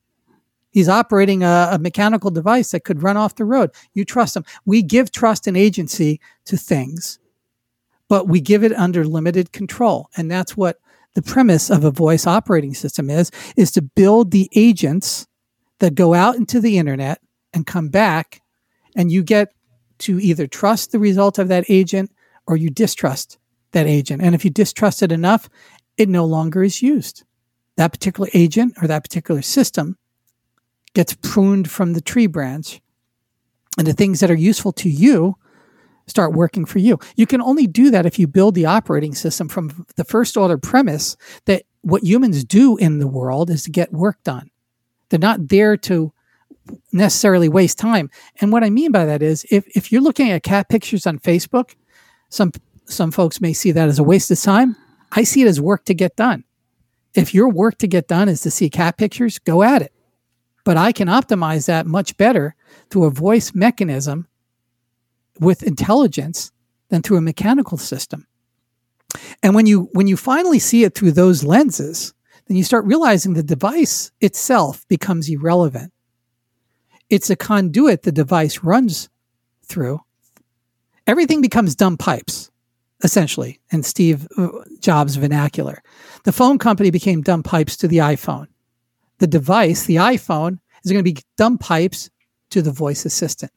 He's 0.72 0.90
operating 0.90 1.44
a, 1.44 1.70
a, 1.74 1.80
mechanical 1.80 2.32
device 2.32 2.72
that 2.72 2.86
could 2.86 3.04
run 3.04 3.18
off 3.18 3.36
the 3.36 3.46
road. 3.46 3.72
You 3.94 4.06
trust 4.06 4.36
him. 4.36 4.46
We 4.66 4.82
give 4.82 5.12
trust 5.12 5.46
and 5.46 5.58
agency 5.58 6.20
to 6.46 6.58
things, 6.58 7.20
but 8.08 8.28
we 8.28 8.40
give 8.40 8.64
it 8.64 8.74
under 8.74 9.06
limited 9.06 9.52
control. 9.52 10.10
And 10.16 10.32
that's 10.32 10.56
what 10.56 10.80
the 11.14 11.22
premise 11.22 11.70
of 11.70 11.84
a 11.84 11.92
voice 11.92 12.26
operating 12.26 12.74
system 12.74 13.10
is, 13.10 13.32
is 13.58 13.72
to 13.72 13.82
build 13.82 14.32
the 14.32 14.50
agents 14.56 15.28
that 15.80 15.96
go 15.96 16.14
out 16.14 16.38
into 16.38 16.62
the 16.62 16.78
internet 16.78 17.20
and 17.54 17.68
come 17.68 17.90
back 17.90 18.42
and 18.96 19.12
you 19.12 19.24
get 19.24 19.54
to 20.00 20.20
either 20.20 20.48
trust 20.48 20.92
the 20.92 21.00
result 21.00 21.38
of 21.38 21.50
that 21.50 21.66
agent 21.68 22.12
or 22.48 22.56
you 22.56 22.70
distrust 22.70 23.38
that 23.72 23.88
agent. 23.88 24.22
And 24.22 24.34
if 24.34 24.46
you 24.46 24.52
distrust 24.52 25.04
it 25.04 25.12
enough, 25.12 25.50
it 25.98 26.10
no 26.10 26.26
longer 26.26 26.64
is 26.64 26.82
used. 26.82 27.24
That 27.78 27.92
particular 27.92 28.30
agent 28.34 28.74
or 28.82 28.88
that 28.88 29.04
particular 29.04 29.42
system 29.42 29.98
gets 30.94 31.14
pruned 31.16 31.70
from 31.70 31.94
the 31.94 32.02
tree 32.02 32.28
branch 32.28 32.82
and 33.78 33.88
the 33.88 33.94
things 33.94 34.20
that 34.20 34.32
are 34.32 34.36
useful 34.36 34.74
to 34.74 34.90
you 34.90 35.36
start 36.08 36.34
working 36.34 36.66
for 36.66 36.80
you. 36.80 37.00
You 37.16 37.26
can 37.26 37.42
only 37.42 37.68
do 37.68 37.92
that 37.92 38.06
if 38.06 38.20
you 38.20 38.28
build 38.28 38.56
the 38.56 38.66
operating 38.66 39.16
system 39.16 39.48
from 39.48 39.86
the 39.96 40.04
first 40.04 40.36
order 40.36 40.58
premise 40.58 41.16
that 41.46 41.64
what 41.82 42.04
humans 42.04 42.44
do 42.44 42.78
in 42.78 43.00
the 43.00 43.08
world 43.08 43.50
is 43.50 43.64
to 43.64 43.72
get 43.72 43.94
work 43.94 44.22
done. 44.24 44.50
They're 45.10 45.20
not 45.20 45.48
there 45.48 45.78
to 45.78 46.12
necessarily 46.92 47.50
waste 47.50 47.78
time. 47.80 48.10
And 48.40 48.52
what 48.52 48.64
I 48.64 48.70
mean 48.70 48.92
by 48.92 49.06
that 49.06 49.22
is 49.22 49.46
if, 49.50 49.66
if 49.76 49.92
you're 49.92 50.02
looking 50.02 50.30
at 50.32 50.44
cat 50.44 50.70
pictures 50.70 51.08
on 51.08 51.20
Facebook, 51.20 51.76
some 52.30 52.52
some 52.86 53.12
folks 53.12 53.40
may 53.40 53.54
see 53.54 53.72
that 53.72 53.88
as 53.88 54.00
a 54.00 54.04
waste 54.04 54.32
of 54.32 54.42
time. 54.42 54.76
I 55.14 55.24
see 55.24 55.42
it 55.42 55.48
as 55.48 55.62
work 55.62 55.86
to 55.86 55.94
get 55.94 56.18
done. 56.18 56.44
If 57.14 57.34
your 57.34 57.50
work 57.50 57.78
to 57.78 57.88
get 57.88 58.08
done 58.08 58.28
is 58.28 58.42
to 58.42 58.52
see 58.52 58.70
cat 58.70 58.98
pictures, 58.98 59.40
go 59.40 59.64
at 59.64 59.82
it 59.82 59.94
but 60.64 60.78
I 60.78 60.92
can 60.92 61.08
optimize 61.08 61.68
that 61.68 61.86
much 61.86 62.18
better 62.18 62.56
through 62.90 63.06
a 63.06 63.12
voice 63.12 63.54
mechanism 63.54 64.28
with 65.40 65.64
intelligence 65.64 66.52
than 66.90 67.02
through 67.02 67.18
a 67.18 67.22
mechanical 67.22 67.78
system. 67.78 68.28
And 69.44 69.56
when 69.56 69.66
you 69.66 69.90
when 69.94 70.08
you 70.08 70.18
finally 70.18 70.60
see 70.60 70.84
it 70.84 70.96
through 70.96 71.12
those 71.12 71.44
lenses, 71.44 72.14
then 72.48 72.58
you 72.58 72.64
start 72.64 72.86
realizing 72.86 73.34
the 73.34 73.44
device 73.44 74.12
itself 74.22 74.88
becomes 74.88 75.30
irrelevant. 75.30 75.92
It's 77.10 77.30
a 77.30 77.36
conduit 77.36 78.04
the 78.04 78.12
device 78.12 78.64
runs 78.64 79.10
through. 79.66 80.02
Everything 81.08 81.42
becomes 81.42 81.76
dumb 81.76 81.98
pipes, 81.98 82.52
essentially, 83.04 83.60
in 83.72 83.84
Steve 83.84 84.28
uh, 84.38 84.50
Jobs' 84.80 85.16
vernacular. 85.16 85.82
The 86.24 86.32
phone 86.32 86.58
company 86.58 86.92
became 86.92 87.22
dumb 87.22 87.44
pipes 87.44 87.76
to 87.78 87.88
the 87.88 87.98
iPhone. 87.98 88.48
The 89.22 89.28
device, 89.28 89.86
the 89.86 89.98
iPhone, 89.98 90.58
is 90.84 90.92
going 90.92 91.06
to 91.06 91.14
be 91.14 91.22
dumb 91.38 91.60
pipes 91.60 92.10
to 92.50 92.64
the 92.64 92.72
voice 92.72 93.06
assistant, 93.06 93.52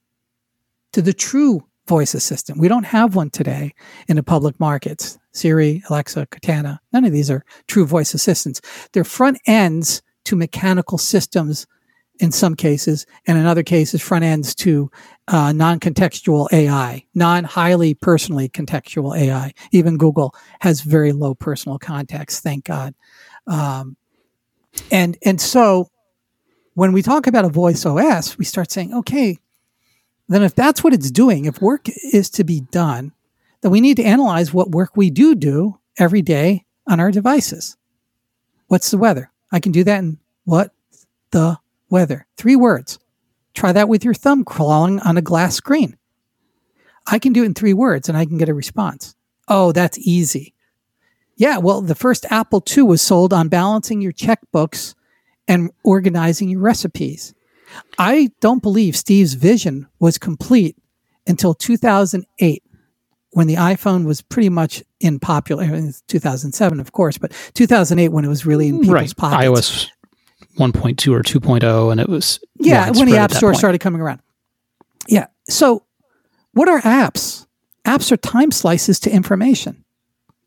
to 0.92 1.00
the 1.00 1.14
true 1.14 1.66
voice 1.88 2.12
assistant. 2.12 2.58
We 2.58 2.68
don't 2.68 2.84
have 2.84 3.16
one 3.16 3.30
today 3.30 3.72
in 4.06 4.16
the 4.16 4.22
public 4.22 4.60
markets. 4.60 5.18
Siri, 5.32 5.82
Alexa, 5.88 6.26
Cortana, 6.26 6.80
none 6.92 7.06
of 7.06 7.12
these 7.12 7.30
are 7.30 7.46
true 7.66 7.86
voice 7.86 8.12
assistants. 8.12 8.60
They're 8.92 9.04
front 9.04 9.38
ends 9.46 10.02
to 10.26 10.36
mechanical 10.36 10.98
systems 10.98 11.66
in 12.20 12.30
some 12.30 12.56
cases, 12.56 13.06
and 13.26 13.38
in 13.38 13.46
other 13.46 13.62
cases, 13.62 14.02
front 14.02 14.22
ends 14.22 14.54
to 14.56 14.90
uh, 15.28 15.52
non 15.52 15.80
contextual 15.80 16.46
AI, 16.52 17.06
non 17.14 17.44
highly 17.44 17.94
personally 17.94 18.50
contextual 18.50 19.18
AI. 19.18 19.54
Even 19.72 19.96
Google 19.96 20.34
has 20.60 20.82
very 20.82 21.12
low 21.12 21.34
personal 21.34 21.78
context, 21.78 22.42
thank 22.42 22.66
God. 22.66 22.94
Um, 23.46 23.96
and, 24.90 25.16
and 25.24 25.40
so 25.40 25.88
when 26.74 26.92
we 26.92 27.02
talk 27.02 27.26
about 27.26 27.44
a 27.44 27.48
voice 27.48 27.86
OS, 27.86 28.36
we 28.38 28.44
start 28.44 28.70
saying, 28.70 28.92
okay, 28.92 29.38
then 30.28 30.42
if 30.42 30.54
that's 30.54 30.82
what 30.82 30.94
it's 30.94 31.10
doing, 31.10 31.44
if 31.44 31.60
work 31.60 31.86
is 32.12 32.30
to 32.30 32.44
be 32.44 32.60
done, 32.60 33.12
then 33.60 33.70
we 33.70 33.80
need 33.80 33.96
to 33.96 34.04
analyze 34.04 34.52
what 34.52 34.70
work 34.70 34.96
we 34.96 35.10
do 35.10 35.34
do 35.34 35.78
every 35.98 36.22
day 36.22 36.64
on 36.88 37.00
our 37.00 37.10
devices. 37.10 37.76
What's 38.68 38.90
the 38.90 38.98
weather? 38.98 39.30
I 39.52 39.60
can 39.60 39.72
do 39.72 39.84
that 39.84 39.98
in 39.98 40.18
what 40.44 40.72
the 41.30 41.58
weather. 41.90 42.26
Three 42.36 42.56
words. 42.56 42.98
Try 43.54 43.72
that 43.72 43.88
with 43.88 44.04
your 44.04 44.14
thumb 44.14 44.44
crawling 44.44 45.00
on 45.00 45.16
a 45.16 45.22
glass 45.22 45.54
screen. 45.54 45.96
I 47.06 47.18
can 47.18 47.32
do 47.32 47.42
it 47.42 47.46
in 47.46 47.54
three 47.54 47.74
words 47.74 48.08
and 48.08 48.18
I 48.18 48.24
can 48.24 48.38
get 48.38 48.48
a 48.48 48.54
response. 48.54 49.14
Oh, 49.46 49.72
that's 49.72 49.98
easy. 49.98 50.53
Yeah, 51.36 51.58
well, 51.58 51.80
the 51.80 51.94
first 51.94 52.26
Apple 52.30 52.62
II 52.76 52.84
was 52.84 53.02
sold 53.02 53.32
on 53.32 53.48
balancing 53.48 54.00
your 54.00 54.12
checkbooks 54.12 54.94
and 55.48 55.70
organizing 55.82 56.48
your 56.48 56.60
recipes. 56.60 57.34
I 57.98 58.30
don't 58.40 58.62
believe 58.62 58.96
Steve's 58.96 59.34
vision 59.34 59.88
was 59.98 60.18
complete 60.18 60.76
until 61.26 61.54
2008 61.54 62.62
when 63.30 63.46
the 63.48 63.54
iPhone 63.54 64.04
was 64.04 64.22
pretty 64.22 64.48
much 64.48 64.82
in 65.00 65.18
popular 65.18 65.64
in 65.64 65.92
2007 66.08 66.80
of 66.80 66.92
course 66.92 67.18
but 67.18 67.32
2008 67.54 68.08
when 68.08 68.24
it 68.24 68.28
was 68.28 68.46
really 68.46 68.68
in 68.68 68.80
people's 68.80 68.92
right. 68.92 69.16
pockets 69.16 69.44
iOS 69.44 69.88
1.2 70.58 71.12
or 71.12 71.22
2.0 71.22 71.90
and 71.92 72.00
it 72.00 72.08
was 72.08 72.38
yeah 72.60 72.90
when 72.90 73.06
the 73.06 73.16
app 73.16 73.32
store 73.32 73.50
point. 73.50 73.58
started 73.58 73.80
coming 73.80 74.00
around 74.00 74.20
yeah 75.08 75.26
so 75.48 75.84
what 76.52 76.68
are 76.68 76.80
apps 76.82 77.46
apps 77.84 78.12
are 78.12 78.16
time 78.16 78.50
slices 78.50 79.00
to 79.00 79.10
information 79.10 79.83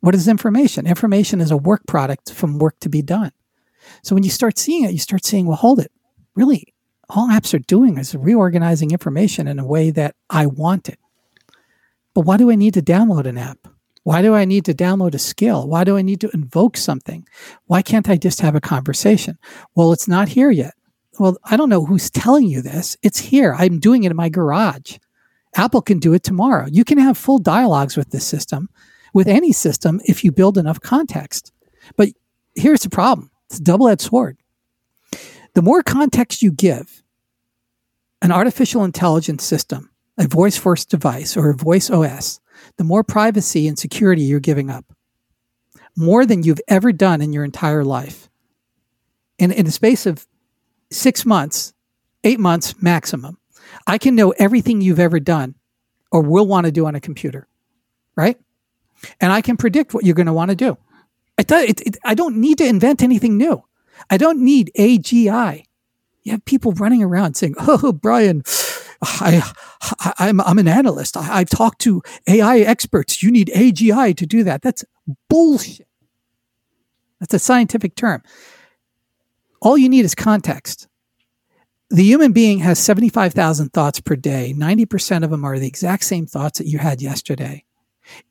what 0.02 0.16
is 0.16 0.28
information 0.28 0.88
information 0.88 1.42
is 1.42 1.52
a 1.52 1.58
work 1.58 1.86
product 1.88 2.32
from 2.32 2.60
work 2.60 2.80
to 2.80 2.90
be 2.90 3.02
done 3.02 3.32
so 4.04 4.16
when 4.16 4.24
you 4.24 4.30
start 4.30 4.58
seeing 4.58 4.84
it 4.84 4.92
you 4.92 5.00
start 5.00 5.26
seeing 5.26 5.46
well 5.46 5.58
hold 5.58 5.80
it 5.80 5.92
really 6.36 6.74
all 7.10 7.30
apps 7.30 7.54
are 7.54 7.60
doing 7.60 7.98
is 7.98 8.16
reorganizing 8.16 8.92
information 8.92 9.48
in 9.48 9.60
a 9.60 9.66
way 9.66 9.92
that 9.92 10.16
I 10.30 10.46
want 10.46 10.90
it. 10.90 11.00
But 12.14 12.22
why 12.22 12.38
do 12.38 12.52
I 12.52 12.56
need 12.56 12.74
to 12.74 12.82
download 12.82 13.26
an 13.26 13.38
app? 13.38 13.68
Why 14.04 14.22
do 14.22 14.36
I 14.36 14.46
need 14.46 14.66
to 14.66 14.74
download 14.74 15.14
a 15.14 15.20
skill? 15.20 15.68
Why 15.68 15.84
do 15.84 15.98
I 15.98 16.02
need 16.02 16.22
to 16.22 16.32
invoke 16.34 16.78
something? 16.78 17.28
Why 17.66 17.82
can't 17.82 18.10
I 18.10 18.18
just 18.18 18.42
have 18.42 18.56
a 18.56 18.62
conversation? 18.62 19.38
Well, 19.76 19.92
it's 19.92 20.08
not 20.08 20.30
here 20.30 20.50
yet. 20.50 20.74
Well, 21.20 21.38
I 21.44 21.58
don't 21.58 21.70
know 21.70 21.86
who's 21.86 22.10
telling 22.10 22.48
you 22.48 22.62
this. 22.62 22.96
It's 23.04 23.20
here. 23.20 23.56
I'm 23.58 23.80
doing 23.80 24.04
it 24.04 24.12
in 24.12 24.18
my 24.18 24.30
garage. 24.30 24.98
Apple 25.56 25.82
can 25.82 26.00
do 26.00 26.14
it 26.14 26.24
tomorrow. 26.24 26.68
You 26.70 26.86
can 26.86 26.98
have 26.98 27.18
full 27.18 27.40
dialogues 27.40 27.98
with 27.98 28.12
this 28.12 28.26
system, 28.26 28.70
with 29.14 29.28
any 29.28 29.52
system, 29.52 30.02
if 30.06 30.24
you 30.24 30.32
build 30.32 30.58
enough 30.58 30.80
context. 30.80 31.52
But 31.96 32.10
here's 32.56 32.82
the 32.82 32.90
problem 32.90 33.32
it's 33.50 33.60
a 33.60 33.64
double 33.64 33.88
edged 33.88 34.02
sword. 34.02 34.38
The 35.54 35.62
more 35.62 35.82
context 35.82 36.42
you 36.42 36.52
give 36.52 37.04
an 38.22 38.32
artificial 38.32 38.84
intelligence 38.84 39.44
system, 39.44 39.90
a 40.18 40.28
voice 40.28 40.58
first 40.58 40.90
device, 40.90 41.38
or 41.38 41.50
a 41.50 41.56
voice 41.56 41.90
OS, 41.90 42.40
the 42.78 42.84
more 42.84 43.04
privacy 43.04 43.68
and 43.68 43.78
security 43.78 44.24
you're 44.24 44.40
giving 44.40 44.70
up. 44.70 44.86
More 45.96 46.26
than 46.26 46.44
you've 46.44 46.62
ever 46.68 46.92
done 46.92 47.22
in 47.22 47.34
your 47.34 47.44
entire 47.44 47.84
life. 47.84 48.30
And 49.40 49.52
in 49.52 49.66
the 49.66 49.72
space 49.72 50.06
of 50.06 50.28
six 50.92 51.26
months, 51.26 51.74
eight 52.24 52.40
months 52.40 52.82
maximum, 52.82 53.38
I 53.86 53.98
can 53.98 54.16
know 54.16 54.32
everything 54.32 54.82
you've 54.82 55.00
ever 55.00 55.20
done 55.20 55.56
or 56.12 56.22
will 56.22 56.48
want 56.48 56.66
to 56.66 56.72
do 56.72 56.86
on 56.86 56.96
a 56.96 57.00
computer, 57.00 57.48
right? 58.16 58.38
And 59.22 59.32
I 59.32 59.42
can 59.42 59.58
predict 59.58 59.94
what 59.94 60.06
you're 60.06 60.16
going 60.16 60.28
to 60.28 60.34
want 60.34 60.50
to 60.50 60.56
do. 60.56 60.78
It, 61.38 61.52
it, 61.52 61.82
it, 61.82 61.98
I 62.04 62.16
don't 62.16 62.38
need 62.38 62.58
to 62.58 62.66
invent 62.66 63.04
anything 63.04 63.38
new. 63.38 63.64
I 64.10 64.18
don't 64.18 64.40
need 64.40 64.72
AGI. 64.78 65.64
You 66.24 66.32
have 66.32 66.46
people 66.46 66.74
running 66.74 67.04
around 67.04 67.36
saying, 67.36 67.56
"Oh, 67.60 67.94
Brian, 67.94 68.44
I, 69.02 69.42
I 70.20 70.28
am 70.28 70.42
I'm, 70.42 70.50
I'm 70.50 70.60
an 70.60 70.68
analyst. 70.68 71.16
I, 71.16 71.40
I've 71.40 71.50
talked 71.50 71.80
to 71.82 72.02
AI 72.28 72.60
experts. 72.60 73.24
You 73.24 73.32
need 73.32 73.50
AGI 73.56 74.16
to 74.18 74.26
do 74.26 74.44
that." 74.44 74.62
That's 74.62 74.84
bullshit. 75.30 75.88
That's 77.20 77.34
a 77.34 77.40
scientific 77.40 77.96
term. 77.96 78.24
All 79.62 79.78
you 79.78 79.90
need 79.90 80.06
is 80.06 80.16
context. 80.16 80.88
The 81.90 82.04
human 82.04 82.34
being 82.34 82.60
has 82.60 82.80
75,000 82.80 83.70
thoughts 83.70 84.02
per 84.02 84.16
day. 84.16 84.54
90% 84.56 85.24
of 85.24 85.32
them 85.32 85.46
are 85.46 85.58
the 85.58 85.68
exact 85.68 86.04
same 86.04 86.28
thoughts 86.28 86.60
that 86.60 86.68
you 86.68 86.80
had 86.80 87.02
yesterday. 87.02 87.64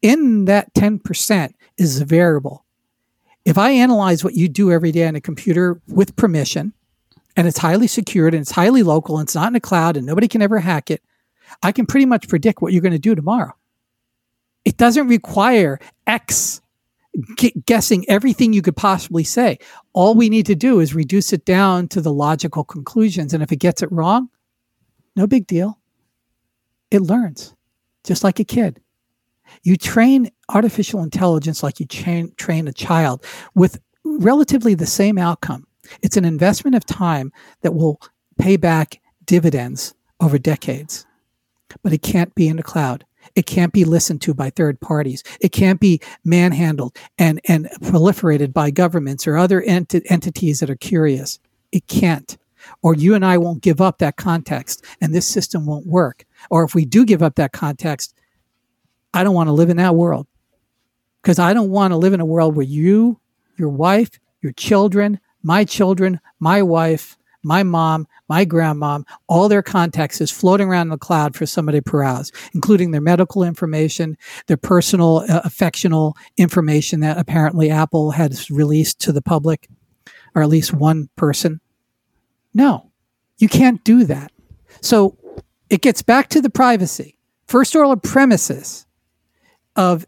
In 0.02 0.46
that 0.46 0.74
10% 0.74 1.52
is 1.76 2.00
a 2.00 2.04
variable 2.04 2.66
if 3.46 3.56
I 3.56 3.70
analyze 3.70 4.24
what 4.24 4.34
you 4.34 4.48
do 4.48 4.72
every 4.72 4.90
day 4.90 5.06
on 5.06 5.14
a 5.14 5.20
computer 5.20 5.80
with 5.86 6.16
permission, 6.16 6.74
and 7.36 7.46
it's 7.46 7.58
highly 7.58 7.86
secured 7.86 8.34
and 8.34 8.40
it's 8.42 8.50
highly 8.50 8.82
local 8.82 9.18
and 9.18 9.26
it's 9.26 9.36
not 9.36 9.52
in 9.52 9.54
a 9.54 9.60
cloud 9.60 9.96
and 9.96 10.04
nobody 10.04 10.26
can 10.26 10.42
ever 10.42 10.58
hack 10.58 10.90
it, 10.90 11.00
I 11.62 11.70
can 11.70 11.86
pretty 11.86 12.06
much 12.06 12.28
predict 12.28 12.60
what 12.60 12.72
you're 12.72 12.82
going 12.82 12.92
to 12.92 12.98
do 12.98 13.14
tomorrow. 13.14 13.52
It 14.64 14.76
doesn't 14.76 15.06
require 15.06 15.78
X 16.08 16.60
guessing 17.64 18.04
everything 18.08 18.52
you 18.52 18.62
could 18.62 18.76
possibly 18.76 19.22
say. 19.22 19.58
All 19.92 20.16
we 20.16 20.28
need 20.28 20.46
to 20.46 20.56
do 20.56 20.80
is 20.80 20.92
reduce 20.92 21.32
it 21.32 21.44
down 21.44 21.86
to 21.88 22.00
the 22.00 22.12
logical 22.12 22.64
conclusions. 22.64 23.32
And 23.32 23.44
if 23.44 23.52
it 23.52 23.56
gets 23.56 23.80
it 23.80 23.92
wrong, 23.92 24.28
no 25.14 25.26
big 25.26 25.46
deal. 25.46 25.78
It 26.90 27.00
learns 27.00 27.54
just 28.02 28.24
like 28.24 28.40
a 28.40 28.44
kid. 28.44 28.80
You 29.62 29.76
train 29.76 30.30
artificial 30.48 31.02
intelligence 31.02 31.62
like 31.62 31.80
you 31.80 31.86
train, 31.86 32.32
train 32.36 32.68
a 32.68 32.72
child 32.72 33.24
with 33.54 33.80
relatively 34.04 34.74
the 34.74 34.86
same 34.86 35.18
outcome. 35.18 35.66
It's 36.02 36.16
an 36.16 36.24
investment 36.24 36.74
of 36.74 36.84
time 36.84 37.32
that 37.62 37.74
will 37.74 38.00
pay 38.38 38.56
back 38.56 39.00
dividends 39.24 39.94
over 40.20 40.38
decades. 40.38 41.06
But 41.82 41.92
it 41.92 42.02
can't 42.02 42.34
be 42.34 42.48
in 42.48 42.56
the 42.56 42.62
cloud. 42.62 43.04
It 43.34 43.46
can't 43.46 43.72
be 43.72 43.84
listened 43.84 44.22
to 44.22 44.34
by 44.34 44.50
third 44.50 44.80
parties. 44.80 45.22
It 45.40 45.50
can't 45.50 45.80
be 45.80 46.00
manhandled 46.24 46.96
and, 47.18 47.40
and 47.48 47.68
proliferated 47.82 48.52
by 48.52 48.70
governments 48.70 49.26
or 49.26 49.36
other 49.36 49.62
ent- 49.62 49.94
entities 50.06 50.60
that 50.60 50.70
are 50.70 50.76
curious. 50.76 51.38
It 51.72 51.86
can't. 51.88 52.36
Or 52.82 52.94
you 52.94 53.14
and 53.14 53.24
I 53.24 53.38
won't 53.38 53.62
give 53.62 53.80
up 53.80 53.98
that 53.98 54.16
context 54.16 54.84
and 55.00 55.14
this 55.14 55.26
system 55.26 55.66
won't 55.66 55.86
work. 55.86 56.24
Or 56.50 56.64
if 56.64 56.74
we 56.74 56.84
do 56.84 57.04
give 57.04 57.22
up 57.22 57.34
that 57.36 57.52
context, 57.52 58.14
I 59.14 59.24
don't 59.24 59.34
want 59.34 59.48
to 59.48 59.52
live 59.52 59.70
in 59.70 59.78
that 59.78 59.94
world 59.94 60.26
because 61.22 61.38
I 61.38 61.54
don't 61.54 61.70
want 61.70 61.92
to 61.92 61.96
live 61.96 62.12
in 62.12 62.20
a 62.20 62.26
world 62.26 62.54
where 62.56 62.66
you, 62.66 63.20
your 63.56 63.68
wife, 63.68 64.10
your 64.42 64.52
children, 64.52 65.18
my 65.42 65.64
children, 65.64 66.20
my 66.38 66.62
wife, 66.62 67.16
my 67.42 67.62
mom, 67.62 68.08
my 68.28 68.44
grandmom, 68.44 69.04
all 69.28 69.48
their 69.48 69.62
contacts 69.62 70.20
is 70.20 70.30
floating 70.30 70.68
around 70.68 70.88
in 70.88 70.90
the 70.90 70.98
cloud 70.98 71.36
for 71.36 71.46
somebody 71.46 71.78
to 71.78 71.82
peruse, 71.82 72.32
including 72.54 72.90
their 72.90 73.00
medical 73.00 73.44
information, 73.44 74.16
their 74.48 74.56
personal, 74.56 75.18
uh, 75.28 75.42
affectional 75.44 76.16
information 76.36 77.00
that 77.00 77.18
apparently 77.18 77.70
Apple 77.70 78.10
has 78.10 78.50
released 78.50 79.00
to 79.02 79.12
the 79.12 79.22
public, 79.22 79.68
or 80.34 80.42
at 80.42 80.48
least 80.48 80.72
one 80.72 81.08
person. 81.14 81.60
No, 82.52 82.90
you 83.38 83.48
can't 83.48 83.84
do 83.84 84.04
that. 84.04 84.32
So 84.80 85.16
it 85.70 85.82
gets 85.82 86.02
back 86.02 86.28
to 86.30 86.40
the 86.40 86.50
privacy. 86.50 87.16
First 87.46 87.76
order 87.76 88.00
premises 88.00 88.85
of 89.76 90.06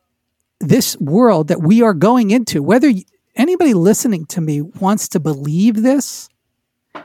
this 0.61 0.97
world 0.99 1.49
that 1.49 1.63
we 1.63 1.83
are 1.83 1.95
going 1.95 2.31
into, 2.31 2.63
whether 2.63 2.93
anybody 3.37 3.75
listening 3.75 4.27
to 4.27 4.41
me 4.41 4.61
wants 4.61 5.09
to 5.09 5.21
believe 5.21 5.83
this, 5.83 6.29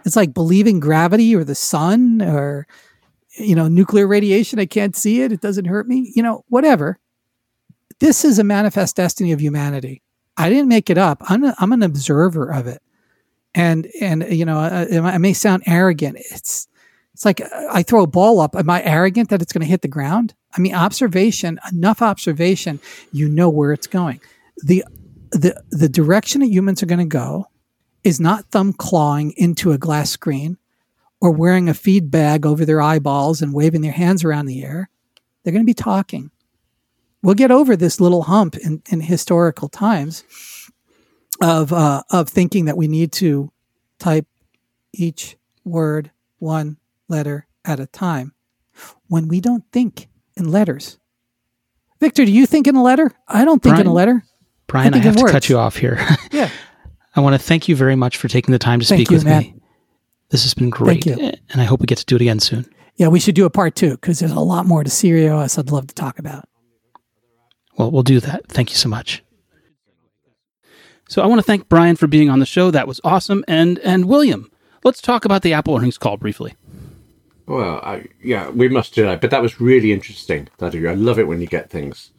It's 0.05 0.16
like 0.16 0.34
believing 0.34 0.80
gravity 0.80 1.36
or 1.36 1.43
the 1.43 1.55
sun 1.55 2.22
or, 2.22 2.68
you 3.38 3.55
know, 3.55 3.68
nuclear 3.68 4.07
radiation. 4.07 4.59
I 4.59 4.66
can't 4.66 4.95
see 4.95 5.22
it. 5.22 5.32
It 5.32 5.41
doesn't 5.41 5.66
hurt 5.66 5.88
me. 5.88 6.11
You 6.16 6.24
know, 6.24 6.43
whatever. 6.49 6.99
This 7.99 8.26
is 8.26 8.39
a 8.39 8.43
manifest 8.43 8.95
destiny 8.95 9.32
of 9.32 9.41
humanity. 9.41 10.01
I 10.36 10.49
didn't 10.49 10.68
make 10.68 10.89
it 10.89 10.97
up. 10.97 11.22
I'm, 11.30 11.43
a, 11.43 11.55
I'm 11.59 11.72
an 11.72 11.84
observer 11.84 12.51
of 12.51 12.68
it. 12.68 12.82
And, 13.55 13.88
and, 14.01 14.26
you 14.32 14.45
know, 14.45 14.57
uh, 14.57 14.88
I, 14.91 14.97
I 14.97 15.18
may 15.20 15.34
sound 15.34 15.64
arrogant. 15.68 16.18
It's, 16.20 16.68
it's 17.14 17.26
like 17.26 17.41
I 17.70 17.84
throw 17.84 18.03
a 18.03 18.07
ball 18.07 18.39
up. 18.39 18.55
Am 18.55 18.70
I 18.70 18.84
arrogant 18.84 19.30
that 19.30 19.41
it's 19.41 19.53
going 19.53 19.61
to 19.61 19.68
hit 19.68 19.82
the 19.82 19.88
ground? 19.88 20.34
I 20.55 20.59
mean, 20.59 20.74
observation, 20.74 21.59
enough 21.72 22.01
observation, 22.01 22.80
you 23.11 23.30
know 23.30 23.49
where 23.49 23.72
it's 23.72 23.88
going. 23.88 24.20
The 24.64 24.84
the 25.32 25.61
the 25.70 25.89
direction 25.89 26.41
that 26.41 26.49
humans 26.49 26.82
are 26.82 26.88
going 26.88 26.99
to 26.99 27.05
go 27.05 27.47
is 28.03 28.20
not 28.20 28.45
thumb 28.51 28.74
clawing 28.74 29.34
into 29.38 29.72
a 29.72 29.78
glass 29.78 30.09
screen 30.09 30.57
or 31.22 31.32
wearing 31.32 31.70
a 31.70 31.74
feed 31.74 32.11
bag 32.11 32.45
over 32.45 32.66
their 32.66 32.82
eyeballs 32.82 33.41
and 33.41 33.53
waving 33.53 33.82
their 33.82 33.93
hands 33.93 34.24
around 34.24 34.45
the 34.45 34.64
air. 34.64 34.89
They're 35.43 35.53
going 35.53 35.64
to 35.64 35.66
be 35.66 35.74
talking. 35.74 36.32
We'll 37.22 37.36
get 37.36 37.51
over 37.51 37.76
this 37.76 38.01
little 38.01 38.24
hump 38.24 38.57
in, 38.57 38.82
in 38.89 39.01
historical 39.01 39.70
times 39.70 40.24
of 41.41 41.72
uh, 41.72 42.03
of 42.09 42.28
thinking 42.28 42.66
that 42.66 42.78
we 42.78 42.88
need 42.88 43.11
to 43.14 43.51
type 43.99 44.26
each 44.93 45.38
word 45.64 46.11
one 46.39 46.78
letter 47.14 47.47
at 47.64 47.80
a 47.80 47.86
time 47.86 48.34
when 49.07 49.28
we 49.28 49.39
don't 49.39 49.64
think 49.72 50.07
in 50.36 50.51
letters. 50.51 50.97
Victor, 51.99 52.26
do 52.26 52.32
you 52.32 52.45
think 52.45 52.68
in 52.68 52.76
a 52.76 52.84
letter? 52.84 53.11
I 53.28 53.45
don't 53.45 53.61
think 53.61 53.76
Brian, 53.76 53.88
in 53.88 53.91
a 53.91 53.93
letter. 53.93 54.24
Brian, 54.68 54.93
I, 54.93 54.97
I 54.97 55.01
have 55.01 55.16
to 55.16 55.22
words. 55.22 55.32
cut 55.32 55.49
you 55.49 55.57
off 55.57 55.78
here. 55.78 55.99
yeah. 56.32 56.49
I 57.16 57.22
want 57.22 57.36
to 57.36 57.39
thank 57.39 57.68
you 57.68 57.76
very 57.76 57.95
much 57.95 58.18
for 58.18 58.28
taking 58.28 58.51
the 58.51 58.59
time 58.59 58.80
to 58.80 58.86
thank 58.86 59.01
speak 59.01 59.11
you, 59.11 59.18
with 59.18 59.26
Matt. 59.26 59.43
me. 59.43 59.55
This 60.30 60.43
has 60.43 60.55
been 60.55 60.72
great. 60.72 61.05
And 61.05 61.61
I 61.61 61.64
hope 61.66 61.80
we 61.80 61.86
get 61.86 61.99
to 61.99 62.05
do 62.05 62.16
it 62.16 62.22
again 62.22 62.39
soon. 62.39 62.66
Yeah, 62.95 63.09
we 63.09 63.20
should 63.20 63.36
do 63.36 63.45
a 63.45 63.49
part 63.51 63.76
two 63.76 63.91
because 63.91 64.20
there's 64.20 64.32
a 64.32 64.39
lot 64.39 64.66
more 64.66 64.84
to 64.84 64.89
SiriusOS 64.89 65.59
I'd 65.59 65.72
love 65.72 65.88
to 65.88 65.95
talk 65.95 66.18
about. 66.18 66.49
Well, 67.78 67.91
we'll 67.91 68.03
do 68.03 68.20
that. 68.20 68.47
Thank 68.47 68.72
you 68.72 68.76
so 68.76 68.89
much. 68.89 69.24
So 71.07 71.22
I 71.22 71.28
want 71.28 71.39
to 71.39 71.43
thank 71.43 71.70
Brian 71.70 71.95
for 71.95 72.07
being 72.07 72.30
on 72.30 72.39
the 72.39 72.45
show. 72.45 72.72
That 72.72 72.88
was 72.88 72.99
awesome. 73.03 73.45
And 73.47 73.78
and 73.80 74.05
William, 74.05 74.49
let's 74.84 75.01
talk 75.01 75.26
about 75.26 75.43
the 75.43 75.53
Apple 75.53 75.76
earnings 75.78 75.97
call 75.97 76.18
briefly. 76.18 76.55
Well, 77.46 77.82
I, 77.84 78.08
yeah, 78.24 78.50
we 78.50 78.70
must 78.70 78.96
do 78.96 79.04
that. 79.04 79.22
But 79.22 79.32
that 79.32 79.41
was 79.41 79.60
really 79.60 79.91
interesting. 79.91 80.48
That 80.60 80.76
I 80.76 80.94
love 80.94 81.20
it 81.20 81.28
when 81.28 81.41
you 81.41 81.48
get 81.48 81.70
things 81.70 82.12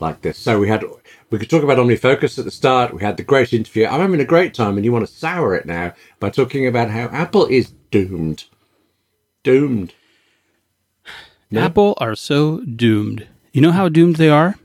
like 0.00 0.22
this. 0.22 0.38
So 0.38 0.58
we 0.58 0.68
had 0.68 0.84
we 1.30 1.38
could 1.38 1.50
talk 1.50 1.62
about 1.62 1.78
OmniFocus 1.78 2.38
at 2.38 2.44
the 2.44 2.50
start. 2.50 2.94
We 2.94 3.02
had 3.02 3.16
the 3.16 3.22
great 3.22 3.52
interview. 3.52 3.86
I'm 3.86 4.00
having 4.00 4.20
a 4.20 4.24
great 4.24 4.54
time, 4.54 4.76
and 4.76 4.84
you 4.84 4.92
want 4.92 5.06
to 5.06 5.12
sour 5.12 5.54
it 5.54 5.66
now 5.66 5.92
by 6.18 6.30
talking 6.30 6.66
about 6.66 6.90
how 6.90 7.06
Apple 7.08 7.46
is 7.46 7.72
doomed. 7.90 8.44
Doomed. 9.42 9.94
No? 11.50 11.62
Apple 11.62 11.94
are 11.98 12.14
so 12.14 12.60
doomed. 12.60 13.26
You 13.52 13.60
know 13.60 13.72
how 13.72 13.88
doomed 13.88 14.16
they 14.16 14.28
are? 14.28 14.56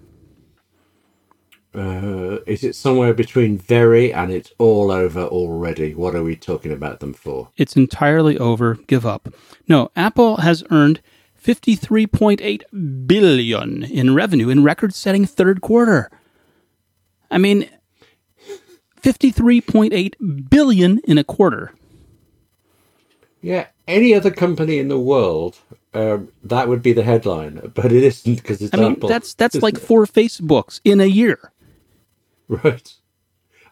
Uh, 1.76 2.40
is 2.48 2.64
it 2.64 2.76
somewhere 2.76 3.14
between 3.14 3.58
very 3.58 4.14
and 4.14 4.32
it's 4.32 4.52
all 4.58 4.92
over 4.92 5.22
already? 5.22 5.94
What 5.94 6.16
are 6.16 6.24
we 6.24 6.36
talking 6.36 6.72
about 6.72 7.02
them 7.02 7.14
for? 7.14 7.50
It's 7.58 7.76
entirely 7.76 8.38
over. 8.38 8.76
Give 8.88 9.06
up. 9.06 9.34
No, 9.68 9.92
Apple 9.96 10.38
has 10.38 10.64
earned 10.72 11.02
53.8 11.44 13.08
billion 13.08 13.84
in 13.84 14.16
revenue 14.16 14.50
in 14.50 14.64
record-setting 14.64 15.26
third 15.26 15.62
quarter. 15.62 16.10
I 17.30 17.38
mean 17.38 17.70
53.8 19.02 20.50
billion 20.50 21.00
in 21.00 21.18
a 21.18 21.24
quarter. 21.24 21.74
Yeah, 23.42 23.68
any 23.88 24.16
other 24.16 24.32
company 24.32 24.80
in 24.80 24.88
the 24.88 24.98
world 24.98 25.60
um, 25.96 26.30
that 26.44 26.68
would 26.68 26.82
be 26.82 26.92
the 26.92 27.04
headline, 27.04 27.72
but 27.74 27.86
it 27.86 28.04
isn't 28.04 28.36
because 28.36 28.62
it's 28.62 28.74
I 28.74 28.78
mean, 28.78 28.92
Apple. 28.94 29.08
that's 29.08 29.34
that's 29.34 29.56
like 29.62 29.80
four 29.80 30.06
Facebooks 30.06 30.82
in 30.84 31.00
a 31.00 31.06
year. 31.06 31.52
Right. 32.64 32.94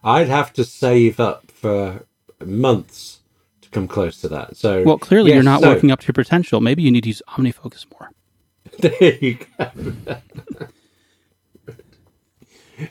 I'd 0.03 0.28
have 0.28 0.51
to 0.53 0.63
save 0.63 1.19
up 1.19 1.51
for 1.51 2.05
months 2.43 3.19
to 3.61 3.69
come 3.69 3.88
close 3.88 4.19
to 4.21 4.28
that. 4.30 4.57
So 4.57 4.84
Well, 4.84 4.97
clearly 4.97 5.30
yes, 5.30 5.36
you're 5.36 5.43
not 5.43 5.61
so, 5.61 5.69
working 5.69 5.91
up 5.91 5.99
to 6.01 6.07
your 6.07 6.13
potential. 6.13 6.59
Maybe 6.59 6.82
you 6.82 6.91
need 6.91 7.03
to 7.03 7.09
use 7.09 7.21
OmniFocus 7.30 7.86
more. 7.91 8.09
There 8.80 9.13
you 9.21 9.38
go. 9.57 10.17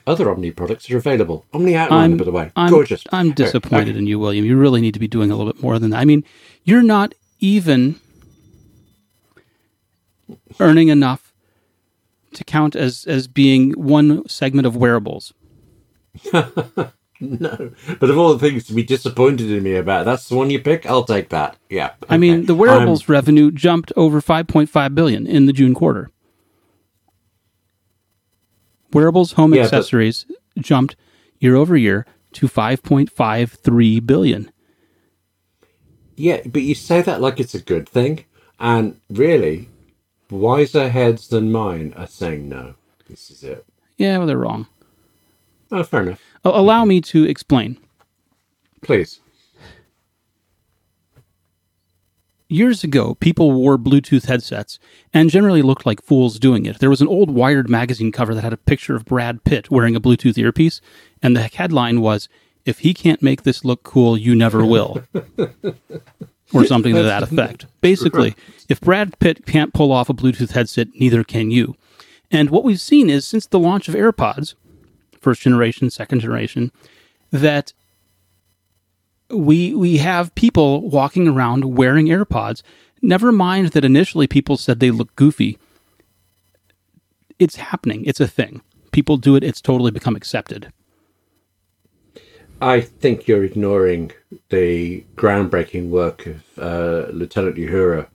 Other 0.07 0.30
Omni 0.30 0.53
products 0.53 0.89
are 0.91 0.97
available. 0.97 1.45
Omni 1.53 1.72
Outliner, 1.72 2.16
by 2.16 2.24
the 2.24 2.30
way. 2.30 2.53
I'm, 2.55 2.70
Gorgeous. 2.70 3.03
I'm 3.11 3.33
disappointed 3.33 3.91
okay. 3.91 3.99
in 3.99 4.07
you, 4.07 4.18
William. 4.18 4.45
You 4.45 4.57
really 4.57 4.80
need 4.80 4.95
to 4.95 5.01
be 5.01 5.09
doing 5.09 5.30
a 5.30 5.37
little 5.37 5.53
bit 5.53 5.62
more 5.62 5.78
than 5.78 5.91
that. 5.91 5.99
I 5.99 6.05
mean, 6.05 6.24
you're 6.62 6.83
not 6.83 7.14
even 7.41 7.97
earning 10.61 10.89
enough 10.89 11.33
to 12.35 12.45
count 12.45 12.76
as 12.76 13.05
as 13.07 13.26
being 13.26 13.72
one 13.72 14.26
segment 14.28 14.66
of 14.66 14.76
wearables. 14.76 15.35
no, 17.21 17.73
but 18.01 18.11
of 18.11 18.19
all 18.19 18.35
the 18.35 18.39
things 18.39 18.65
to 18.65 18.75
be 18.75 18.83
disappointed 18.83 19.51
in 19.51 19.63
me 19.63 19.75
about, 19.77 20.05
that's 20.05 20.29
the 20.29 20.35
one 20.35 20.51
you 20.51 20.61
pick. 20.61 20.87
I'll 20.87 21.05
take 21.05 21.31
that. 21.31 21.57
Yeah. 21.69 21.93
Okay. 22.03 22.15
I 22.15 22.19
mean, 22.19 22.47
the 22.47 22.55
wearables 22.55 23.09
um, 23.09 23.13
revenue 23.13 23.51
jumped 23.51 23.93
over 23.97 24.21
5.5 24.21 24.95
billion 24.95 25.27
in 25.27 25.47
the 25.47 25.53
June 25.53 25.75
quarter. 25.75 26.11
Wearables 28.93 29.33
home 29.33 29.55
yeah, 29.55 29.63
accessories 29.63 30.27
but, 30.55 30.65
jumped 30.65 30.97
year 31.39 31.57
over 31.57 31.77
year 31.77 32.07
to 32.33 32.47
5.53 32.47 34.07
billion. 34.07 34.51
Yeah, 36.17 36.43
but 36.45 36.63
you 36.63 36.75
say 36.75 37.01
that 37.03 37.21
like 37.21 37.41
it's 37.41 37.55
a 37.55 37.63
good 37.63 37.89
thing, 37.89 38.27
and 38.61 39.01
really, 39.09 39.69
wiser 40.31 40.91
heads 40.91 41.29
than 41.29 41.51
mine 41.51 41.95
are 41.97 42.07
saying 42.07 42.49
no. 42.49 42.75
This 43.09 43.31
is 43.31 43.43
it. 43.43 43.67
Yeah, 43.97 44.19
well, 44.19 44.27
they're 44.27 44.37
wrong. 44.37 44.67
Oh, 45.73 45.83
fair 45.83 46.03
enough. 46.03 46.23
Allow 46.45 46.85
me 46.85 47.01
to 47.01 47.25
explain. 47.25 47.79
Please. 48.83 49.20
Years 52.49 52.85
ago, 52.85 53.14
people 53.14 53.53
wore 53.53 53.79
Bluetooth 53.79 54.27
headsets 54.27 54.79
and 55.14 55.31
generally 55.31 55.62
looked 55.62 55.87
like 55.87 56.03
fools 56.03 56.39
doing 56.39 56.66
it. 56.66 56.81
There 56.81 56.91
was 56.91 57.01
an 57.01 57.09
old 57.09 57.31
Wired 57.31 57.70
magazine 57.70 58.12
cover 58.12 58.35
that 58.35 58.45
had 58.45 58.53
a 58.53 58.59
picture 58.59 58.95
of 58.95 59.07
Brad 59.07 59.45
Pitt 59.45 59.70
wearing 59.70 59.97
a 59.97 60.01
Bluetooth 60.01 60.37
earpiece, 60.37 60.83
and 61.23 61.35
the 61.35 61.45
headline 61.45 62.03
was, 62.03 62.29
If 62.66 62.81
he 62.81 62.93
can't 62.93 63.23
make 63.23 63.45
this 63.45 63.64
look 63.64 63.83
cool, 63.83 64.18
you 64.18 64.35
never 64.35 64.66
will. 64.66 65.03
or 66.53 66.66
something 66.66 66.95
to 66.95 67.03
that 67.03 67.23
effect. 67.23 67.64
Basically, 67.81 68.35
if 68.68 68.83
Brad 68.83 69.18
Pitt 69.18 69.47
can't 69.47 69.73
pull 69.73 69.91
off 69.91 70.11
a 70.11 70.14
Bluetooth 70.14 70.53
headset, 70.53 70.89
neither 70.95 71.25
can 71.25 71.51
you. 71.51 71.75
And 72.31 72.51
what 72.51 72.64
we've 72.64 72.81
seen 72.81 73.09
is 73.09 73.27
since 73.27 73.47
the 73.47 73.59
launch 73.59 73.89
of 73.89 73.95
AirPods, 73.95 74.55
first 75.23 75.41
generation, 75.41 75.89
second 75.91 76.20
generation, 76.20 76.73
that 77.31 77.73
we 79.31 79.75
we 79.75 79.99
have 79.99 80.35
people 80.35 80.89
walking 80.89 81.27
around 81.27 81.77
wearing 81.77 82.07
AirPods. 82.07 82.62
Never 83.01 83.33
mind 83.33 83.68
that 83.68 83.85
initially 83.85 84.27
people 84.27 84.57
said 84.57 84.79
they 84.81 84.91
look 84.91 85.14
goofy. 85.16 85.59
It's 87.39 87.57
happening. 87.57 88.05
It's 88.05 88.20
a 88.20 88.29
thing. 88.29 88.61
People 88.93 89.16
do 89.16 89.35
it. 89.37 89.43
It's 89.43 89.61
totally 89.61 89.91
become 89.91 90.14
accepted. 90.14 90.73
I 92.61 92.81
think 92.81 93.27
you're 93.27 93.43
ignoring 93.43 94.12
the 94.51 95.05
groundbreaking 95.16 95.89
work 95.89 96.27
of 96.27 96.43
uh, 96.59 97.11
Lieutenant 97.11 97.57
Uhura 97.57 98.07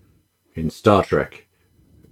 in 0.56 0.70
Star 0.70 1.04
Trek 1.04 1.47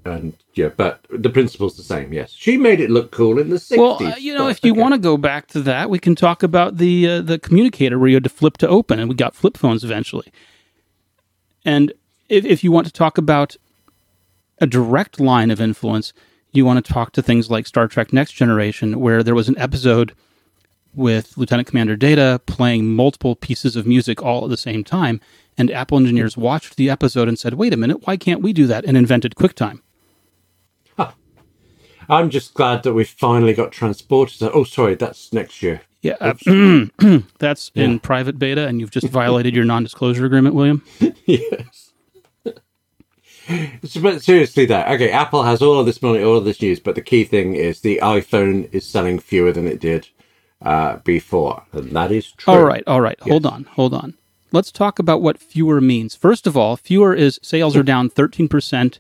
and 0.06 0.34
yeah, 0.54 0.70
but 0.70 1.06
the 1.10 1.30
principle's 1.30 1.76
the 1.76 1.84
same. 1.84 2.14
Yes, 2.14 2.32
she 2.32 2.58
made 2.58 2.80
it 2.80 2.90
look 2.90 3.12
cool 3.12 3.40
in 3.40 3.50
the 3.50 3.60
sixties. 3.60 3.80
Well, 3.80 4.02
uh, 4.02 4.16
you 4.18 4.34
know, 4.34 4.48
if 4.48 4.64
you 4.64 4.72
okay. 4.72 4.80
want 4.80 4.94
to 4.94 5.00
go 5.00 5.18
back 5.18 5.48
to 5.48 5.62
that, 5.64 5.90
we 5.90 6.00
can 6.00 6.16
talk 6.16 6.44
about 6.44 6.78
the 6.78 7.08
uh, 7.08 7.22
the 7.22 7.40
communicator 7.40 7.98
where 8.00 8.08
you 8.08 8.16
had 8.16 8.24
to 8.24 8.30
flip 8.30 8.58
to 8.58 8.68
open, 8.68 9.00
and 9.00 9.10
we 9.10 9.16
got 9.16 9.36
flip 9.36 9.58
phones 9.58 9.84
eventually. 9.84 10.32
And 11.66 11.92
if 12.30 12.46
if 12.46 12.64
you 12.64 12.72
want 12.72 12.88
to 12.88 12.94
talk 12.94 13.18
about 13.18 13.58
a 14.60 14.68
direct 14.68 15.20
line 15.20 15.52
of 15.52 15.60
influence, 15.60 16.14
you 16.52 16.66
want 16.66 16.86
to 16.86 16.94
talk 16.94 17.12
to 17.14 17.22
things 17.22 17.50
like 17.50 17.68
Star 17.68 17.88
Trek 17.88 18.14
Next 18.14 18.34
Generation, 18.34 19.00
where 19.00 19.24
there 19.24 19.36
was 19.36 19.50
an 19.50 19.58
episode 19.58 20.14
with 20.94 21.38
Lieutenant 21.38 21.68
Commander 21.68 21.98
Data 21.98 22.40
playing 22.46 22.86
multiple 22.86 23.36
pieces 23.36 23.76
of 23.76 23.86
music 23.86 24.22
all 24.22 24.46
at 24.46 24.50
the 24.50 24.58
same 24.58 24.84
time. 24.84 25.20
And 25.58 25.72
Apple 25.72 25.98
engineers 25.98 26.38
watched 26.38 26.78
the 26.78 26.90
episode 26.90 27.28
and 27.28 27.38
said, 27.38 27.56
wait 27.56 27.74
a 27.74 27.78
minute, 27.78 28.06
why 28.08 28.18
can't 28.18 28.42
we 28.42 28.54
do 28.54 28.68
that? 28.68 28.86
And 28.86 28.96
invented 28.96 29.36
QuickTime. 29.36 29.82
I'm 32.10 32.30
just 32.30 32.54
glad 32.54 32.84
that 32.84 32.94
we've 32.94 33.08
finally 33.10 33.54
got 33.54 33.72
transporters. 33.72 34.50
Oh, 34.54 34.64
sorry, 34.64 34.96
that's 34.96 35.34
next 35.34 35.62
year. 35.62 35.82
Yeah, 36.02 36.18
uh, 36.22 36.34
that's 37.40 37.72
yeah. 37.74 37.84
in 37.84 38.00
private 38.00 38.38
beta, 38.38 38.68
and 38.68 38.80
you've 38.80 38.92
just 38.92 39.08
violated 39.08 39.56
your 39.56 39.66
non-disclosure 39.66 40.26
agreement, 40.26 40.54
William. 40.54 40.84
yes. 41.26 41.92
but 44.02 44.22
seriously, 44.22 44.66
though, 44.66 44.84
okay, 44.84 45.10
Apple 45.10 45.44
has 45.44 45.64
all 45.64 45.80
of 45.80 45.88
this 45.88 46.02
money, 46.04 46.22
all 46.22 46.38
of 46.38 46.46
this 46.46 46.62
news, 46.62 46.80
but 46.80 46.94
the 46.94 47.02
key 47.02 47.24
thing 47.24 47.56
is 47.56 47.82
the 47.82 48.00
iPhone 48.04 48.72
is 48.72 48.86
selling 48.86 49.18
fewer 49.18 49.52
than 49.52 49.68
it 49.68 49.80
did 49.80 50.08
uh, 50.62 50.98
before, 50.98 51.64
and 51.72 51.92
that 51.96 52.12
is 52.12 52.32
true. 52.34 52.54
All 52.54 52.64
right, 52.64 52.84
all 52.86 53.02
right, 53.02 53.18
yes. 53.22 53.30
hold 53.30 53.46
on, 53.48 53.64
hold 53.64 53.96
on. 53.96 54.14
let's 54.52 54.72
talk 54.72 55.00
about 55.00 55.24
what 55.24 55.40
fewer 55.40 55.82
means. 55.82 56.14
First 56.16 56.46
of 56.46 56.56
all, 56.56 56.78
fewer 56.78 57.16
is 57.16 57.40
sales 57.42 57.76
are 57.76 57.84
down 57.84 58.12
13%. 58.12 59.00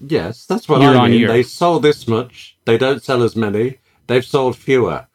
Yes, 0.00 0.46
that's 0.46 0.68
what 0.68 0.80
Year 0.80 0.90
I 0.94 1.08
mean. 1.08 1.26
They 1.26 1.42
sold 1.42 1.82
this 1.82 2.06
much. 2.06 2.56
They 2.64 2.78
don't 2.78 3.02
sell 3.02 3.22
as 3.22 3.34
many. 3.34 3.78
They've 4.06 4.24
sold 4.24 4.56
fewer. 4.56 5.06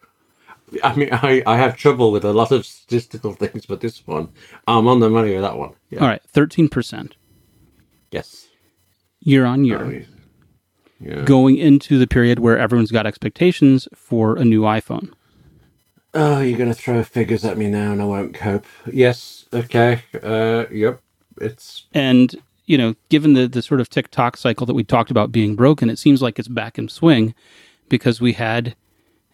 I 0.84 0.96
mean, 0.96 1.10
I, 1.12 1.42
I 1.46 1.58
have 1.58 1.78
trouble 1.78 2.12
with 2.12 2.26
a 2.26 2.34
lot 2.34 2.52
of 2.52 2.66
statistical 2.66 3.34
things, 3.34 3.66
but 3.66 3.80
this 3.82 4.06
one, 4.06 4.30
I'm 4.68 4.88
on 4.88 5.00
the 5.00 5.10
money 5.10 5.34
with 5.34 5.42
that 5.42 5.58
one. 5.58 5.74
Yeah. 5.90 6.00
All 6.02 6.08
right, 6.08 6.22
13% 6.34 7.12
Yes. 8.12 8.48
year 9.22 9.46
on 9.46 9.64
year, 9.66 10.06
yeah. 11.00 11.24
going 11.24 11.58
into 11.58 11.98
the 11.98 12.08
period 12.08 12.40
where 12.40 12.58
everyone's 12.58 12.92
got 12.92 13.08
expectations 13.08 13.88
for 13.96 14.36
a 14.36 14.44
new 14.46 14.62
iPhone. 14.62 15.12
Oh, 16.14 16.42
you're 16.42 16.58
going 16.60 16.70
to 16.70 16.76
throw 16.76 17.02
figures 17.04 17.44
at 17.44 17.58
me 17.58 17.68
now 17.70 17.92
and 17.92 18.02
I 18.02 18.06
won't 18.06 18.36
cope. 18.36 18.66
Yes. 18.92 19.46
Okay. 19.52 20.04
Uh, 20.22 20.66
yep. 20.72 21.02
It's 21.42 21.86
And, 21.94 22.36
you 22.66 22.78
know, 22.78 22.96
given 23.10 23.34
the, 23.34 23.48
the 23.48 23.62
sort 23.62 23.82
of 23.82 23.90
tick-tock 23.90 24.38
cycle 24.38 24.66
that 24.66 24.74
we 24.74 24.84
talked 24.84 25.12
about 25.12 25.32
being 25.32 25.56
broken, 25.56 25.90
it 25.90 26.00
seems 26.00 26.22
like 26.22 26.40
it's 26.40 26.48
back 26.48 26.78
in 26.78 26.88
swing 26.90 27.34
because 27.90 28.22
we 28.22 28.34
had 28.34 28.76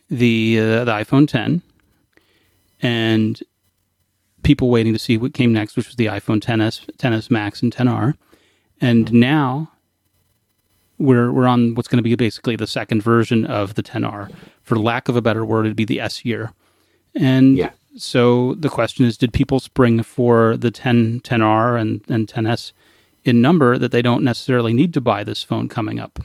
the 0.09 0.57
uh, 0.59 0.83
the 0.85 0.91
iPhone 0.91 1.27
10 1.27 1.61
and 2.81 3.41
people 4.43 4.69
waiting 4.69 4.93
to 4.93 4.99
see 4.99 5.17
what 5.17 5.33
came 5.33 5.53
next, 5.53 5.75
which 5.75 5.87
was 5.87 5.95
the 5.97 6.05
iPhone 6.07 6.39
10s, 6.39 6.89
10s 6.97 7.29
Max, 7.29 7.61
and 7.61 7.75
10R. 7.75 8.15
And 8.81 9.11
now 9.13 9.71
we're 10.97 11.31
we're 11.31 11.47
on 11.47 11.75
what's 11.75 11.87
going 11.87 11.97
to 11.97 12.03
be 12.03 12.15
basically 12.15 12.55
the 12.55 12.67
second 12.67 13.03
version 13.03 13.45
of 13.45 13.75
the 13.75 13.83
10R. 13.83 14.33
For 14.63 14.77
lack 14.77 15.09
of 15.09 15.15
a 15.15 15.21
better 15.21 15.45
word, 15.45 15.65
it'd 15.65 15.75
be 15.75 15.85
the 15.85 15.99
S 15.99 16.23
year. 16.25 16.53
And 17.15 17.57
Yeah. 17.57 17.71
so 17.97 18.55
the 18.55 18.69
question 18.69 19.05
is, 19.05 19.17
did 19.17 19.33
people 19.33 19.59
spring 19.59 20.01
for 20.03 20.55
the 20.57 20.71
10 20.71 21.21
10R 21.21 21.79
and, 21.79 22.01
and 22.09 22.27
10S 22.27 22.71
in 23.23 23.41
number 23.41 23.77
that 23.77 23.91
they 23.91 24.01
don't 24.01 24.23
necessarily 24.23 24.73
need 24.73 24.93
to 24.93 25.01
buy 25.01 25.23
this 25.23 25.43
phone 25.43 25.67
coming 25.67 25.99
up? 25.99 26.19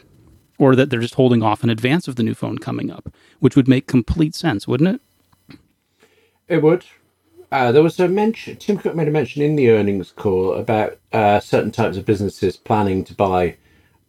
Or 0.59 0.77
that 0.77 0.89
they're 0.89 1.01
just 1.01 1.17
holding 1.17 1.43
off 1.43 1.65
in 1.65 1.71
advance 1.71 2.07
of 2.07 2.17
the 2.17 2.23
new 2.23 2.35
phone 2.35 2.59
coming 2.59 2.91
up, 2.91 3.13
which 3.41 3.57
would 3.57 3.67
make 3.67 3.89
complete 3.89 4.35
sense, 4.35 4.69
wouldn't 4.69 5.01
it? 5.49 5.59
It 6.47 6.63
would. 6.63 6.85
Uh, 7.51 7.73
there 7.73 7.83
was 7.83 7.99
a 8.01 8.09
mention. 8.09 8.57
Tim 8.57 8.79
Cook 8.79 8.95
made 8.95 9.09
a 9.09 9.13
mention 9.13 9.43
in 9.43 9.57
the 9.57 9.71
earnings 9.71 10.13
call 10.13 10.55
about 10.55 10.99
uh, 11.13 11.41
certain 11.41 11.71
types 11.71 11.97
of 11.97 12.07
businesses 12.07 12.57
planning 12.57 13.05
to 13.05 13.15
buy 13.15 13.57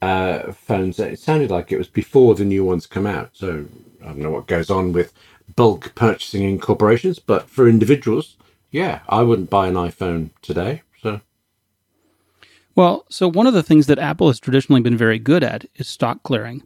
uh, 0.02 0.52
phones. 0.52 1.00
It 1.00 1.20
sounded 1.20 1.52
like 1.52 1.72
it 1.72 1.78
was 1.78 1.88
before 1.88 2.36
the 2.36 2.46
new 2.46 2.64
ones 2.64 2.88
come 2.88 3.08
out. 3.08 3.30
So 3.34 3.66
I 4.02 4.06
don't 4.06 4.18
know 4.20 4.32
what 4.32 4.48
goes 4.48 4.70
on 4.70 4.94
with 4.94 5.14
bulk 5.56 5.94
purchasing 5.96 6.44
in 6.44 6.60
corporations, 6.60 7.20
but 7.20 7.50
for 7.50 7.68
individuals, 7.68 8.36
yeah, 8.72 9.02
I 9.08 9.22
wouldn't 9.22 9.50
buy 9.50 9.68
an 9.68 9.76
iPhone 9.76 10.32
today. 10.42 10.82
Well, 12.76 13.06
so 13.10 13.30
one 13.30 13.48
of 13.48 13.54
the 13.54 13.64
things 13.64 13.88
that 13.88 14.00
Apple 14.00 14.28
has 14.28 14.40
traditionally 14.40 14.82
been 14.82 14.98
very 14.98 15.18
good 15.18 15.44
at 15.44 15.66
is 15.76 15.88
stock 15.88 16.24
clearing. 16.24 16.64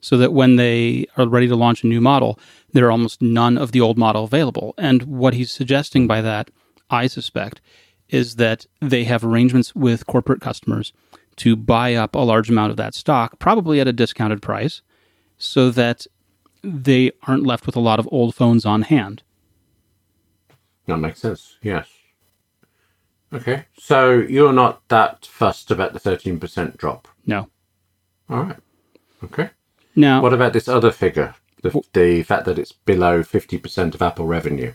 So 0.00 0.18
that 0.18 0.34
when 0.34 0.56
they 0.56 1.06
are 1.16 1.26
ready 1.26 1.48
to 1.48 1.56
launch 1.56 1.82
a 1.82 1.86
new 1.86 2.00
model, 2.00 2.38
there 2.74 2.86
are 2.86 2.90
almost 2.90 3.22
none 3.22 3.56
of 3.56 3.72
the 3.72 3.80
old 3.80 3.96
model 3.96 4.24
available. 4.24 4.74
And 4.76 5.04
what 5.04 5.32
he's 5.32 5.50
suggesting 5.50 6.06
by 6.06 6.20
that, 6.20 6.50
I 6.90 7.06
suspect, 7.06 7.62
is 8.10 8.36
that 8.36 8.66
they 8.82 9.04
have 9.04 9.24
arrangements 9.24 9.74
with 9.74 10.06
corporate 10.06 10.42
customers 10.42 10.92
to 11.36 11.56
buy 11.56 11.94
up 11.94 12.14
a 12.14 12.18
large 12.18 12.50
amount 12.50 12.70
of 12.70 12.76
that 12.76 12.94
stock, 12.94 13.38
probably 13.38 13.80
at 13.80 13.88
a 13.88 13.94
discounted 13.94 14.42
price, 14.42 14.82
so 15.38 15.70
that 15.70 16.06
they 16.62 17.10
aren't 17.22 17.46
left 17.46 17.64
with 17.64 17.76
a 17.76 17.80
lot 17.80 17.98
of 17.98 18.08
old 18.12 18.34
phones 18.34 18.66
on 18.66 18.82
hand. 18.82 19.22
that 20.86 20.98
makes 20.98 21.20
sense. 21.20 21.56
Yes. 21.62 21.88
Okay. 23.34 23.64
So 23.78 24.12
you're 24.12 24.52
not 24.52 24.86
that 24.88 25.26
fussed 25.26 25.70
about 25.70 25.92
the 25.92 26.00
13% 26.00 26.76
drop. 26.76 27.08
No. 27.26 27.48
All 28.30 28.44
right. 28.44 28.56
Okay. 29.24 29.50
Now, 29.96 30.22
What 30.22 30.32
about 30.32 30.52
this 30.52 30.68
other 30.68 30.90
figure? 30.90 31.34
The, 31.62 31.82
the 31.92 32.22
fact 32.22 32.44
that 32.44 32.58
it's 32.58 32.72
below 32.72 33.22
50% 33.22 33.94
of 33.94 34.02
Apple 34.02 34.26
revenue. 34.26 34.72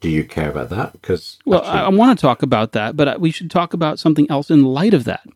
Do 0.00 0.08
you 0.08 0.24
care 0.24 0.50
about 0.50 0.70
that? 0.70 0.92
Because 0.92 1.38
Well, 1.44 1.62
I, 1.64 1.82
I 1.84 1.88
want 1.88 2.16
to 2.16 2.22
talk 2.22 2.42
about 2.42 2.72
that, 2.72 2.96
but 2.96 3.08
uh, 3.08 3.16
we 3.18 3.32
should 3.32 3.50
talk 3.50 3.72
about 3.74 3.98
something 3.98 4.30
else 4.30 4.50
in 4.50 4.64
light 4.64 4.94
of 4.94 5.04
that. 5.04 5.26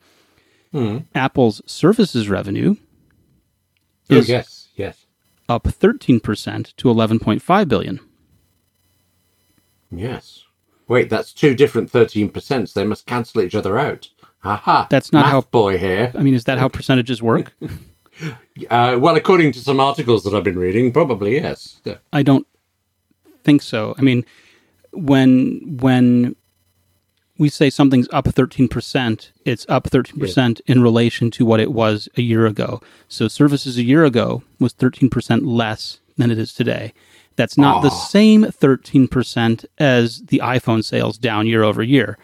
Apple's 1.14 1.60
services 1.66 2.28
revenue 2.30 2.76
oh, 4.10 4.16
is 4.16 4.28
yes, 4.28 4.68
yes, 4.74 5.04
up 5.46 5.64
13% 5.64 6.76
to 6.76 6.88
11.5 6.88 7.68
billion. 7.68 8.00
yes. 9.90 10.41
Wait, 10.92 11.08
that's 11.08 11.32
two 11.32 11.54
different 11.54 11.90
13%. 11.90 12.68
So 12.68 12.78
they 12.78 12.86
must 12.86 13.06
cancel 13.06 13.40
each 13.40 13.54
other 13.54 13.78
out. 13.78 14.10
Haha. 14.40 14.86
That's 14.90 15.10
not 15.10 15.22
Math 15.24 15.32
how- 15.32 15.40
boy 15.40 15.78
here. 15.78 16.12
I 16.14 16.22
mean, 16.22 16.34
is 16.34 16.44
that 16.44 16.58
how 16.58 16.68
percentages 16.78 17.22
work? 17.22 17.54
Uh, 18.68 18.98
well, 19.00 19.16
according 19.16 19.50
to 19.50 19.58
some 19.58 19.80
articles 19.80 20.22
that 20.22 20.34
I've 20.34 20.44
been 20.44 20.58
reading, 20.58 20.92
probably 20.92 21.36
yes. 21.36 21.80
Yeah. 21.82 21.96
I 22.12 22.22
don't 22.22 22.46
think 23.42 23.62
so. 23.62 23.94
I 23.98 24.02
mean, 24.02 24.24
when 24.92 25.78
when 25.80 26.36
we 27.38 27.48
say 27.48 27.70
something's 27.70 28.08
up 28.12 28.26
13%, 28.26 29.30
it's 29.46 29.66
up 29.68 29.84
13% 29.84 30.60
in 30.66 30.82
relation 30.82 31.30
to 31.32 31.46
what 31.46 31.58
it 31.58 31.72
was 31.72 32.08
a 32.18 32.22
year 32.22 32.46
ago. 32.46 32.82
So 33.08 33.28
services 33.28 33.78
a 33.78 33.82
year 33.82 34.04
ago 34.04 34.42
was 34.60 34.74
13% 34.74 35.40
less 35.46 35.98
than 36.18 36.30
it 36.30 36.38
is 36.38 36.52
today. 36.52 36.92
That's 37.36 37.56
not 37.56 37.82
the 37.82 37.88
ah. 37.88 38.06
same 38.08 38.44
13% 38.44 39.64
as 39.78 40.22
the 40.22 40.40
iPhone 40.44 40.84
sales 40.84 41.18
down 41.18 41.46
year 41.46 41.62
over 41.62 41.82
year. 41.82 42.18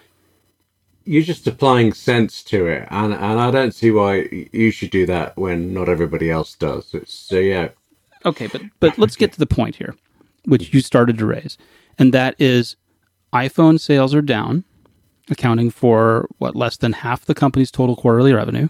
You're 1.05 1.23
just 1.23 1.47
applying 1.47 1.95
sense 1.95 2.43
to 2.45 2.67
it, 2.67 2.87
and 2.91 3.15
and 3.15 3.41
I 3.41 3.51
don't 3.51 3.75
see 3.75 3.91
why 3.91 4.49
you 4.53 4.71
should 4.71 4.91
do 4.91 5.07
that 5.07 5.39
when 5.39 5.73
not 5.73 5.89
everybody 5.89 6.31
else 6.31 6.55
does. 6.55 6.93
It's, 6.93 7.15
so 7.15 7.39
yeah, 7.39 7.71
Okay, 8.25 8.47
but 8.49 8.63
but 8.81 8.99
let's 8.99 9.17
get 9.17 9.33
to 9.33 9.39
the 9.39 9.47
point 9.47 9.77
here, 9.77 9.95
which 10.45 10.73
you 10.75 10.81
started 10.81 11.19
to 11.19 11.27
raise, 11.27 11.57
and 11.99 12.13
that 12.13 12.35
is 12.39 12.77
iPhone 13.33 13.79
sales 13.79 14.15
are 14.15 14.23
down, 14.23 14.65
accounting 15.31 15.71
for 15.71 16.29
what 16.39 16.57
less 16.57 16.77
than 16.77 16.93
half 16.93 17.25
the 17.25 17.35
company's 17.35 17.71
total 17.71 17.97
quarterly 17.97 18.33
revenue, 18.33 18.69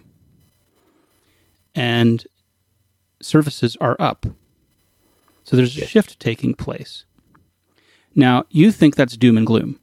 and 1.75 2.27
services 3.23 3.77
are 3.81 3.97
up. 3.99 4.27
So 5.49 5.57
there's 5.57 5.79
a 5.79 5.87
shift 5.87 6.21
taking 6.21 6.53
place. 6.53 7.05
Now, 8.15 8.45
you 8.51 8.71
think 8.71 8.97
that's 8.97 9.17
doom 9.17 9.39
and 9.39 9.47
gloom. 9.47 9.81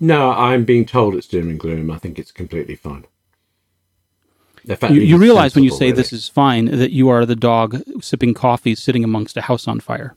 No, 0.00 0.32
I'm 0.32 0.64
being 0.64 0.84
told 0.84 1.14
it's 1.14 1.28
doom 1.28 1.48
and 1.48 1.60
gloom. 1.60 1.92
I 1.92 1.98
think 1.98 2.18
it's 2.18 2.32
completely 2.32 2.74
fine. 2.74 3.04
You, 4.64 5.00
you 5.00 5.16
realize 5.16 5.54
when 5.54 5.62
you 5.62 5.70
say 5.70 5.92
this 5.92 6.12
is 6.12 6.28
fine 6.28 6.64
that 6.66 6.90
you 6.90 7.08
are 7.08 7.24
the 7.24 7.36
dog 7.36 7.80
sipping 8.00 8.34
coffee 8.34 8.74
sitting 8.74 9.04
amongst 9.04 9.36
a 9.36 9.42
house 9.42 9.68
on 9.68 9.78
fire. 9.78 10.16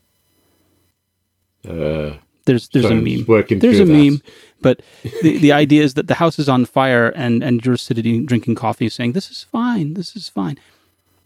Uh, 1.67 2.17
There's 2.45 2.67
there's 2.69 2.85
Sorry, 2.87 2.97
a 2.97 3.01
meme. 3.01 3.25
there's 3.59 3.79
a 3.79 3.85
that. 3.85 3.91
meme, 3.91 4.21
but 4.61 4.81
the, 5.21 5.37
the 5.37 5.51
idea 5.51 5.83
is 5.83 5.93
that 5.95 6.07
the 6.07 6.15
house 6.15 6.39
is 6.39 6.49
on 6.49 6.65
fire 6.65 7.09
and 7.09 7.43
and 7.43 7.63
you're 7.63 7.77
sitting 7.77 8.25
drinking 8.25 8.55
coffee, 8.55 8.89
saying 8.89 9.13
this 9.13 9.29
is 9.29 9.43
fine, 9.43 9.93
this 9.93 10.15
is 10.15 10.29
fine. 10.29 10.57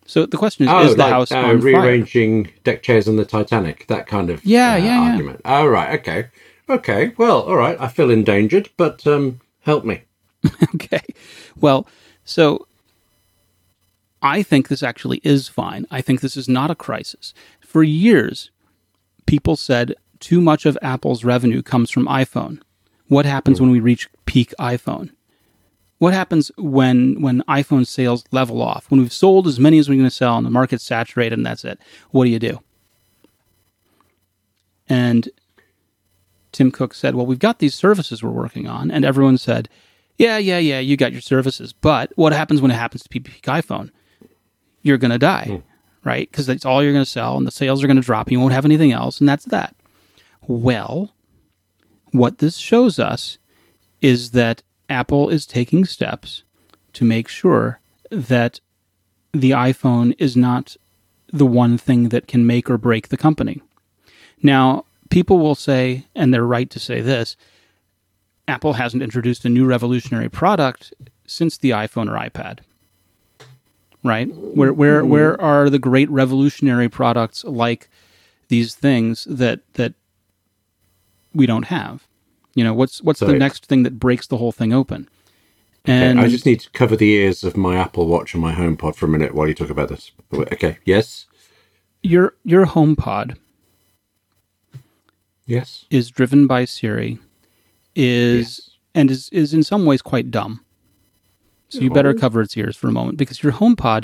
So 0.10 0.26
the 0.26 0.38
question 0.38 0.66
is, 0.66 0.72
oh, 0.74 0.80
is 0.80 0.95
the 0.95 1.03
like 1.03 1.12
house 1.12 1.32
uh, 1.32 1.38
on 1.38 1.43
fire? 1.43 1.57
rearranging 1.57 2.51
deck 2.64 2.82
chairs 2.82 3.07
on 3.07 3.18
the 3.18 3.26
Titanic, 3.26 3.86
that 3.89 4.07
kind 4.07 4.32
of 4.32 4.43
Yeah, 4.43 4.74
uh, 4.74 4.78
yeah, 4.78 4.84
yeah. 5.03 5.12
argument. 5.12 5.41
Oh, 5.45 5.68
right, 5.68 5.99
okay, 5.99 6.30
okay. 6.68 7.14
Well, 7.16 7.43
all 7.43 7.55
right. 7.55 7.78
I 7.80 7.89
feel 7.89 8.10
endangered, 8.10 8.72
but 8.76 9.05
um, 9.05 9.39
help 9.60 9.86
me. 9.86 10.01
okay. 10.74 11.03
Well, 11.55 11.88
so 12.26 12.66
I 14.20 14.41
think 14.41 14.68
this 14.68 14.82
actually 14.82 15.22
is 15.24 15.47
fine. 15.47 15.86
I 15.91 16.01
think 16.01 16.22
this 16.22 16.36
is 16.36 16.49
not 16.49 16.72
a 16.72 16.76
crisis. 16.76 17.36
For 17.60 17.84
years, 17.84 18.49
people 19.28 19.55
said 19.55 19.93
too 20.20 20.41
much 20.41 20.66
of 20.66 20.76
Apple's 20.82 21.24
revenue 21.24 21.62
comes 21.62 21.91
from 21.91 22.07
iPhone. 22.07 22.62
What 23.10 23.28
happens 23.28 23.62
when 23.62 23.70
we 23.70 23.80
reach 23.80 24.10
peak 24.26 24.55
iPhone? 24.60 25.12
What 26.00 26.14
happens 26.14 26.50
when 26.58 27.22
when 27.22 27.43
iPhone 27.43 27.86
sales 27.86 28.24
level 28.32 28.62
off? 28.62 28.89
When 28.89 29.02
we've 29.02 29.14
sold 29.14 29.47
as 29.47 29.60
many 29.60 29.78
as 29.78 29.88
we're 29.88 29.95
going 29.95 30.10
to 30.10 30.16
sell 30.16 30.38
and 30.38 30.45
the 30.45 30.50
market's 30.50 30.84
saturated 30.84 31.38
and 31.38 31.45
that's 31.45 31.66
it. 31.66 31.80
What 32.12 32.24
do 32.24 32.32
you 32.32 32.39
do? 32.39 32.60
And 34.88 35.30
Tim 36.52 36.72
Cook 36.72 36.93
said, 36.93 37.16
Well, 37.16 37.26
we've 37.26 37.38
got 37.38 37.60
these 37.60 37.76
services 37.76 38.24
we're 38.24 38.30
working 38.32 38.68
on. 38.68 38.89
And 38.89 39.04
everyone 39.04 39.38
said, 39.38 39.68
Yeah, 40.18 40.38
yeah, 40.38 40.58
yeah, 40.58 40.80
you 40.80 40.97
got 40.97 41.12
your 41.12 41.22
services. 41.22 41.74
But 41.74 42.12
what 42.16 42.34
happens 42.34 42.62
when 42.62 42.72
it 42.72 42.76
happens 42.76 43.04
to 43.04 43.10
peak 43.10 43.41
iPhone? 43.43 43.91
You're 44.82 44.97
going 44.97 45.12
to 45.12 45.18
die, 45.18 45.45
hmm. 45.45 46.08
right? 46.08 46.32
Because 46.32 46.45
that's 46.47 46.66
all 46.66 46.82
you're 46.82 46.93
going 46.93 47.04
to 47.04 47.10
sell 47.10 47.38
and 47.38 47.45
the 47.45 47.52
sales 47.52 47.84
are 47.84 47.88
going 47.88 47.97
to 47.97 48.04
drop. 48.04 48.32
You 48.32 48.39
won't 48.39 48.54
have 48.54 48.66
anything 48.66 48.93
else. 48.93 49.20
And 49.20 49.28
that's 49.28 49.45
that. 49.45 49.76
Well, 50.47 51.14
what 52.12 52.38
this 52.38 52.56
shows 52.56 53.00
us 53.00 53.38
is 54.02 54.32
that 54.32 54.64
Apple 54.90 55.30
is 55.30 55.46
taking 55.46 55.86
steps 55.86 56.44
to 56.94 57.06
make 57.06 57.28
sure 57.28 57.80
that 58.10 58.60
the 59.32 59.52
iPhone 59.52 60.16
is 60.18 60.36
not 60.36 60.76
the 61.32 61.46
one 61.46 61.78
thing 61.78 62.10
that 62.10 62.28
can 62.28 62.46
make 62.46 62.70
or 62.70 62.78
break 62.78 63.10
the 63.10 63.18
company. 63.18 63.62
Now, 64.42 64.86
people 65.10 65.40
will 65.40 65.56
say, 65.56 66.06
and 66.16 66.34
they're 66.34 66.46
right 66.46 66.70
to 66.72 66.80
say 66.80 67.02
this 67.02 67.36
Apple 68.48 68.74
hasn't 68.74 69.04
introduced 69.04 69.46
a 69.46 69.50
new 69.50 69.66
revolutionary 69.66 70.30
product 70.30 70.94
since 71.28 71.58
the 71.58 71.70
iPhone 71.70 72.10
or 72.10 72.30
iPad. 72.30 72.60
Right? 74.04 74.34
Where 74.34 74.74
where 74.74 75.02
mm-hmm. 75.02 75.12
where 75.12 75.42
are 75.42 75.70
the 75.70 75.78
great 75.78 76.10
revolutionary 76.10 76.90
products 76.90 77.44
like 77.44 77.90
these 78.48 78.74
things 78.74 79.26
that 79.30 79.60
that 79.74 79.94
we 81.34 81.46
don't 81.46 81.66
have? 81.66 82.08
You 82.60 82.66
know, 82.66 82.74
what's 82.74 83.01
what's 83.01 83.22
the 83.22 83.28
Sorry. 83.28 83.39
next 83.39 83.68
thing 83.68 83.84
that 83.84 83.97
breaks 83.99 84.28
the 84.28 84.36
whole 84.36 84.51
thing 84.51 84.74
open? 84.74 85.07
Okay, 85.86 85.93
And 86.10 86.20
I 86.20 86.28
just 86.28 86.45
need 86.45 86.60
to 86.60 86.70
cover 86.72 86.97
the 86.97 87.10
ears 87.10 87.41
of 87.45 87.55
my 87.55 87.78
Apple 87.78 88.05
Watch 88.05 88.34
and 88.34 88.41
my 88.43 88.53
HomePod 88.53 88.95
for 88.95 89.05
a 89.05 89.07
minute 89.10 89.34
while 89.34 89.47
you 89.47 89.53
talk 89.53 89.70
about 89.70 89.88
this. 89.88 90.12
Okay. 90.34 90.78
Yes. 90.84 91.26
your 92.03 92.34
your 92.43 92.66
HomePod 92.66 93.38
Yes. 95.45 95.86
is 95.89 96.10
driven 96.12 96.47
by 96.47 96.66
Siri, 96.66 97.18
is 97.95 98.60
Yes. 98.60 98.70
and 98.93 99.10
is 99.10 99.30
is 99.30 99.53
in 99.53 99.64
some 99.64 99.86
ways 99.86 100.01
quite 100.01 100.30
dumb. 100.30 100.60
So 101.70 101.80
you 101.80 101.89
better 101.89 102.14
cover 102.14 102.41
its 102.41 102.57
ears 102.57 102.76
for 102.76 102.89
a 102.89 102.91
moment 102.91 103.18
because 103.18 103.41
your 103.41 103.53
HomePod 103.53 104.03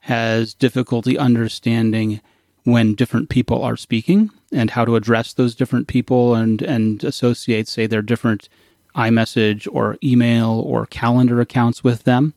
has 0.00 0.54
difficulty 0.54 1.18
understanding 1.18 2.20
when 2.64 2.94
different 2.94 3.28
people 3.28 3.62
are 3.62 3.76
speaking 3.76 4.30
and 4.52 4.70
how 4.70 4.84
to 4.84 4.96
address 4.96 5.32
those 5.32 5.54
different 5.54 5.86
people 5.88 6.34
and 6.34 6.62
and 6.62 7.02
associate 7.04 7.68
say 7.68 7.86
their 7.86 8.02
different 8.02 8.48
iMessage 8.96 9.68
or 9.72 9.96
email 10.02 10.60
or 10.66 10.86
calendar 10.86 11.40
accounts 11.40 11.84
with 11.84 12.02
them. 12.04 12.34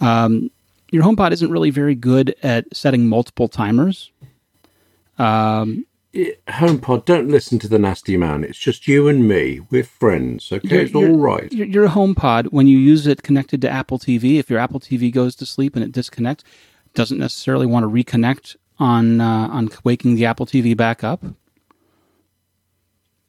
Um, 0.00 0.50
your 0.90 1.02
HomePod 1.02 1.32
isn't 1.32 1.50
really 1.50 1.70
very 1.70 1.94
good 1.94 2.34
at 2.42 2.64
setting 2.74 3.06
multiple 3.06 3.48
timers. 3.48 4.10
Um, 5.18 5.86
HomePod, 6.14 7.04
don't 7.06 7.28
listen 7.28 7.58
to 7.60 7.68
the 7.68 7.78
nasty 7.78 8.16
man. 8.16 8.44
It's 8.44 8.58
just 8.58 8.86
you 8.86 9.08
and 9.08 9.26
me. 9.26 9.60
We're 9.70 9.82
friends. 9.84 10.50
Okay, 10.52 10.68
Your- 10.68 10.80
it's 10.82 10.92
your- 10.92 11.10
all 11.10 11.16
right. 11.18 11.52
Your, 11.52 11.66
your 11.66 11.88
HomePod, 11.88 12.46
when 12.52 12.66
you 12.68 12.78
use 12.78 13.06
it 13.06 13.22
connected 13.22 13.60
to 13.62 13.70
Apple 13.70 13.98
TV, 13.98 14.38
if 14.38 14.48
your 14.48 14.58
Apple 14.60 14.80
TV 14.80 15.12
goes 15.12 15.34
to 15.36 15.46
sleep 15.46 15.74
and 15.74 15.84
it 15.84 15.92
disconnects, 15.92 16.44
doesn't 16.94 17.18
necessarily 17.18 17.66
want 17.66 17.82
to 17.84 17.88
reconnect 17.90 18.56
on 18.78 19.20
uh, 19.20 19.48
on 19.50 19.70
waking 19.84 20.14
the 20.16 20.24
Apple 20.26 20.46
TV 20.46 20.76
back 20.76 21.04
up. 21.04 21.22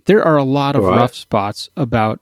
There 0.05 0.23
are 0.23 0.37
a 0.37 0.43
lot 0.43 0.75
of 0.75 0.83
Right. 0.83 0.97
rough 0.97 1.15
spots 1.15 1.69
about 1.75 2.19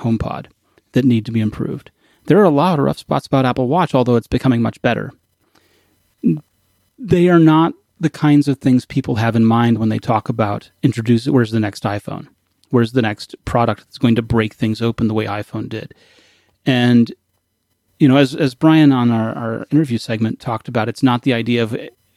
HomePod 0.00 0.46
that 0.92 1.04
need 1.04 1.26
to 1.26 1.32
be 1.32 1.40
improved. 1.40 1.90
There 2.26 2.38
are 2.38 2.44
a 2.44 2.50
lot 2.50 2.78
of 2.78 2.84
rough 2.84 2.98
spots 2.98 3.26
about 3.26 3.44
Apple 3.44 3.68
Watch, 3.68 3.94
although 3.94 4.16
it's 4.16 4.26
becoming 4.26 4.62
much 4.62 4.80
better. 4.82 5.12
They 6.98 7.28
are 7.28 7.38
not 7.38 7.74
the 8.00 8.10
kinds 8.10 8.48
of 8.48 8.58
things 8.58 8.84
people 8.84 9.16
have 9.16 9.36
in 9.36 9.44
mind 9.44 9.78
when 9.78 9.88
they 9.88 9.98
talk 9.98 10.28
about 10.28 10.70
introduce 10.82 11.26
where's 11.28 11.50
the 11.50 11.60
next 11.60 11.82
iPhone? 11.84 12.28
Where's 12.70 12.92
the 12.92 13.02
next 13.02 13.34
product 13.44 13.82
that's 13.82 13.98
going 13.98 14.16
to 14.16 14.22
break 14.22 14.54
things 14.54 14.82
open 14.82 15.08
the 15.08 15.14
way 15.14 15.26
iPhone 15.26 15.68
did? 15.68 15.94
And 16.64 17.12
you 17.98 18.08
know, 18.08 18.16
as 18.16 18.34
as 18.34 18.54
Brian 18.54 18.92
on 18.92 19.10
our, 19.10 19.34
our 19.34 19.66
interview 19.70 19.98
segment 19.98 20.40
talked 20.40 20.68
about, 20.68 20.88
it's 20.88 21.02
not 21.02 21.22
the 21.22 21.32
idea 21.32 21.62
of 21.62 21.76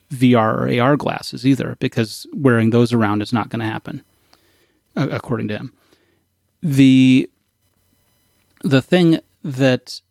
VR 0.09 0.79
or 0.79 0.81
AR 0.81 0.97
glasses 0.97 1.45
either, 1.45 1.77
because 1.79 2.25
wearing 2.33 2.69
those 2.69 2.93
around 2.93 3.21
is 3.21 3.33
not 3.33 3.49
going 3.49 3.59
to 3.59 3.65
happen, 3.65 4.03
according 4.95 5.47
to 5.49 5.57
him. 5.57 5.73
The 6.61 7.29
the 8.63 8.81
thing 8.81 9.19
that 9.43 10.01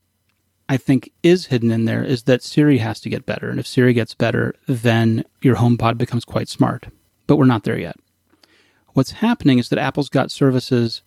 I 0.69 0.77
think 0.77 1.13
is 1.23 1.47
hidden 1.47 1.71
in 1.71 1.85
there 1.85 2.05
is 2.05 2.23
that 2.25 2.43
Siri 2.43 2.79
has 2.79 3.01
to 3.01 3.11
get 3.11 3.27
better, 3.27 3.51
and 3.51 3.61
if 3.61 3.67
Siri 3.67 3.93
gets 3.93 4.15
better, 4.15 4.55
then 4.67 5.25
your 5.43 5.57
HomePod 5.57 5.99
becomes 5.99 6.25
quite 6.25 6.49
smart. 6.49 6.87
But 7.27 7.37
we're 7.37 7.45
not 7.45 7.65
there 7.65 7.79
yet. 7.79 7.97
What's 8.95 9.13
happening 9.13 9.59
is 9.59 9.69
that 9.69 9.79
Apple's 9.79 10.09
got 10.09 10.31
services 10.31 11.03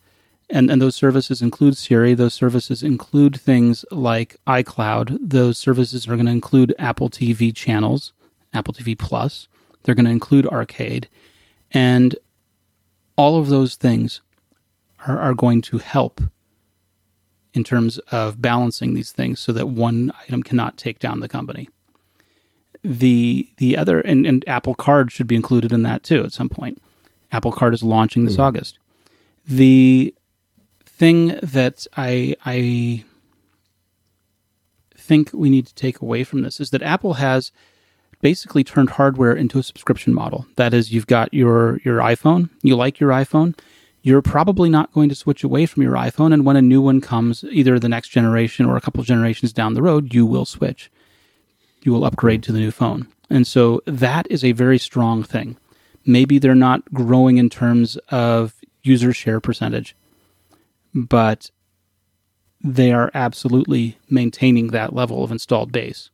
and, 0.51 0.69
and 0.69 0.81
those 0.81 0.95
services 0.95 1.41
include 1.41 1.77
Siri. 1.77 2.13
Those 2.13 2.33
services 2.33 2.83
include 2.83 3.39
things 3.39 3.85
like 3.89 4.35
iCloud. 4.45 5.17
Those 5.21 5.57
services 5.57 6.07
are 6.07 6.15
going 6.15 6.25
to 6.25 6.31
include 6.31 6.75
Apple 6.77 7.09
TV 7.09 7.55
channels, 7.55 8.11
Apple 8.53 8.73
TV 8.73 8.97
Plus. 8.97 9.47
They're 9.83 9.95
going 9.95 10.05
to 10.05 10.11
include 10.11 10.45
Arcade. 10.47 11.07
And 11.71 12.15
all 13.15 13.39
of 13.39 13.49
those 13.49 13.75
things 13.75 14.21
are, 15.07 15.19
are 15.19 15.33
going 15.33 15.61
to 15.63 15.77
help 15.77 16.21
in 17.53 17.63
terms 17.63 17.97
of 18.11 18.41
balancing 18.41 18.93
these 18.93 19.11
things 19.11 19.39
so 19.39 19.51
that 19.51 19.67
one 19.67 20.11
item 20.21 20.43
cannot 20.43 20.77
take 20.77 20.99
down 20.99 21.19
the 21.19 21.27
company. 21.27 21.69
The 22.83 23.49
the 23.57 23.77
other 23.77 23.99
and, 23.99 24.25
and 24.25 24.43
Apple 24.47 24.73
Card 24.73 25.11
should 25.11 25.27
be 25.27 25.35
included 25.35 25.71
in 25.71 25.83
that 25.83 26.03
too 26.03 26.23
at 26.23 26.33
some 26.33 26.49
point. 26.49 26.81
Apple 27.31 27.51
Card 27.51 27.73
is 27.73 27.83
launching 27.83 28.25
this 28.25 28.35
hmm. 28.35 28.41
August. 28.41 28.79
The 29.45 30.15
thing 30.83 31.39
that 31.43 31.85
I 31.95 32.35
I 32.45 33.03
think 34.97 35.31
we 35.33 35.49
need 35.49 35.67
to 35.67 35.75
take 35.75 35.99
away 35.99 36.23
from 36.23 36.41
this 36.41 36.59
is 36.59 36.71
that 36.71 36.81
Apple 36.81 37.15
has 37.15 37.51
basically 38.21 38.63
turned 38.63 38.91
hardware 38.91 39.33
into 39.33 39.59
a 39.59 39.63
subscription 39.63 40.13
model. 40.13 40.45
That 40.55 40.73
is, 40.73 40.93
you've 40.93 41.07
got 41.07 41.33
your 41.33 41.79
your 41.83 41.99
iPhone, 41.99 42.49
you 42.61 42.75
like 42.75 42.99
your 42.99 43.11
iPhone, 43.11 43.57
you're 44.01 44.21
probably 44.21 44.69
not 44.69 44.91
going 44.93 45.09
to 45.09 45.15
switch 45.15 45.43
away 45.43 45.65
from 45.65 45.83
your 45.83 45.93
iPhone, 45.93 46.33
and 46.33 46.45
when 46.45 46.55
a 46.55 46.61
new 46.61 46.81
one 46.81 47.01
comes, 47.01 47.43
either 47.51 47.77
the 47.77 47.89
next 47.89 48.09
generation 48.09 48.65
or 48.65 48.75
a 48.75 48.81
couple 48.81 49.03
generations 49.03 49.53
down 49.53 49.73
the 49.73 49.83
road, 49.83 50.13
you 50.13 50.25
will 50.25 50.45
switch. 50.45 50.91
You 51.83 51.91
will 51.91 52.05
upgrade 52.05 52.43
to 52.43 52.51
the 52.51 52.59
new 52.59 52.71
phone, 52.71 53.07
and 53.29 53.45
so 53.45 53.81
that 53.85 54.27
is 54.29 54.43
a 54.43 54.51
very 54.51 54.77
strong 54.77 55.23
thing. 55.23 55.57
Maybe 56.05 56.39
they're 56.39 56.55
not 56.55 56.91
growing 56.93 57.37
in 57.37 57.49
terms 57.49 57.97
of 58.09 58.55
user 58.83 59.13
share 59.13 59.39
percentage, 59.39 59.95
but 60.93 61.51
they 62.63 62.91
are 62.91 63.11
absolutely 63.13 63.97
maintaining 64.09 64.67
that 64.67 64.93
level 64.93 65.23
of 65.23 65.31
installed 65.31 65.71
base. 65.71 66.09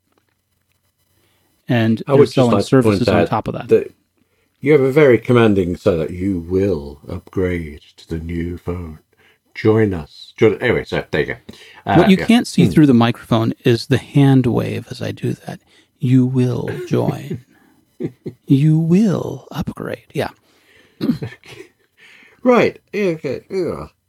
And 1.68 2.02
I 2.08 2.14
would 2.14 2.30
selling 2.30 2.54
like 2.54 2.66
services 2.66 3.08
on 3.08 3.28
top 3.28 3.48
of 3.48 3.54
that. 3.56 3.92
you 4.60 4.72
have 4.72 4.82
a 4.82 4.92
very 4.92 5.18
commanding 5.18 5.76
so 5.76 5.98
that 5.98 6.12
you 6.12 6.40
will 6.40 7.02
upgrade 7.10 7.82
to 7.98 8.08
the 8.08 8.20
new 8.20 8.58
phone. 8.58 9.00
Join 9.54 9.94
us. 9.94 10.34
Join, 10.38 10.62
anyway, 10.62 10.86
so 10.86 11.04
there 11.12 11.22
you 11.22 11.28
go. 11.28 11.36
Uh, 11.86 11.96
what 11.96 12.10
you 12.10 12.18
yeah. 12.18 12.26
can't 12.26 12.48
see 12.48 12.68
through 12.68 12.86
the 12.86 12.94
microphone 12.94 13.54
is 13.66 13.88
the 13.88 13.98
hand 13.98 14.46
wave 14.46 14.88
as 14.92 15.02
I 15.02 15.12
do 15.12 15.34
that. 15.34 15.60
You 16.00 16.26
will 16.26 16.70
join. 16.86 17.44
you 18.46 18.78
will 18.78 19.48
upgrade. 19.52 20.06
Yeah. 20.14 20.30
Right. 22.44 22.80
Okay. 22.96 23.44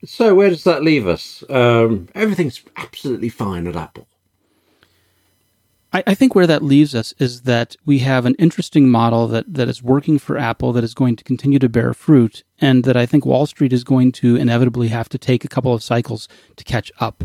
So 0.04 0.34
where 0.34 0.50
does 0.50 0.62
that 0.62 0.84
leave 0.84 1.09
us? 1.09 1.42
Um, 1.50 2.09
everything's 2.14 2.62
absolutely 2.76 3.30
fine 3.30 3.66
at 3.66 3.74
Apple. 3.74 4.06
I, 5.93 6.03
I 6.09 6.14
think 6.14 6.34
where 6.34 6.47
that 6.47 6.62
leaves 6.62 6.95
us 6.95 7.14
is 7.18 7.43
that 7.43 7.76
we 7.86 8.01
have 8.01 8.26
an 8.26 8.34
interesting 8.34 8.89
model 8.89 9.26
that, 9.28 9.53
that 9.53 9.68
is 9.68 9.82
working 9.82 10.18
for 10.18 10.36
Apple 10.36 10.72
that 10.72 10.84
is 10.84 10.95
going 10.95 11.16
to 11.16 11.24
continue 11.24 11.59
to 11.59 11.68
bear 11.68 11.95
fruit, 11.95 12.45
and 12.61 12.84
that 12.84 12.97
I 12.97 13.07
think 13.07 13.24
Wall 13.24 13.47
Street 13.47 13.72
is 13.72 13.84
going 13.84 14.12
to 14.12 14.36
inevitably 14.36 14.89
have 14.89 15.09
to 15.11 15.18
take 15.18 15.45
a 15.45 15.49
couple 15.49 15.72
of 15.72 15.82
cycles 15.82 16.28
to 16.57 16.64
catch 16.64 16.93
up. 17.01 17.24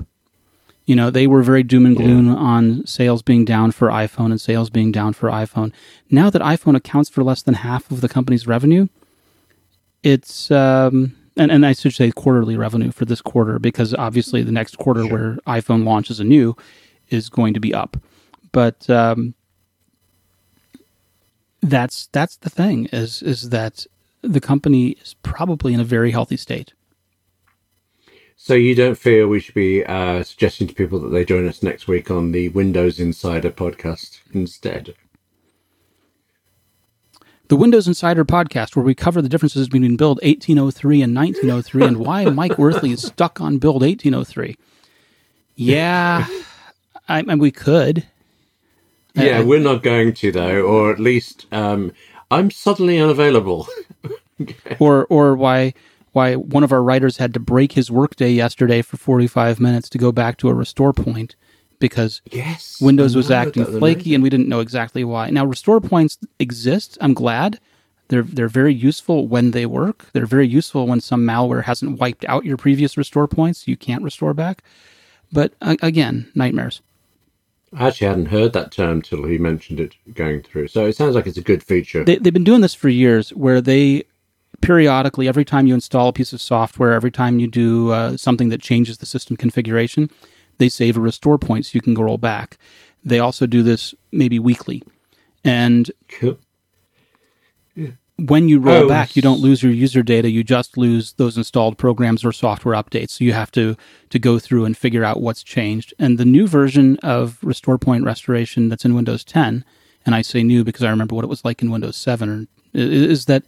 You 0.86 0.96
know, 0.98 1.10
they 1.10 1.28
were 1.28 1.44
very 1.44 1.64
doom 1.64 1.86
and 1.86 1.96
gloom 1.96 2.28
on 2.30 2.86
sales 2.86 3.22
being 3.22 3.46
down 3.46 3.72
for 3.72 3.88
iPhone 3.88 4.32
and 4.32 4.42
sales 4.42 4.70
being 4.70 4.92
down 4.92 5.14
for 5.14 5.30
iPhone. 5.30 5.72
Now 6.10 6.30
that 6.30 6.42
iPhone 6.42 6.76
accounts 6.76 7.10
for 7.10 7.24
less 7.24 7.42
than 7.42 7.54
half 7.54 7.90
of 7.90 8.02
the 8.02 8.10
company's 8.10 8.48
revenue, 8.48 8.90
it's 10.04 10.52
um, 10.52 11.16
and 11.38 11.52
and 11.52 11.66
I 11.66 11.72
should 11.72 11.94
say 11.94 12.12
quarterly 12.12 12.58
revenue 12.58 12.92
for 12.92 13.06
this 13.06 13.22
quarter 13.22 13.60
because 13.60 13.94
obviously 13.94 14.44
the 14.44 14.52
next 14.52 14.78
quarter 14.78 15.08
where 15.08 15.38
iPhone 15.48 15.86
launches 15.86 16.20
anew 16.20 16.54
is 17.10 17.30
going 17.30 17.54
to 17.54 17.62
be 17.62 17.74
up. 17.74 17.96
But 18.54 18.90
um, 18.90 19.34
that's 21.62 22.08
that's 22.14 22.38
the 22.38 22.50
thing 22.50 22.86
is 22.94 23.22
is 23.22 23.50
that 23.50 23.86
the 24.22 24.40
company 24.40 24.92
is 24.92 25.16
probably 25.24 25.74
in 25.74 25.82
a 25.82 25.86
very 25.86 26.12
healthy 26.12 26.38
state. 26.38 26.74
So 28.38 28.54
you 28.54 28.76
don't 28.76 28.98
feel 28.98 29.28
we 29.28 29.40
should 29.40 29.56
be 29.56 29.86
uh, 29.86 30.24
suggesting 30.24 30.68
to 30.68 30.74
people 30.74 31.00
that 31.00 31.10
they 31.10 31.24
join 31.24 31.48
us 31.48 31.64
next 31.64 31.88
week 31.88 32.12
on 32.12 32.32
the 32.32 32.50
Windows 32.50 33.00
Insider 33.00 33.52
podcast 33.52 34.20
instead? 34.34 34.96
The 37.48 37.56
Windows 37.56 37.88
Insider 37.88 38.26
podcast, 38.26 38.76
where 38.76 38.84
we 38.84 38.96
cover 38.96 39.22
the 39.22 39.30
differences 39.30 39.70
between 39.70 39.96
Build 39.96 40.20
1803 40.24 41.02
and 41.02 41.16
1903 41.16 41.84
and 41.86 41.98
why 41.98 42.26
Mike 42.26 42.54
Wuerthele 42.54 42.94
is 42.94 43.04
stuck 43.04 43.40
on 43.40 43.60
Build 43.60 43.82
1803. 43.82 44.58
Yeah, 45.56 46.28
I, 47.08 47.24
I 47.28 47.36
we 47.36 47.52
could. 47.52 48.06
Yeah, 49.16 49.42
we're 49.42 49.60
not 49.60 49.84
going 49.84 50.14
to 50.14 50.32
though, 50.32 50.62
or 50.62 50.92
at 50.92 51.00
least 51.00 51.46
um, 51.52 51.92
I'm 52.32 52.50
suddenly 52.50 53.00
unavailable. 53.00 53.68
or 54.80 55.06
or 55.06 55.36
why 55.36 55.74
why 56.14 56.36
one 56.36 56.64
of 56.64 56.72
our 56.72 56.82
writers 56.82 57.18
had 57.18 57.34
to 57.34 57.40
break 57.40 57.74
his 57.74 57.92
workday 57.92 58.32
yesterday 58.32 58.82
for 58.82 58.98
45 58.98 59.60
minutes 59.60 59.90
to 59.90 59.98
go 59.98 60.12
back 60.12 60.38
to 60.38 60.50
a 60.50 60.54
restore 60.54 60.94
point 60.94 61.36
because 61.80 62.22
yes, 62.32 62.80
Windows 62.82 63.16
was 63.16 63.30
acting 63.30 63.66
flaky 63.66 64.14
and 64.14 64.24
we 64.24 64.30
didn't 64.30 64.48
know 64.48 64.62
exactly 64.62 65.04
why. 65.04 65.30
Now 65.30 65.46
restore 65.46 65.82
points 65.82 66.18
exist. 66.40 66.98
I'm 67.02 67.14
glad. 67.14 67.60
They're 68.08 68.24
they're 68.24 68.48
very 68.48 68.74
useful 68.74 69.28
when 69.28 69.52
they 69.52 69.66
work. 69.66 70.08
They're 70.14 70.26
very 70.26 70.48
useful 70.48 70.88
when 70.88 71.02
some 71.02 71.26
malware 71.26 71.64
hasn't 71.64 72.00
wiped 72.00 72.26
out 72.26 72.46
your 72.46 72.58
previous 72.58 72.98
restore 72.98 73.28
points. 73.28 73.68
You 73.68 73.78
can't 73.78 74.04
restore 74.04 74.34
back. 74.34 74.64
But 75.32 75.54
uh, 75.62 75.76
again, 75.82 76.32
nightmares. 76.36 76.82
I 77.76 77.88
actually 77.88 78.08
hadn't 78.08 78.26
heard 78.28 78.54
that 78.54 78.72
term 78.72 79.02
till 79.02 79.26
he 79.26 79.38
mentioned 79.38 79.80
it 79.80 79.96
going 80.14 80.42
through. 80.42 80.68
So 80.68 80.86
it 80.86 80.96
sounds 80.96 81.16
like 81.16 81.28
it's 81.28 81.38
a 81.38 81.42
good 81.42 81.64
feature. 81.64 82.04
They, 82.04 82.18
they've 82.18 82.34
been 82.34 82.44
doing 82.44 82.62
this 82.62 82.74
for 82.74 82.90
years, 82.90 83.30
where 83.32 83.62
they 83.62 84.04
periodically, 84.62 85.28
every 85.28 85.46
time 85.46 85.68
you 85.68 85.74
install 85.74 86.10
a 86.10 86.14
piece 86.14 86.34
of 86.34 86.42
software, 86.42 86.94
every 86.94 87.12
time 87.12 87.40
you 87.40 87.48
do 87.48 87.92
uh, 87.92 88.18
something 88.18 88.50
that 88.50 88.62
changes 88.62 89.00
the 89.00 89.06
system 89.06 89.36
configuration, 89.36 90.10
they 90.58 90.70
save 90.70 90.98
a 90.98 91.02
restore 91.02 91.38
point 91.38 91.66
so 91.66 91.72
you 91.74 91.82
can 91.82 91.94
go 91.94 92.04
roll 92.04 92.18
back. 92.18 92.58
They 93.04 93.20
also 93.20 93.46
do 93.46 93.64
this 93.64 93.94
maybe 94.12 94.40
weekly. 94.40 94.84
And 95.44 95.92
Cool. 96.08 96.38
When 98.28 98.50
you 98.50 98.60
roll 98.60 98.84
Oh, 98.84 98.88
back, 98.88 99.16
you 99.16 99.22
don't 99.22 99.40
lose 99.40 99.64
your 99.64 99.72
user 99.72 100.04
data. 100.04 100.30
You 100.30 100.44
just 100.44 100.78
lose 100.78 101.14
those 101.14 101.38
installed 101.38 101.78
programs 101.78 102.24
or 102.24 102.32
software 102.32 102.76
updates. 102.76 103.12
So 103.12 103.24
you 103.24 103.34
have 103.34 103.52
to 103.52 103.76
to 104.10 104.20
go 104.20 104.40
through 104.40 104.66
and 104.66 104.78
figure 104.78 105.04
out 105.04 105.22
what's 105.22 105.44
changed. 105.44 105.94
And 105.98 106.18
the 106.18 106.26
new 106.26 106.48
version 106.48 106.98
of 106.98 107.40
Restore 107.44 107.78
Point 107.78 108.04
Restoration 108.06 108.70
that's 108.70 108.86
in 108.86 108.96
Windows 108.96 109.24
10, 109.24 109.66
and 110.06 110.16
I 110.16 110.22
say 110.22 110.44
new 110.44 110.64
because 110.64 110.84
I 110.84 110.90
remember 110.90 111.16
what 111.16 111.26
it 111.26 111.30
was 111.30 111.44
like 111.44 111.62
in 111.62 111.72
Windows 111.72 111.98
7, 111.98 112.48
is 112.74 113.26
that 113.26 113.44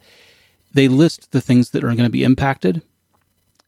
they 0.72 0.88
list 0.88 1.32
the 1.32 1.40
things 1.40 1.70
that 1.70 1.84
are 1.84 1.88
going 1.94 2.04
to 2.04 2.10
be 2.10 2.24
impacted. 2.24 2.82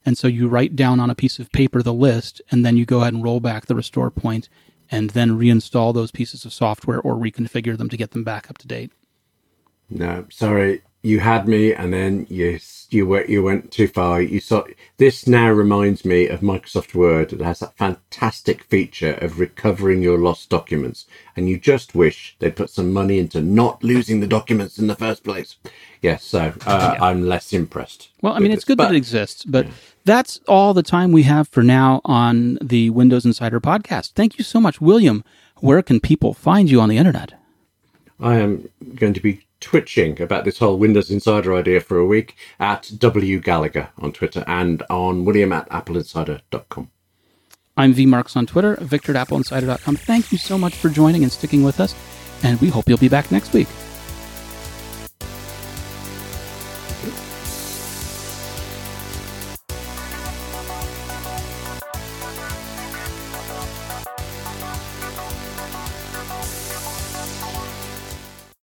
And 0.04 0.16
so 0.16 0.26
you 0.28 0.48
write 0.48 0.76
down 0.76 1.00
on 1.00 1.10
a 1.10 1.14
piece 1.14 1.38
of 1.38 1.52
paper 1.52 1.82
the 1.82 1.92
list, 1.92 2.40
and 2.50 2.64
then 2.64 2.76
you 2.76 2.84
go 2.86 3.00
ahead 3.02 3.14
and 3.14 3.22
roll 3.24 3.40
back 3.40 3.66
the 3.66 3.74
restore 3.74 4.10
point, 4.10 4.48
and 4.90 5.10
then 5.10 5.38
reinstall 5.38 5.92
those 5.92 6.10
pieces 6.10 6.44
of 6.44 6.52
software 6.52 7.00
or 7.00 7.14
reconfigure 7.14 7.76
them 7.76 7.88
to 7.88 7.96
get 7.96 8.12
them 8.12 8.24
back 8.24 8.50
up 8.50 8.58
to 8.58 8.66
date. 8.66 8.90
No, 9.90 10.26
sorry, 10.30 10.82
you 11.02 11.20
had 11.20 11.46
me, 11.46 11.72
and 11.72 11.92
then 11.92 12.26
you 12.28 12.58
you 12.90 13.06
went 13.06 13.28
you 13.28 13.42
went 13.42 13.70
too 13.70 13.86
far. 13.86 14.20
You 14.20 14.40
saw 14.40 14.64
this 14.96 15.26
now 15.26 15.50
reminds 15.50 16.04
me 16.04 16.26
of 16.26 16.40
Microsoft 16.40 16.94
Word. 16.94 17.32
It 17.32 17.40
has 17.40 17.60
that 17.60 17.76
fantastic 17.76 18.64
feature 18.64 19.12
of 19.14 19.38
recovering 19.38 20.02
your 20.02 20.18
lost 20.18 20.48
documents, 20.48 21.06
and 21.36 21.48
you 21.48 21.58
just 21.58 21.94
wish 21.94 22.36
they'd 22.38 22.56
put 22.56 22.70
some 22.70 22.92
money 22.92 23.18
into 23.18 23.40
not 23.40 23.84
losing 23.84 24.20
the 24.20 24.26
documents 24.26 24.78
in 24.78 24.86
the 24.86 24.96
first 24.96 25.22
place. 25.22 25.56
Yes, 26.02 26.24
so 26.24 26.52
uh, 26.66 26.96
I'm 27.00 27.22
less 27.26 27.52
impressed. 27.52 28.08
Well, 28.22 28.32
I 28.32 28.38
mean, 28.38 28.52
it's 28.52 28.64
good 28.64 28.78
that 28.78 28.92
it 28.92 28.96
exists, 28.96 29.44
but 29.44 29.66
that's 30.04 30.40
all 30.48 30.74
the 30.74 30.82
time 30.82 31.12
we 31.12 31.24
have 31.24 31.48
for 31.48 31.62
now 31.62 32.00
on 32.04 32.58
the 32.62 32.90
Windows 32.90 33.24
Insider 33.24 33.60
podcast. 33.60 34.12
Thank 34.12 34.38
you 34.38 34.44
so 34.44 34.60
much, 34.60 34.80
William. 34.80 35.24
Where 35.56 35.82
can 35.82 36.00
people 36.00 36.34
find 36.34 36.70
you 36.70 36.80
on 36.80 36.88
the 36.88 36.98
internet? 36.98 37.34
I 38.20 38.36
am 38.36 38.68
going 38.94 39.14
to 39.14 39.20
be 39.20 39.47
twitching 39.60 40.20
about 40.20 40.44
this 40.44 40.58
whole 40.58 40.78
Windows 40.78 41.10
Insider 41.10 41.54
idea 41.54 41.80
for 41.80 41.98
a 41.98 42.06
week 42.06 42.36
at 42.58 42.90
W 42.98 43.40
Gallagher 43.40 43.90
on 43.98 44.12
Twitter 44.12 44.44
and 44.46 44.82
on 44.90 45.24
William 45.24 45.52
at 45.52 45.68
appleinsider.com. 45.70 46.90
I'm 47.76 47.94
vmarks 47.94 48.36
on 48.36 48.46
Twitter, 48.46 48.76
Victor 48.80 49.16
at 49.16 49.28
appleinsider.com. 49.28 49.96
Thank 49.96 50.32
you 50.32 50.38
so 50.38 50.58
much 50.58 50.74
for 50.74 50.88
joining 50.88 51.22
and 51.22 51.30
sticking 51.30 51.62
with 51.62 51.80
us, 51.80 51.94
and 52.42 52.60
we 52.60 52.68
hope 52.68 52.88
you'll 52.88 52.98
be 52.98 53.08
back 53.08 53.30
next 53.30 53.52
week. 53.52 53.68